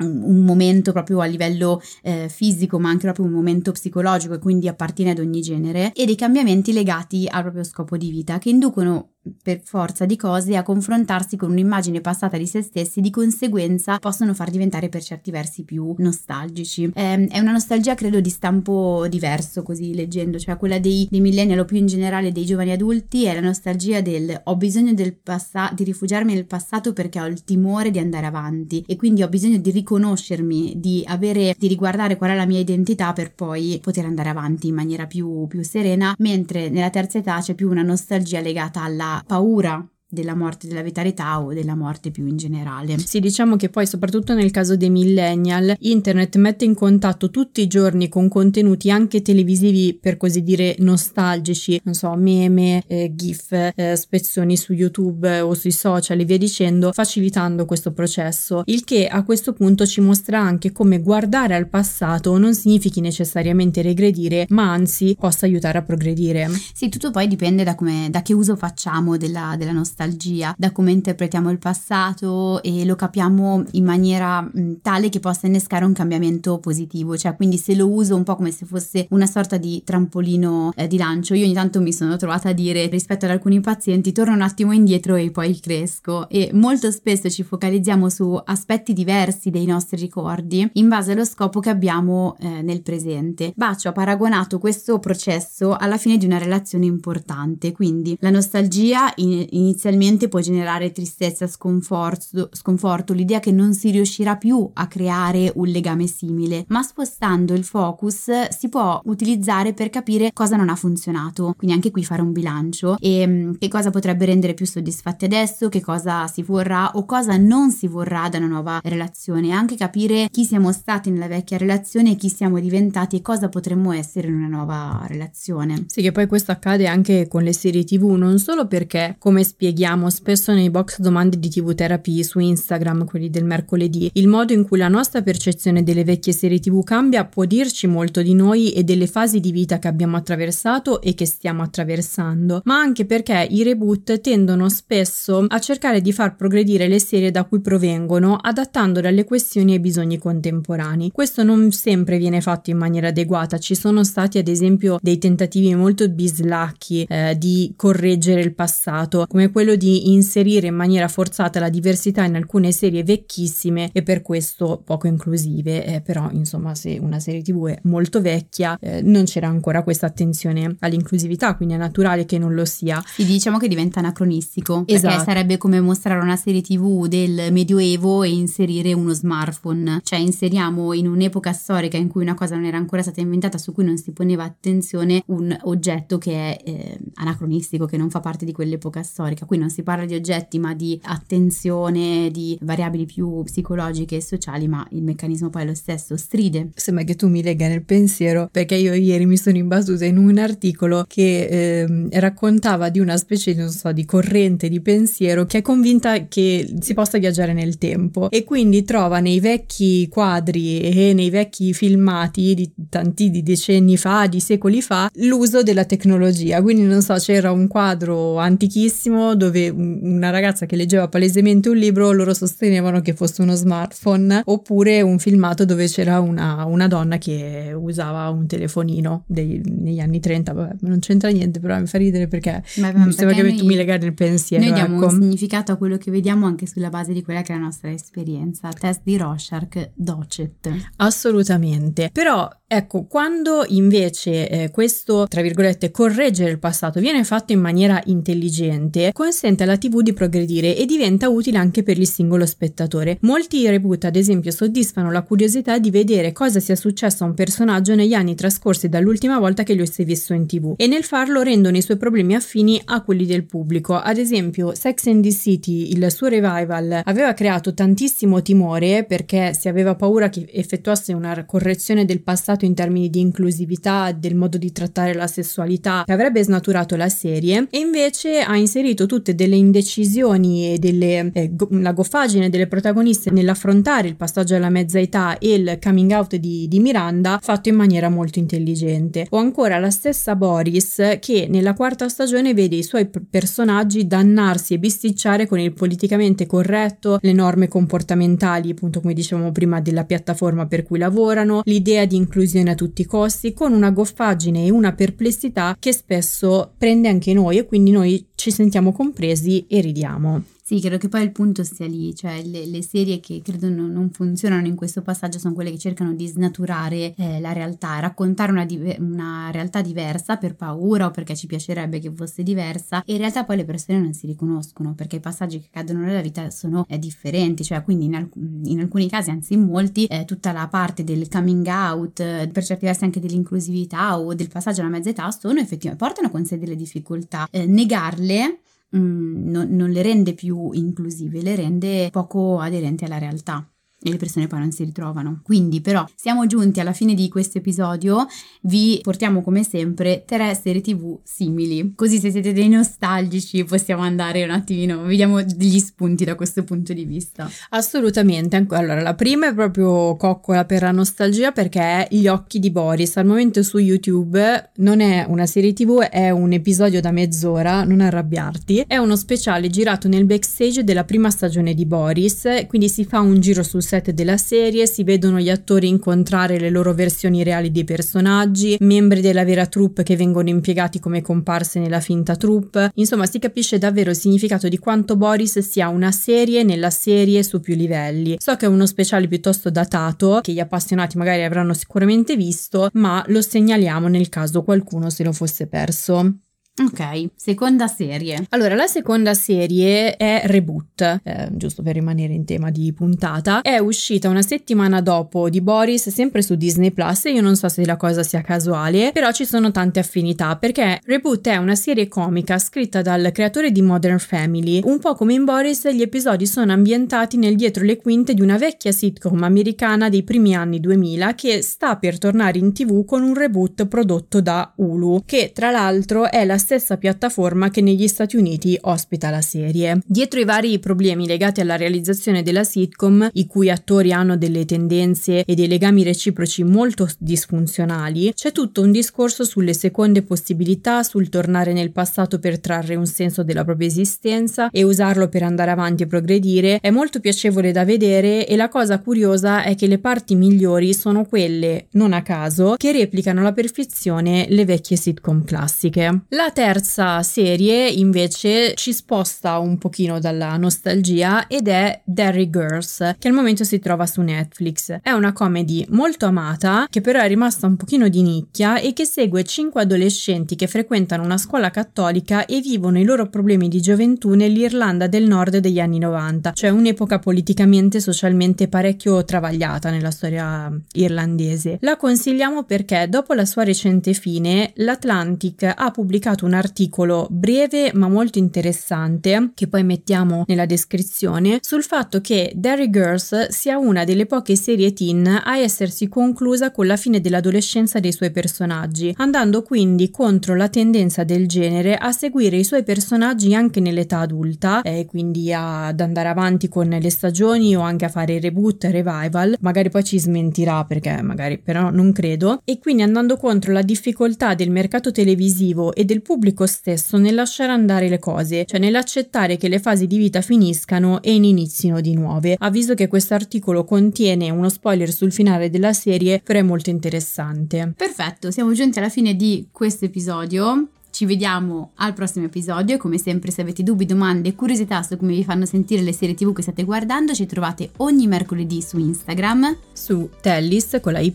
un 0.00 0.44
momento 0.44 0.92
proprio 0.92 1.20
a 1.20 1.26
livello 1.26 1.80
eh, 2.02 2.28
fisico 2.28 2.78
ma 2.78 2.88
anche 2.88 3.04
proprio 3.04 3.26
un 3.26 3.32
momento 3.32 3.72
psicologico 3.72 4.34
e 4.34 4.38
quindi 4.38 4.68
appartiene 4.68 5.10
ad 5.10 5.18
ogni 5.18 5.40
genere 5.40 5.92
e 5.92 6.06
dei 6.06 6.16
cambiamenti 6.16 6.72
legati 6.72 7.26
al 7.28 7.42
proprio 7.42 7.64
scopo 7.64 7.96
di 7.96 8.10
vita 8.10 8.38
che 8.38 8.50
inducono 8.50 9.16
per 9.42 9.60
forza 9.62 10.06
di 10.06 10.16
cose 10.16 10.56
a 10.56 10.62
confrontarsi 10.62 11.36
con 11.36 11.50
un'immagine 11.50 12.00
passata 12.00 12.38
di 12.38 12.46
se 12.46 12.62
stessi 12.62 13.00
di 13.00 13.10
conseguenza 13.10 13.98
possono 13.98 14.32
far 14.32 14.50
diventare 14.50 14.88
per 14.88 15.02
certi 15.02 15.30
versi 15.30 15.64
più 15.64 15.94
nostalgici. 15.98 16.90
Eh, 16.94 17.26
è 17.26 17.38
una 17.38 17.52
nostalgia 17.52 17.94
credo 17.94 18.20
di 18.20 18.30
stampo 18.30 19.06
diverso 19.08 19.62
così 19.62 19.94
leggendo 19.94 20.38
cioè 20.38 20.56
quella 20.56 20.78
dei, 20.78 21.06
dei 21.10 21.20
millennial 21.20 21.60
o 21.60 21.64
più 21.64 21.76
in 21.76 21.86
generale 21.86 22.32
dei 22.32 22.46
giovani 22.46 22.72
adulti 22.72 23.24
è 23.24 23.34
la 23.34 23.40
nostalgia 23.40 24.00
del 24.00 24.40
ho 24.44 24.56
bisogno 24.56 24.94
del 24.94 25.14
passato 25.14 25.74
di 25.74 25.84
rifugiarmi 25.84 26.32
nel 26.32 26.46
passato 26.46 26.92
perché 26.92 27.20
ho 27.20 27.26
il 27.26 27.44
timore 27.44 27.90
di 27.90 27.98
andare 27.98 28.26
avanti 28.26 28.82
e 28.86 28.96
quindi 28.96 29.22
ho 29.22 29.28
bisogno 29.28 29.58
di 29.58 29.70
riconoscermi 29.70 30.74
di 30.76 31.04
avere 31.06 31.54
di 31.58 31.68
riguardare 31.68 32.16
qual 32.16 32.30
è 32.30 32.34
la 32.34 32.46
mia 32.46 32.58
identità 32.58 33.12
per 33.12 33.34
poi 33.34 33.78
poter 33.82 34.06
andare 34.06 34.30
avanti 34.30 34.68
in 34.68 34.74
maniera 34.74 35.06
più, 35.06 35.46
più 35.46 35.62
serena 35.62 36.14
mentre 36.18 36.70
nella 36.70 36.90
terza 36.90 37.18
età 37.18 37.38
c'è 37.40 37.54
più 37.54 37.70
una 37.70 37.82
nostalgia 37.82 38.40
legata 38.40 38.82
alla 38.82 39.09
paura 39.28 39.74
della 40.10 40.34
morte 40.34 40.66
della 40.66 40.82
vitalità 40.82 41.40
o 41.40 41.52
della 41.52 41.76
morte 41.76 42.10
più 42.10 42.26
in 42.26 42.36
generale. 42.36 42.98
Sì, 42.98 43.20
diciamo 43.20 43.56
che 43.56 43.68
poi 43.68 43.86
soprattutto 43.86 44.34
nel 44.34 44.50
caso 44.50 44.76
dei 44.76 44.90
millennial, 44.90 45.76
internet 45.78 46.36
mette 46.36 46.64
in 46.64 46.74
contatto 46.74 47.30
tutti 47.30 47.60
i 47.60 47.66
giorni 47.66 48.08
con 48.08 48.28
contenuti 48.28 48.90
anche 48.90 49.22
televisivi 49.22 49.94
per 49.94 50.16
così 50.16 50.42
dire 50.42 50.74
nostalgici, 50.78 51.80
non 51.84 51.94
so, 51.94 52.12
meme, 52.16 52.82
eh, 52.86 53.12
gif, 53.14 53.52
eh, 53.52 53.94
spezzoni 53.96 54.56
su 54.56 54.72
YouTube 54.72 55.40
o 55.40 55.54
sui 55.54 55.70
social 55.70 56.18
e 56.18 56.24
via 56.24 56.38
dicendo, 56.38 56.92
facilitando 56.92 57.64
questo 57.64 57.92
processo, 57.92 58.62
il 58.66 58.84
che 58.84 59.06
a 59.06 59.22
questo 59.22 59.52
punto 59.52 59.86
ci 59.86 60.00
mostra 60.00 60.40
anche 60.40 60.72
come 60.72 61.00
guardare 61.00 61.54
al 61.54 61.68
passato 61.68 62.36
non 62.36 62.54
significhi 62.54 63.00
necessariamente 63.00 63.82
regredire, 63.82 64.46
ma 64.48 64.72
anzi 64.72 65.16
possa 65.18 65.46
aiutare 65.46 65.78
a 65.78 65.82
progredire. 65.82 66.48
Sì, 66.72 66.88
tutto 66.88 67.10
poi 67.10 67.28
dipende 67.28 67.62
da 67.62 67.74
come 67.74 68.08
da 68.10 68.22
che 68.22 68.32
uso 68.32 68.56
facciamo 68.56 69.16
della, 69.16 69.54
della 69.56 69.72
nostalgia 69.72 69.98
nostalgia, 70.00 70.54
da 70.56 70.72
come 70.72 70.92
interpretiamo 70.92 71.50
il 71.50 71.58
passato 71.58 72.62
e 72.62 72.84
lo 72.84 72.96
capiamo 72.96 73.64
in 73.72 73.84
maniera 73.84 74.40
mh, 74.40 74.80
tale 74.82 75.08
che 75.08 75.20
possa 75.20 75.46
innescare 75.46 75.84
un 75.84 75.92
cambiamento 75.92 76.58
positivo, 76.58 77.16
cioè 77.16 77.36
quindi 77.36 77.58
se 77.58 77.74
lo 77.74 77.88
uso 77.88 78.16
un 78.16 78.22
po' 78.22 78.36
come 78.36 78.50
se 78.50 78.64
fosse 78.64 79.06
una 79.10 79.26
sorta 79.26 79.56
di 79.58 79.82
trampolino 79.84 80.72
eh, 80.74 80.86
di 80.86 80.96
lancio, 80.96 81.34
io 81.34 81.44
ogni 81.44 81.54
tanto 81.54 81.80
mi 81.80 81.92
sono 81.92 82.16
trovata 82.16 82.50
a 82.50 82.52
dire 82.52 82.86
rispetto 82.86 83.26
ad 83.26 83.32
alcuni 83.32 83.60
pazienti 83.60 84.12
torno 84.12 84.34
un 84.34 84.42
attimo 84.42 84.72
indietro 84.72 85.16
e 85.16 85.30
poi 85.30 85.58
cresco. 85.60 86.28
E 86.28 86.50
molto 86.52 86.90
spesso 86.90 87.28
ci 87.28 87.42
focalizziamo 87.42 88.08
su 88.08 88.40
aspetti 88.42 88.92
diversi 88.92 89.50
dei 89.50 89.66
nostri 89.66 89.98
ricordi 89.98 90.68
in 90.74 90.88
base 90.88 91.12
allo 91.12 91.24
scopo 91.24 91.60
che 91.60 91.70
abbiamo 91.70 92.36
eh, 92.38 92.62
nel 92.62 92.82
presente. 92.82 93.52
Bacio 93.54 93.88
ha 93.88 93.92
paragonato 93.92 94.58
questo 94.58 94.98
processo 94.98 95.76
alla 95.76 95.98
fine 95.98 96.16
di 96.16 96.24
una 96.24 96.38
relazione 96.38 96.86
importante, 96.86 97.72
quindi 97.72 98.16
la 98.20 98.30
nostalgia 98.30 99.12
in- 99.16 99.46
inizia 99.50 99.89
inizialmente 99.90 100.28
può 100.28 100.40
generare 100.40 100.92
tristezza, 100.92 101.46
sconforto, 101.46 102.48
sconforto, 102.52 103.12
l'idea 103.12 103.40
che 103.40 103.52
non 103.52 103.74
si 103.74 103.90
riuscirà 103.90 104.36
più 104.36 104.68
a 104.72 104.86
creare 104.86 105.52
un 105.54 105.66
legame 105.66 106.06
simile, 106.06 106.64
ma 106.68 106.82
spostando 106.82 107.54
il 107.54 107.64
focus 107.64 108.48
si 108.48 108.68
può 108.68 109.00
utilizzare 109.04 109.74
per 109.74 109.90
capire 109.90 110.30
cosa 110.32 110.56
non 110.56 110.68
ha 110.68 110.74
funzionato, 110.74 111.54
quindi 111.56 111.76
anche 111.76 111.90
qui 111.90 112.04
fare 112.04 112.22
un 112.22 112.32
bilancio 112.32 112.96
e 112.98 113.26
mm, 113.26 113.52
che 113.58 113.68
cosa 113.68 113.90
potrebbe 113.90 114.24
rendere 114.24 114.54
più 114.54 114.66
soddisfatti 114.66 115.24
adesso, 115.26 115.68
che 115.68 115.80
cosa 115.80 116.26
si 116.26 116.42
vorrà 116.42 116.92
o 116.94 117.04
cosa 117.04 117.36
non 117.36 117.70
si 117.70 117.86
vorrà 117.86 118.28
da 118.28 118.38
una 118.38 118.46
nuova 118.46 118.80
relazione, 118.82 119.52
anche 119.52 119.76
capire 119.76 120.28
chi 120.30 120.44
siamo 120.44 120.72
stati 120.72 121.10
nella 121.10 121.28
vecchia 121.28 121.58
relazione 121.58 122.16
chi 122.16 122.28
siamo 122.28 122.58
diventati 122.58 123.16
e 123.16 123.22
cosa 123.22 123.48
potremmo 123.48 123.92
essere 123.92 124.28
in 124.28 124.34
una 124.34 124.48
nuova 124.48 125.04
relazione. 125.06 125.84
Sì, 125.86 126.02
che 126.02 126.12
poi 126.12 126.26
questo 126.26 126.52
accade 126.52 126.86
anche 126.86 127.28
con 127.28 127.42
le 127.42 127.52
serie 127.52 127.84
TV, 127.84 128.10
non 128.10 128.38
solo 128.38 128.66
perché, 128.66 129.16
come 129.18 129.44
spieghi 129.44 129.79
spieghiamo 129.80 130.10
spesso 130.10 130.52
nei 130.52 130.68
box 130.68 130.98
domande 130.98 131.38
di 131.38 131.48
TV 131.48 131.72
Therapy 131.72 132.22
su 132.22 132.38
Instagram, 132.38 133.06
quelli 133.06 133.30
del 133.30 133.44
mercoledì, 133.44 134.10
il 134.12 134.28
modo 134.28 134.52
in 134.52 134.64
cui 134.68 134.76
la 134.76 134.88
nostra 134.88 135.22
percezione 135.22 135.82
delle 135.82 136.04
vecchie 136.04 136.34
serie 136.34 136.60
TV 136.60 136.84
cambia 136.84 137.24
può 137.24 137.46
dirci 137.46 137.86
molto 137.86 138.20
di 138.20 138.34
noi 138.34 138.72
e 138.72 138.84
delle 138.84 139.06
fasi 139.06 139.40
di 139.40 139.50
vita 139.50 139.78
che 139.78 139.88
abbiamo 139.88 140.18
attraversato 140.18 141.00
e 141.00 141.14
che 141.14 141.24
stiamo 141.24 141.62
attraversando, 141.62 142.60
ma 142.64 142.78
anche 142.78 143.06
perché 143.06 143.46
i 143.48 143.62
reboot 143.62 144.20
tendono 144.20 144.68
spesso 144.68 145.46
a 145.48 145.58
cercare 145.60 146.02
di 146.02 146.12
far 146.12 146.36
progredire 146.36 146.86
le 146.86 147.00
serie 147.00 147.30
da 147.30 147.44
cui 147.44 147.60
provengono, 147.60 148.36
adattandole 148.36 149.08
alle 149.08 149.24
questioni 149.24 149.70
e 149.70 149.74
ai 149.76 149.80
bisogni 149.80 150.18
contemporanei. 150.18 151.10
Questo 151.10 151.42
non 151.42 151.72
sempre 151.72 152.18
viene 152.18 152.42
fatto 152.42 152.68
in 152.68 152.76
maniera 152.76 153.08
adeguata, 153.08 153.56
ci 153.56 153.74
sono 153.74 154.04
stati 154.04 154.36
ad 154.36 154.48
esempio 154.48 154.98
dei 155.00 155.16
tentativi 155.16 155.74
molto 155.74 156.06
bislacchi 156.10 157.06
eh, 157.08 157.34
di 157.38 157.72
correggere 157.76 158.42
il 158.42 158.54
passato, 158.54 159.24
come 159.26 159.50
quello 159.50 159.68
quello 159.70 159.76
di 159.76 160.12
inserire 160.12 160.68
in 160.68 160.74
maniera 160.74 161.06
forzata 161.08 161.60
la 161.60 161.68
diversità 161.68 162.24
in 162.24 162.34
alcune 162.34 162.72
serie 162.72 163.04
vecchissime 163.04 163.90
e 163.92 164.02
per 164.02 164.22
questo 164.22 164.80
poco 164.84 165.06
inclusive, 165.06 165.84
eh, 165.84 166.00
però 166.00 166.28
insomma 166.32 166.74
se 166.74 166.98
una 167.00 167.20
serie 167.20 167.42
tv 167.42 167.66
è 167.68 167.78
molto 167.84 168.20
vecchia 168.20 168.76
eh, 168.80 169.02
non 169.02 169.24
c'era 169.24 169.48
ancora 169.48 169.82
questa 169.82 170.06
attenzione 170.06 170.76
all'inclusività, 170.80 171.54
quindi 171.54 171.74
è 171.74 171.76
naturale 171.76 172.24
che 172.24 172.38
non 172.38 172.54
lo 172.54 172.64
sia. 172.64 173.02
Sì, 173.06 173.24
diciamo 173.24 173.58
che 173.58 173.68
diventa 173.68 174.00
anacronistico, 174.00 174.84
esatto. 174.86 175.08
perché 175.08 175.24
sarebbe 175.24 175.56
come 175.56 175.80
mostrare 175.80 176.20
una 176.20 176.36
serie 176.36 176.62
tv 176.62 177.06
del 177.06 177.52
medioevo 177.52 178.22
e 178.22 178.30
inserire 178.30 178.92
uno 178.92 179.12
smartphone, 179.12 180.00
cioè 180.02 180.18
inseriamo 180.18 180.92
in 180.94 181.06
un'epoca 181.06 181.52
storica 181.52 181.96
in 181.96 182.08
cui 182.08 182.22
una 182.22 182.34
cosa 182.34 182.56
non 182.56 182.64
era 182.64 182.76
ancora 182.76 183.02
stata 183.02 183.20
inventata, 183.20 183.58
su 183.58 183.72
cui 183.72 183.84
non 183.84 183.98
si 183.98 184.12
poneva 184.12 184.44
attenzione, 184.44 185.22
un 185.26 185.56
oggetto 185.62 186.18
che 186.18 186.32
è 186.32 186.60
eh, 186.64 186.98
anacronistico, 187.14 187.86
che 187.86 187.96
non 187.96 188.10
fa 188.10 188.20
parte 188.20 188.44
di 188.44 188.52
quell'epoca 188.52 189.02
storica, 189.02 189.44
quindi 189.44 189.58
non 189.60 189.70
si 189.70 189.82
parla 189.82 190.06
di 190.06 190.14
oggetti 190.14 190.58
ma 190.58 190.74
di 190.74 190.98
attenzione, 191.02 192.30
di 192.32 192.58
variabili 192.62 193.04
più 193.04 193.42
psicologiche 193.44 194.16
e 194.16 194.22
sociali, 194.22 194.66
ma 194.66 194.86
il 194.90 195.02
meccanismo 195.02 195.50
poi 195.50 195.62
è 195.62 195.66
lo 195.66 195.74
stesso, 195.74 196.16
stride. 196.16 196.70
Sembra 196.74 197.04
che 197.04 197.14
tu 197.14 197.28
mi 197.28 197.42
lega 197.42 197.68
nel 197.68 197.84
pensiero 197.84 198.48
perché 198.50 198.74
io 198.74 198.94
ieri 198.94 199.26
mi 199.26 199.36
sono 199.36 199.56
imbattuta 199.56 200.04
in 200.04 200.16
un 200.16 200.38
articolo 200.38 201.04
che 201.06 201.44
eh, 201.44 202.08
raccontava 202.18 202.88
di 202.88 202.98
una 202.98 203.16
specie 203.16 203.54
non 203.54 203.70
so, 203.70 203.92
di 203.92 204.04
corrente 204.04 204.68
di 204.68 204.80
pensiero 204.80 205.44
che 205.44 205.58
è 205.58 205.62
convinta 205.62 206.26
che 206.26 206.74
si 206.80 206.94
possa 206.94 207.18
viaggiare 207.18 207.52
nel 207.52 207.76
tempo 207.78 208.30
e 208.30 208.44
quindi 208.44 208.82
trova 208.84 209.20
nei 209.20 209.40
vecchi 209.40 210.08
quadri 210.08 210.80
e 210.80 211.12
nei 211.12 211.30
vecchi 211.30 211.74
filmati 211.74 212.54
di 212.54 212.72
tanti 212.88 213.30
di 213.30 213.42
decenni 213.42 213.96
fa, 213.96 214.26
di 214.26 214.40
secoli 214.40 214.80
fa, 214.80 215.10
l'uso 215.16 215.62
della 215.62 215.84
tecnologia. 215.84 216.62
Quindi 216.62 216.82
non 216.82 217.02
so, 217.02 217.14
c'era 217.14 217.52
un 217.52 217.66
quadro 217.66 218.38
antichissimo 218.38 219.34
dove 219.44 219.68
una 219.68 220.30
ragazza 220.30 220.66
che 220.66 220.76
leggeva 220.76 221.08
palesemente 221.08 221.68
un 221.68 221.76
libro, 221.76 222.12
loro 222.12 222.34
sostenevano 222.34 223.00
che 223.00 223.14
fosse 223.14 223.42
uno 223.42 223.54
smartphone, 223.54 224.42
oppure 224.44 225.00
un 225.02 225.18
filmato 225.18 225.64
dove 225.64 225.86
c'era 225.86 226.20
una, 226.20 226.64
una 226.64 226.86
donna 226.86 227.18
che 227.18 227.72
usava 227.74 228.28
un 228.28 228.46
telefonino 228.46 229.24
dei, 229.26 229.60
negli 229.64 229.98
anni 229.98 230.20
30. 230.20 230.52
Vabbè, 230.52 230.76
non 230.80 230.98
c'entra 231.00 231.30
niente, 231.30 231.60
però 231.60 231.78
mi 231.78 231.86
fa 231.86 231.98
ridere 231.98 232.28
perché 232.28 232.62
mi 232.76 233.12
sembra 233.12 233.34
che 233.34 233.42
noi, 233.42 233.56
tu 233.56 233.64
mi 233.64 233.76
legare 233.76 234.06
il 234.06 234.14
pensiero. 234.14 234.62
Noi 234.62 234.74
diamo 234.74 234.96
ecco. 234.96 235.12
un 235.12 235.22
significato 235.22 235.72
a 235.72 235.76
quello 235.76 235.96
che 235.96 236.10
vediamo 236.10 236.46
anche 236.46 236.66
sulla 236.66 236.90
base 236.90 237.12
di 237.12 237.22
quella 237.22 237.42
che 237.42 237.52
è 237.52 237.56
la 237.56 237.62
nostra 237.62 237.90
esperienza. 237.90 238.68
Test 238.68 239.00
di 239.04 239.16
Rorschach, 239.16 239.90
Docet. 239.94 240.68
Assolutamente. 240.96 242.10
Però 242.12 242.48
Ecco, 242.72 243.06
quando 243.08 243.64
invece 243.66 244.48
eh, 244.48 244.70
questo, 244.70 245.26
tra 245.26 245.42
virgolette, 245.42 245.90
correggere 245.90 246.52
il 246.52 246.60
passato 246.60 247.00
viene 247.00 247.24
fatto 247.24 247.52
in 247.52 247.58
maniera 247.58 248.00
intelligente, 248.04 249.10
consente 249.12 249.64
alla 249.64 249.76
TV 249.76 250.02
di 250.02 250.12
progredire 250.12 250.76
e 250.76 250.86
diventa 250.86 251.28
utile 251.28 251.58
anche 251.58 251.82
per 251.82 251.98
il 251.98 252.06
singolo 252.06 252.46
spettatore. 252.46 253.18
Molti 253.22 253.68
reboot, 253.68 254.04
ad 254.04 254.14
esempio, 254.14 254.52
soddisfano 254.52 255.10
la 255.10 255.22
curiosità 255.22 255.80
di 255.80 255.90
vedere 255.90 256.30
cosa 256.30 256.60
sia 256.60 256.76
successo 256.76 257.24
a 257.24 257.26
un 257.26 257.34
personaggio 257.34 257.96
negli 257.96 258.12
anni 258.12 258.36
trascorsi 258.36 258.88
dall'ultima 258.88 259.40
volta 259.40 259.64
che 259.64 259.74
lo 259.74 259.84
si 259.84 260.02
è 260.02 260.04
visto 260.04 260.32
in 260.32 260.46
TV 260.46 260.74
e 260.76 260.86
nel 260.86 261.02
farlo 261.02 261.42
rendono 261.42 261.76
i 261.76 261.82
suoi 261.82 261.96
problemi 261.96 262.36
affini 262.36 262.80
a 262.84 263.02
quelli 263.02 263.26
del 263.26 263.46
pubblico. 263.46 263.96
Ad 263.96 264.16
esempio, 264.16 264.76
Sex 264.76 265.06
and 265.06 265.24
the 265.24 265.32
City, 265.32 265.90
il 265.90 266.08
suo 266.12 266.28
revival, 266.28 267.02
aveva 267.04 267.34
creato 267.34 267.74
tantissimo 267.74 268.42
timore 268.42 269.02
perché 269.02 269.54
si 269.58 269.66
aveva 269.66 269.96
paura 269.96 270.28
che 270.28 270.46
effettuasse 270.52 271.12
una 271.12 271.44
correzione 271.44 272.04
del 272.04 272.22
passato 272.22 272.58
in 272.64 272.74
termini 272.74 273.10
di 273.10 273.20
inclusività, 273.20 274.12
del 274.12 274.34
modo 274.34 274.58
di 274.58 274.72
trattare 274.72 275.14
la 275.14 275.26
sessualità, 275.26 276.04
che 276.04 276.12
avrebbe 276.12 276.42
snaturato 276.42 276.96
la 276.96 277.08
serie, 277.08 277.66
e 277.70 277.78
invece 277.78 278.40
ha 278.40 278.56
inserito 278.56 279.06
tutte 279.06 279.34
delle 279.34 279.56
indecisioni 279.56 280.74
e 280.74 280.78
delle, 280.78 281.30
eh, 281.32 281.54
go- 281.54 281.68
la 281.70 281.92
goffaggine 281.92 282.50
delle 282.50 282.66
protagoniste 282.66 283.30
nell'affrontare 283.30 284.08
il 284.08 284.16
passaggio 284.16 284.54
alla 284.54 284.70
mezza 284.70 284.98
età 284.98 285.38
e 285.38 285.54
il 285.54 285.78
coming 285.82 286.10
out 286.12 286.36
di, 286.36 286.68
di 286.68 286.80
Miranda 286.80 287.38
fatto 287.42 287.68
in 287.68 287.76
maniera 287.76 288.08
molto 288.08 288.38
intelligente. 288.38 289.26
O 289.30 289.38
ancora 289.38 289.78
la 289.78 289.90
stessa 289.90 290.36
Boris 290.36 291.18
che 291.20 291.46
nella 291.48 291.74
quarta 291.74 292.08
stagione 292.08 292.54
vede 292.54 292.76
i 292.76 292.82
suoi 292.82 293.08
personaggi 293.08 294.06
dannarsi 294.06 294.74
e 294.74 294.78
bisticciare 294.78 295.46
con 295.46 295.58
il 295.58 295.72
politicamente 295.72 296.46
corretto, 296.46 297.18
le 297.20 297.32
norme 297.32 297.68
comportamentali, 297.68 298.70
appunto 298.70 299.00
come 299.00 299.14
dicevamo 299.14 299.52
prima, 299.52 299.80
della 299.80 300.04
piattaforma 300.04 300.66
per 300.66 300.82
cui 300.82 300.98
lavorano, 300.98 301.62
l'idea 301.64 302.04
di 302.04 302.16
inclusione 302.16 302.48
inclusione 302.50 302.70
a 302.70 302.74
tutti 302.74 303.02
i 303.02 303.06
costi, 303.06 303.54
con 303.54 303.72
una 303.72 303.90
goffaggine 303.90 304.66
e 304.66 304.70
una 304.70 304.92
perplessità 304.92 305.76
che 305.78 305.92
spesso 305.92 306.72
prende 306.76 307.08
anche 307.08 307.32
noi 307.32 307.58
e 307.58 307.66
quindi 307.66 307.90
noi 307.90 308.26
ci 308.34 308.50
sentiamo 308.50 308.92
compresi 308.92 309.66
e 309.68 309.80
ridiamo. 309.80 310.42
Sì, 310.70 310.78
credo 310.78 310.98
che 310.98 311.08
poi 311.08 311.24
il 311.24 311.32
punto 311.32 311.64
sia 311.64 311.88
lì, 311.88 312.14
cioè 312.14 312.44
le, 312.44 312.64
le 312.64 312.80
serie 312.80 313.18
che 313.18 313.42
credo 313.42 313.68
non, 313.68 313.90
non, 313.90 314.08
funzionano 314.10 314.68
in 314.68 314.76
questo 314.76 315.02
passaggio 315.02 315.40
sono 315.40 315.52
quelle 315.52 315.72
che 315.72 315.78
cercano 315.78 316.14
di 316.14 316.28
snaturare 316.28 317.12
eh, 317.16 317.40
la 317.40 317.52
realtà, 317.52 317.98
raccontare 317.98 318.52
una, 318.52 318.64
una, 319.00 319.50
realtà 319.50 319.80
diversa 319.80 320.36
per 320.36 320.54
paura 320.54 321.06
o 321.06 321.10
perché 321.10 321.34
ci 321.34 321.48
piacerebbe 321.48 321.98
che 321.98 322.12
fosse 322.14 322.44
diversa 322.44 323.02
e 323.04 323.14
in 323.14 323.18
realtà 323.18 323.42
poi 323.42 323.56
le 323.56 323.64
persone 323.64 323.98
non 323.98 324.12
si 324.12 324.28
riconoscono 324.28 324.94
perché 324.94 325.16
i 325.16 325.20
passaggi 325.20 325.58
che 325.58 325.66
accadono 325.72 326.04
nella 326.04 326.20
vita 326.20 326.50
sono 326.50 326.84
eh, 326.88 327.00
differenti, 327.00 327.64
cioè 327.64 327.82
quindi 327.82 328.04
in, 328.04 328.14
alc- 328.14 328.36
in, 328.36 328.78
alcuni 328.78 329.08
casi, 329.08 329.30
anzi 329.30 329.54
in 329.54 329.62
molti, 329.62 330.04
eh, 330.04 330.24
tutta 330.24 330.52
la 330.52 330.68
parte 330.68 331.02
del 331.02 331.28
coming 331.28 331.66
out, 331.66 332.20
eh, 332.20 332.48
per 332.52 332.62
certi 332.62 332.84
versi 332.84 333.02
anche 333.02 333.18
dell'inclusività 333.18 334.20
o 334.20 334.34
del 334.34 334.46
passaggio 334.46 334.82
alla 334.82 334.90
mezza 334.90 335.08
età 335.08 335.28
sono 335.32 335.58
effettivamente, 335.58 336.04
portano 336.04 336.30
con 336.30 336.44
sé 336.44 336.58
delle 336.58 336.76
difficoltà. 336.76 337.48
Eh, 337.50 337.66
negarle 337.66 338.60
Mm, 338.96 339.48
non, 339.50 339.68
non 339.70 339.90
le 339.90 340.02
rende 340.02 340.34
più 340.34 340.72
inclusive, 340.72 341.42
le 341.42 341.54
rende 341.54 342.10
poco 342.10 342.58
aderenti 342.58 343.04
alla 343.04 343.18
realtà 343.18 343.69
e 344.02 344.10
le 344.10 344.16
persone 344.16 344.46
poi 344.46 344.60
non 344.60 344.72
si 344.72 344.84
ritrovano. 344.84 345.40
Quindi 345.42 345.80
però 345.80 346.04
siamo 346.14 346.46
giunti 346.46 346.80
alla 346.80 346.92
fine 346.92 347.14
di 347.14 347.28
questo 347.28 347.58
episodio, 347.58 348.26
vi 348.62 348.98
portiamo 349.02 349.42
come 349.42 349.62
sempre 349.62 350.24
tre 350.26 350.54
serie 350.54 350.80
tv 350.80 351.18
simili, 351.22 351.92
così 351.94 352.18
se 352.18 352.30
siete 352.30 352.52
dei 352.52 352.68
nostalgici 352.68 353.62
possiamo 353.64 354.02
andare 354.02 354.42
un 354.42 354.50
attimino, 354.50 355.02
vediamo 355.02 355.42
degli 355.42 355.78
spunti 355.78 356.24
da 356.24 356.34
questo 356.34 356.64
punto 356.64 356.92
di 356.92 357.04
vista. 357.04 357.50
Assolutamente, 357.70 358.64
allora 358.70 359.00
la 359.02 359.14
prima 359.14 359.48
è 359.48 359.54
proprio 359.54 360.16
coccola 360.16 360.64
per 360.64 360.82
la 360.82 360.92
nostalgia 360.92 361.52
perché 361.52 361.80
è 361.80 362.08
Gli 362.10 362.26
occhi 362.26 362.58
di 362.58 362.70
Boris, 362.70 363.16
al 363.16 363.26
momento 363.26 363.62
su 363.62 363.78
YouTube 363.78 364.70
non 364.76 365.00
è 365.00 365.26
una 365.28 365.46
serie 365.46 365.72
tv, 365.72 366.00
è 366.00 366.30
un 366.30 366.52
episodio 366.52 367.00
da 367.00 367.10
mezz'ora, 367.10 367.84
non 367.84 368.00
arrabbiarti, 368.00 368.84
è 368.86 368.96
uno 368.96 369.16
speciale 369.16 369.68
girato 369.68 370.08
nel 370.08 370.24
backstage 370.24 370.84
della 370.84 371.04
prima 371.04 371.30
stagione 371.30 371.74
di 371.74 371.84
Boris, 371.84 372.64
quindi 372.66 372.88
si 372.88 373.04
fa 373.04 373.20
un 373.20 373.40
giro 373.40 373.62
sul 373.62 373.82
set 373.90 374.12
della 374.12 374.36
serie, 374.36 374.86
si 374.86 375.02
vedono 375.02 375.40
gli 375.40 375.50
attori 375.50 375.88
incontrare 375.88 376.60
le 376.60 376.70
loro 376.70 376.94
versioni 376.94 377.42
reali 377.42 377.72
dei 377.72 377.82
personaggi, 377.82 378.76
membri 378.78 379.20
della 379.20 379.44
vera 379.44 379.66
troupe 379.66 380.04
che 380.04 380.14
vengono 380.14 380.48
impiegati 380.48 381.00
come 381.00 381.22
comparse 381.22 381.80
nella 381.80 381.98
finta 381.98 382.36
troupe. 382.36 382.92
Insomma, 382.94 383.26
si 383.26 383.40
capisce 383.40 383.78
davvero 383.78 384.10
il 384.10 384.16
significato 384.16 384.68
di 384.68 384.78
quanto 384.78 385.16
Boris 385.16 385.58
sia 385.58 385.88
una 385.88 386.12
serie 386.12 386.62
nella 386.62 386.90
serie 386.90 387.42
su 387.42 387.58
più 387.58 387.74
livelli. 387.74 388.36
So 388.38 388.54
che 388.54 388.66
è 388.66 388.68
uno 388.68 388.86
speciale 388.86 389.26
piuttosto 389.26 389.70
datato, 389.70 390.38
che 390.40 390.52
gli 390.52 390.60
appassionati 390.60 391.18
magari 391.18 391.42
avranno 391.42 391.74
sicuramente 391.74 392.36
visto, 392.36 392.90
ma 392.92 393.24
lo 393.26 393.42
segnaliamo 393.42 394.06
nel 394.06 394.28
caso 394.28 394.62
qualcuno 394.62 395.10
se 395.10 395.24
lo 395.24 395.32
fosse 395.32 395.66
perso. 395.66 396.34
Ok, 396.82 397.32
seconda 397.34 397.88
serie. 397.88 398.46
Allora, 398.50 398.74
la 398.74 398.86
seconda 398.86 399.34
serie 399.34 400.16
è 400.16 400.42
Reboot, 400.46 401.20
eh, 401.22 401.48
giusto 401.52 401.82
per 401.82 401.92
rimanere 401.92 402.32
in 402.32 402.46
tema 402.46 402.70
di 402.70 402.90
puntata. 402.94 403.60
È 403.60 403.76
uscita 403.76 404.30
una 404.30 404.40
settimana 404.40 405.02
dopo 405.02 405.50
di 405.50 405.60
Boris, 405.60 406.08
sempre 406.08 406.40
su 406.40 406.54
Disney 406.54 406.90
Plus. 406.90 407.24
Io 407.24 407.42
non 407.42 407.56
so 407.56 407.68
se 407.68 407.84
la 407.84 407.98
cosa 407.98 408.22
sia 408.22 408.40
casuale, 408.40 409.10
però 409.12 409.30
ci 409.30 409.44
sono 409.44 409.70
tante 409.72 409.98
affinità 409.98 410.56
perché 410.56 411.00
Reboot 411.04 411.48
è 411.48 411.56
una 411.56 411.74
serie 411.74 412.08
comica 412.08 412.58
scritta 412.58 413.02
dal 413.02 413.30
creatore 413.30 413.72
di 413.72 413.82
Modern 413.82 414.18
Family. 414.18 414.80
Un 414.82 415.00
po' 415.00 415.14
come 415.14 415.34
in 415.34 415.44
Boris, 415.44 415.86
gli 415.90 416.02
episodi 416.02 416.46
sono 416.46 416.72
ambientati 416.72 417.36
nel 417.36 417.56
dietro 417.56 417.84
le 417.84 417.98
quinte 417.98 418.32
di 418.32 418.40
una 418.40 418.56
vecchia 418.56 418.92
sitcom 418.92 419.42
americana 419.42 420.08
dei 420.08 420.22
primi 420.22 420.54
anni 420.54 420.80
2000 420.80 421.34
che 421.34 421.60
sta 421.60 421.96
per 421.98 422.16
tornare 422.16 422.56
in 422.56 422.72
tv 422.72 423.04
con 423.04 423.22
un 423.22 423.34
reboot 423.34 423.86
prodotto 423.86 424.40
da 424.40 424.72
Hulu, 424.76 425.24
che 425.26 425.50
tra 425.52 425.70
l'altro 425.70 426.30
è 426.30 426.46
la 426.46 426.56
stessa 426.60 426.96
piattaforma 426.96 427.70
che 427.70 427.80
negli 427.80 428.06
Stati 428.06 428.36
Uniti 428.36 428.78
ospita 428.82 429.30
la 429.30 429.40
serie. 429.40 430.00
Dietro 430.06 430.38
i 430.38 430.44
vari 430.44 430.78
problemi 430.78 431.26
legati 431.26 431.60
alla 431.60 431.74
realizzazione 431.74 432.44
della 432.44 432.62
sitcom, 432.62 433.28
i 433.32 433.46
cui 433.46 433.68
attori 433.68 434.12
hanno 434.12 434.36
delle 434.36 434.64
tendenze 434.64 435.42
e 435.42 435.54
dei 435.56 435.66
legami 435.66 436.04
reciproci 436.04 436.62
molto 436.62 437.08
disfunzionali, 437.18 438.32
c'è 438.34 438.52
tutto 438.52 438.82
un 438.82 438.92
discorso 438.92 439.42
sulle 439.42 439.74
seconde 439.74 440.22
possibilità, 440.22 441.02
sul 441.02 441.28
tornare 441.28 441.72
nel 441.72 441.90
passato 441.90 442.38
per 442.38 442.60
trarre 442.60 442.94
un 442.94 443.06
senso 443.06 443.42
della 443.42 443.64
propria 443.64 443.88
esistenza 443.88 444.68
e 444.70 444.84
usarlo 444.84 445.28
per 445.28 445.42
andare 445.42 445.72
avanti 445.72 446.04
e 446.04 446.06
progredire. 446.06 446.78
È 446.80 446.90
molto 446.90 447.20
piacevole 447.20 447.72
da 447.72 447.84
vedere 447.84 448.46
e 448.46 448.54
la 448.54 448.68
cosa 448.68 449.00
curiosa 449.00 449.64
è 449.64 449.74
che 449.74 449.86
le 449.86 449.98
parti 449.98 450.34
migliori 450.34 450.92
sono 450.94 451.24
quelle, 451.24 451.86
non 451.92 452.12
a 452.12 452.22
caso, 452.22 452.74
che 452.76 452.92
replicano 452.92 453.40
alla 453.40 453.52
perfezione 453.52 454.46
le 454.48 454.64
vecchie 454.64 454.96
sitcom 454.96 455.44
classiche. 455.44 456.24
La 456.28 456.49
terza 456.50 457.22
serie 457.22 457.88
invece 457.88 458.74
ci 458.74 458.92
sposta 458.92 459.58
un 459.58 459.78
pochino 459.78 460.18
dalla 460.18 460.56
nostalgia 460.56 461.46
ed 461.46 461.68
è 461.68 462.00
Derry 462.04 462.50
Girls, 462.50 463.14
che 463.18 463.28
al 463.28 463.34
momento 463.34 463.64
si 463.64 463.78
trova 463.78 464.06
su 464.06 464.20
Netflix. 464.20 464.98
È 465.02 465.10
una 465.10 465.32
comedy 465.32 465.84
molto 465.90 466.26
amata, 466.26 466.86
che 466.90 467.00
però 467.00 467.20
è 467.20 467.28
rimasta 467.28 467.66
un 467.66 467.76
pochino 467.76 468.08
di 468.08 468.22
nicchia 468.22 468.78
e 468.78 468.92
che 468.92 469.04
segue 469.04 469.44
cinque 469.44 469.82
adolescenti 469.82 470.56
che 470.56 470.66
frequentano 470.66 471.22
una 471.22 471.38
scuola 471.38 471.70
cattolica 471.70 472.44
e 472.46 472.60
vivono 472.60 472.98
i 472.98 473.04
loro 473.04 473.28
problemi 473.28 473.68
di 473.68 473.80
gioventù 473.80 474.34
nell'Irlanda 474.34 475.06
del 475.06 475.26
nord 475.26 475.58
degli 475.58 475.80
anni 475.80 475.98
90, 475.98 476.52
cioè 476.52 476.70
un'epoca 476.70 477.18
politicamente 477.18 477.98
e 477.98 478.00
socialmente 478.00 478.68
parecchio 478.68 479.24
travagliata 479.24 479.90
nella 479.90 480.10
storia 480.10 480.70
irlandese. 480.92 481.78
La 481.80 481.96
consigliamo 481.96 482.64
perché 482.64 483.06
dopo 483.08 483.34
la 483.34 483.44
sua 483.44 483.64
recente 483.64 484.12
fine, 484.12 484.72
l'Atlantic 484.76 485.72
ha 485.74 485.90
pubblicato 485.90 486.39
trovato 486.40 486.46
un 486.46 486.54
articolo 486.54 487.26
breve 487.30 487.90
ma 487.94 488.08
molto 488.08 488.38
interessante, 488.38 489.50
che 489.54 489.68
poi 489.68 489.84
mettiamo 489.84 490.44
nella 490.46 490.66
descrizione, 490.66 491.58
sul 491.60 491.82
fatto 491.82 492.20
che 492.20 492.52
Derry 492.54 492.88
Girls 492.90 493.48
sia 493.48 493.78
una 493.78 494.04
delle 494.04 494.26
poche 494.26 494.56
serie 494.56 494.92
teen 494.92 495.26
a 495.26 495.58
essersi 495.58 496.08
conclusa 496.08 496.70
con 496.70 496.86
la 496.86 496.96
fine 496.96 497.20
dell'adolescenza 497.20 498.00
dei 498.00 498.12
suoi 498.12 498.30
personaggi, 498.30 499.14
andando 499.18 499.62
quindi 499.62 500.10
contro 500.10 500.56
la 500.56 500.68
tendenza 500.68 501.24
del 501.24 501.46
genere 501.46 501.96
a 501.96 502.12
seguire 502.12 502.56
i 502.56 502.64
suoi 502.64 502.82
personaggi 502.82 503.54
anche 503.54 503.80
nell'età 503.80 504.20
adulta, 504.20 504.82
e 504.82 505.06
quindi 505.06 505.52
ad 505.52 506.00
andare 506.00 506.28
avanti 506.28 506.68
con 506.68 506.88
le 506.88 507.10
stagioni 507.10 507.76
o 507.76 507.80
anche 507.80 508.06
a 508.06 508.08
fare 508.08 508.40
reboot, 508.40 508.84
revival, 508.84 509.56
magari 509.60 509.90
poi 509.90 510.04
ci 510.04 510.18
smentirà 510.18 510.84
perché 510.84 511.20
magari 511.22 511.58
però 511.58 511.90
non 511.90 512.12
credo, 512.12 512.60
e 512.64 512.78
quindi 512.78 513.02
andando 513.02 513.36
contro 513.36 513.72
la 513.72 513.82
difficoltà 513.82 514.54
del 514.54 514.70
mercato 514.70 515.12
televisivo 515.12 515.94
e 515.94 516.04
del 516.04 516.22
pubblico 516.30 516.64
stesso 516.64 517.18
nel 517.18 517.34
lasciare 517.34 517.72
andare 517.72 518.08
le 518.08 518.20
cose, 518.20 518.64
cioè 518.64 518.78
nell'accettare 518.78 519.56
che 519.56 519.66
le 519.66 519.80
fasi 519.80 520.06
di 520.06 520.16
vita 520.16 520.40
finiscano 520.42 521.20
e 521.22 521.36
ne 521.40 521.48
inizino 521.48 522.00
di 522.00 522.14
nuove. 522.14 522.54
Avviso 522.56 522.94
che 522.94 523.08
questo 523.08 523.34
articolo 523.34 523.82
contiene 523.82 524.48
uno 524.48 524.68
spoiler 524.68 525.10
sul 525.10 525.32
finale 525.32 525.70
della 525.70 525.92
serie, 525.92 526.40
però 526.40 526.60
è 526.60 526.62
molto 526.62 526.88
interessante. 526.88 527.94
Perfetto, 527.96 528.52
siamo 528.52 528.72
giunti 528.74 529.00
alla 529.00 529.08
fine 529.08 529.34
di 529.34 529.66
questo 529.72 530.04
episodio. 530.04 530.90
Ci 531.10 531.26
vediamo 531.26 531.90
al 531.96 532.14
prossimo 532.14 532.46
episodio. 532.46 532.96
Come 532.96 533.18
sempre, 533.18 533.50
se 533.50 533.60
avete 533.60 533.82
dubbi, 533.82 534.06
domande, 534.06 534.54
curiosità 534.54 535.02
su 535.02 535.16
come 535.16 535.34
vi 535.34 535.44
fanno 535.44 535.66
sentire 535.66 536.02
le 536.02 536.12
serie 536.12 536.34
TV 536.34 536.52
che 536.52 536.62
state 536.62 536.84
guardando, 536.84 537.34
ci 537.34 537.46
trovate 537.46 537.90
ogni 537.98 538.26
mercoledì 538.26 538.80
su 538.80 538.96
Instagram, 538.98 539.76
Su 539.92 540.30
Tellis 540.40 540.98
con 541.02 541.12
la 541.12 541.18
Y 541.18 541.32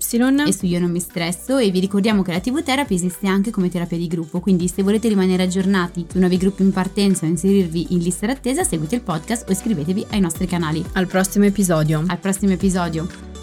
e 0.48 0.54
su 0.54 0.66
Io 0.66 0.80
non 0.80 0.92
mi 0.92 1.00
stresso 1.00 1.58
e 1.58 1.70
vi 1.72 1.80
ricordiamo 1.80 2.22
che 2.22 2.32
la 2.32 2.40
TV 2.40 2.64
Therapy 2.64 2.96
esiste 2.96 3.28
anche 3.28 3.52
come 3.52 3.70
terapia 3.70 3.98
di 3.98 4.08
gruppo, 4.08 4.40
quindi 4.40 4.68
se 4.68 4.82
volete 4.82 5.10
rimanere 5.10 5.44
aggiornati 5.44 6.06
su 6.10 6.20
nuovi 6.20 6.38
gruppi 6.38 6.64
in 6.64 6.72
partenza 6.72 7.26
o 7.26 7.30
inserirvi 7.30 7.94
in 7.94 8.00
lista 8.00 8.26
d'attesa, 8.26 8.64
seguite 8.64 8.96
il 8.96 9.02
podcast 9.02 9.48
o 9.48 9.52
iscrivetevi 9.52 10.08
ai 10.12 10.20
nostri 10.22 10.48
canali. 10.48 10.84
al 10.94 11.08
prossimo 11.08 11.46
episodio. 11.46 12.04
Al 12.08 12.20
prossimo 12.20 12.54
episodio. 12.54 13.08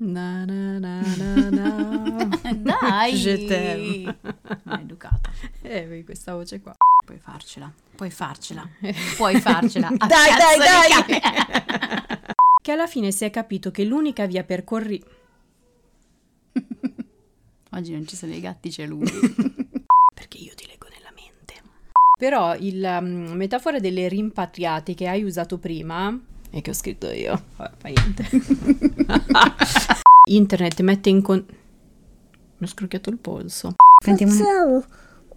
Na, 0.00 0.46
na, 0.46 0.78
na, 0.78 1.02
na, 1.18 1.50
na. 1.50 2.27
Dai! 2.98 3.14
Je 3.14 3.44
t'aime. 3.46 4.18
Educata. 4.82 5.30
Eh, 5.62 6.02
questa 6.04 6.34
voce 6.34 6.60
qua. 6.60 6.76
Puoi 7.04 7.18
farcela, 7.18 7.72
puoi 7.94 8.10
farcela, 8.10 8.68
puoi 9.16 9.40
farcela. 9.40 9.88
Dai, 9.88 10.08
dai, 10.08 10.58
dai! 10.58 11.20
che 12.60 12.72
alla 12.72 12.88
fine 12.88 13.12
si 13.12 13.24
è 13.24 13.30
capito 13.30 13.70
che 13.70 13.84
l'unica 13.84 14.26
via 14.26 14.42
per 14.42 14.64
corri... 14.64 15.00
Oggi 17.70 17.92
non 17.92 18.06
ci 18.06 18.16
sono 18.16 18.34
i 18.34 18.40
gatti, 18.40 18.70
c'è 18.70 18.84
lui. 18.84 19.08
Perché 20.12 20.38
io 20.38 20.54
ti 20.56 20.66
leggo 20.66 20.88
nella 20.90 21.12
mente. 21.14 21.54
Però 22.18 22.56
il 22.56 22.82
um, 22.82 23.30
metafora 23.36 23.78
delle 23.78 24.08
rimpatriate 24.08 24.94
che 24.94 25.06
hai 25.06 25.22
usato 25.22 25.58
prima 25.58 26.18
e 26.50 26.60
che 26.60 26.70
ho 26.70 26.74
scritto 26.74 27.08
io, 27.10 27.44
vabbè, 27.56 27.76
fa 27.78 27.88
niente. 27.88 28.28
Internet 30.28 30.80
mette 30.80 31.08
in 31.10 31.22
con... 31.22 31.46
Mi 32.58 32.66
ho 32.66 32.70
scrocchiato 32.70 33.10
il 33.10 33.18
polso. 33.18 33.74
Sentiamo 34.02 34.32
Facciamo 34.32 34.84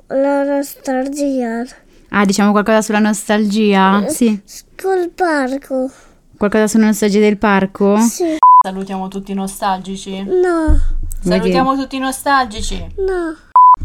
la 0.07 0.43
nostalgia 0.43 1.63
Ah, 2.09 2.25
diciamo 2.25 2.51
qualcosa 2.51 2.81
sulla 2.81 2.99
nostalgia? 2.99 4.05
Sì. 4.09 4.41
col 4.81 5.09
parco. 5.13 5.89
Qualcosa 6.37 6.67
sulla 6.67 6.85
nostalgia 6.87 7.19
del 7.19 7.37
parco? 7.37 7.97
Sì, 7.99 8.37
Salutiamo 8.63 9.07
tutti 9.07 9.31
i 9.31 9.35
nostalgici. 9.35 10.21
no, 10.23 10.79
Salutiamo 11.23 11.75
tutti 11.77 11.95
i 11.95 11.99
nostalgici. 11.99 12.77
no, 12.97 13.35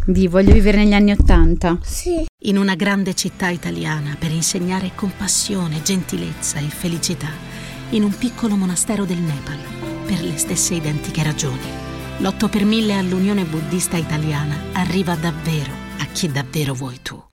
Di 0.06 0.26
voglio 0.26 0.52
vivere 0.52 0.78
negli 0.78 0.94
anni 0.94 1.12
Ottanta. 1.12 1.78
sì. 1.82 2.26
In 2.46 2.56
una 2.58 2.74
grande 2.74 3.14
città 3.14 3.48
italiana 3.48 4.16
per 4.18 4.30
insegnare 4.32 4.90
compassione, 4.94 5.82
gentilezza 5.82 6.58
e 6.58 6.62
felicità, 6.68 7.28
in 7.90 8.02
un 8.02 8.16
piccolo 8.16 8.56
monastero 8.56 9.04
del 9.04 9.18
Nepal, 9.18 9.58
per 10.06 10.20
le 10.22 10.36
stesse 10.36 10.74
identiche 10.74 11.22
ragioni. 11.22 11.85
L'8 12.18 12.48
per 12.48 12.64
1000 12.64 12.94
all'Unione 12.94 13.44
Buddista 13.44 13.98
Italiana 13.98 14.56
arriva 14.72 15.14
davvero 15.16 15.70
a 15.98 16.06
chi 16.06 16.28
davvero 16.32 16.72
vuoi 16.72 16.98
tu. 17.02 17.25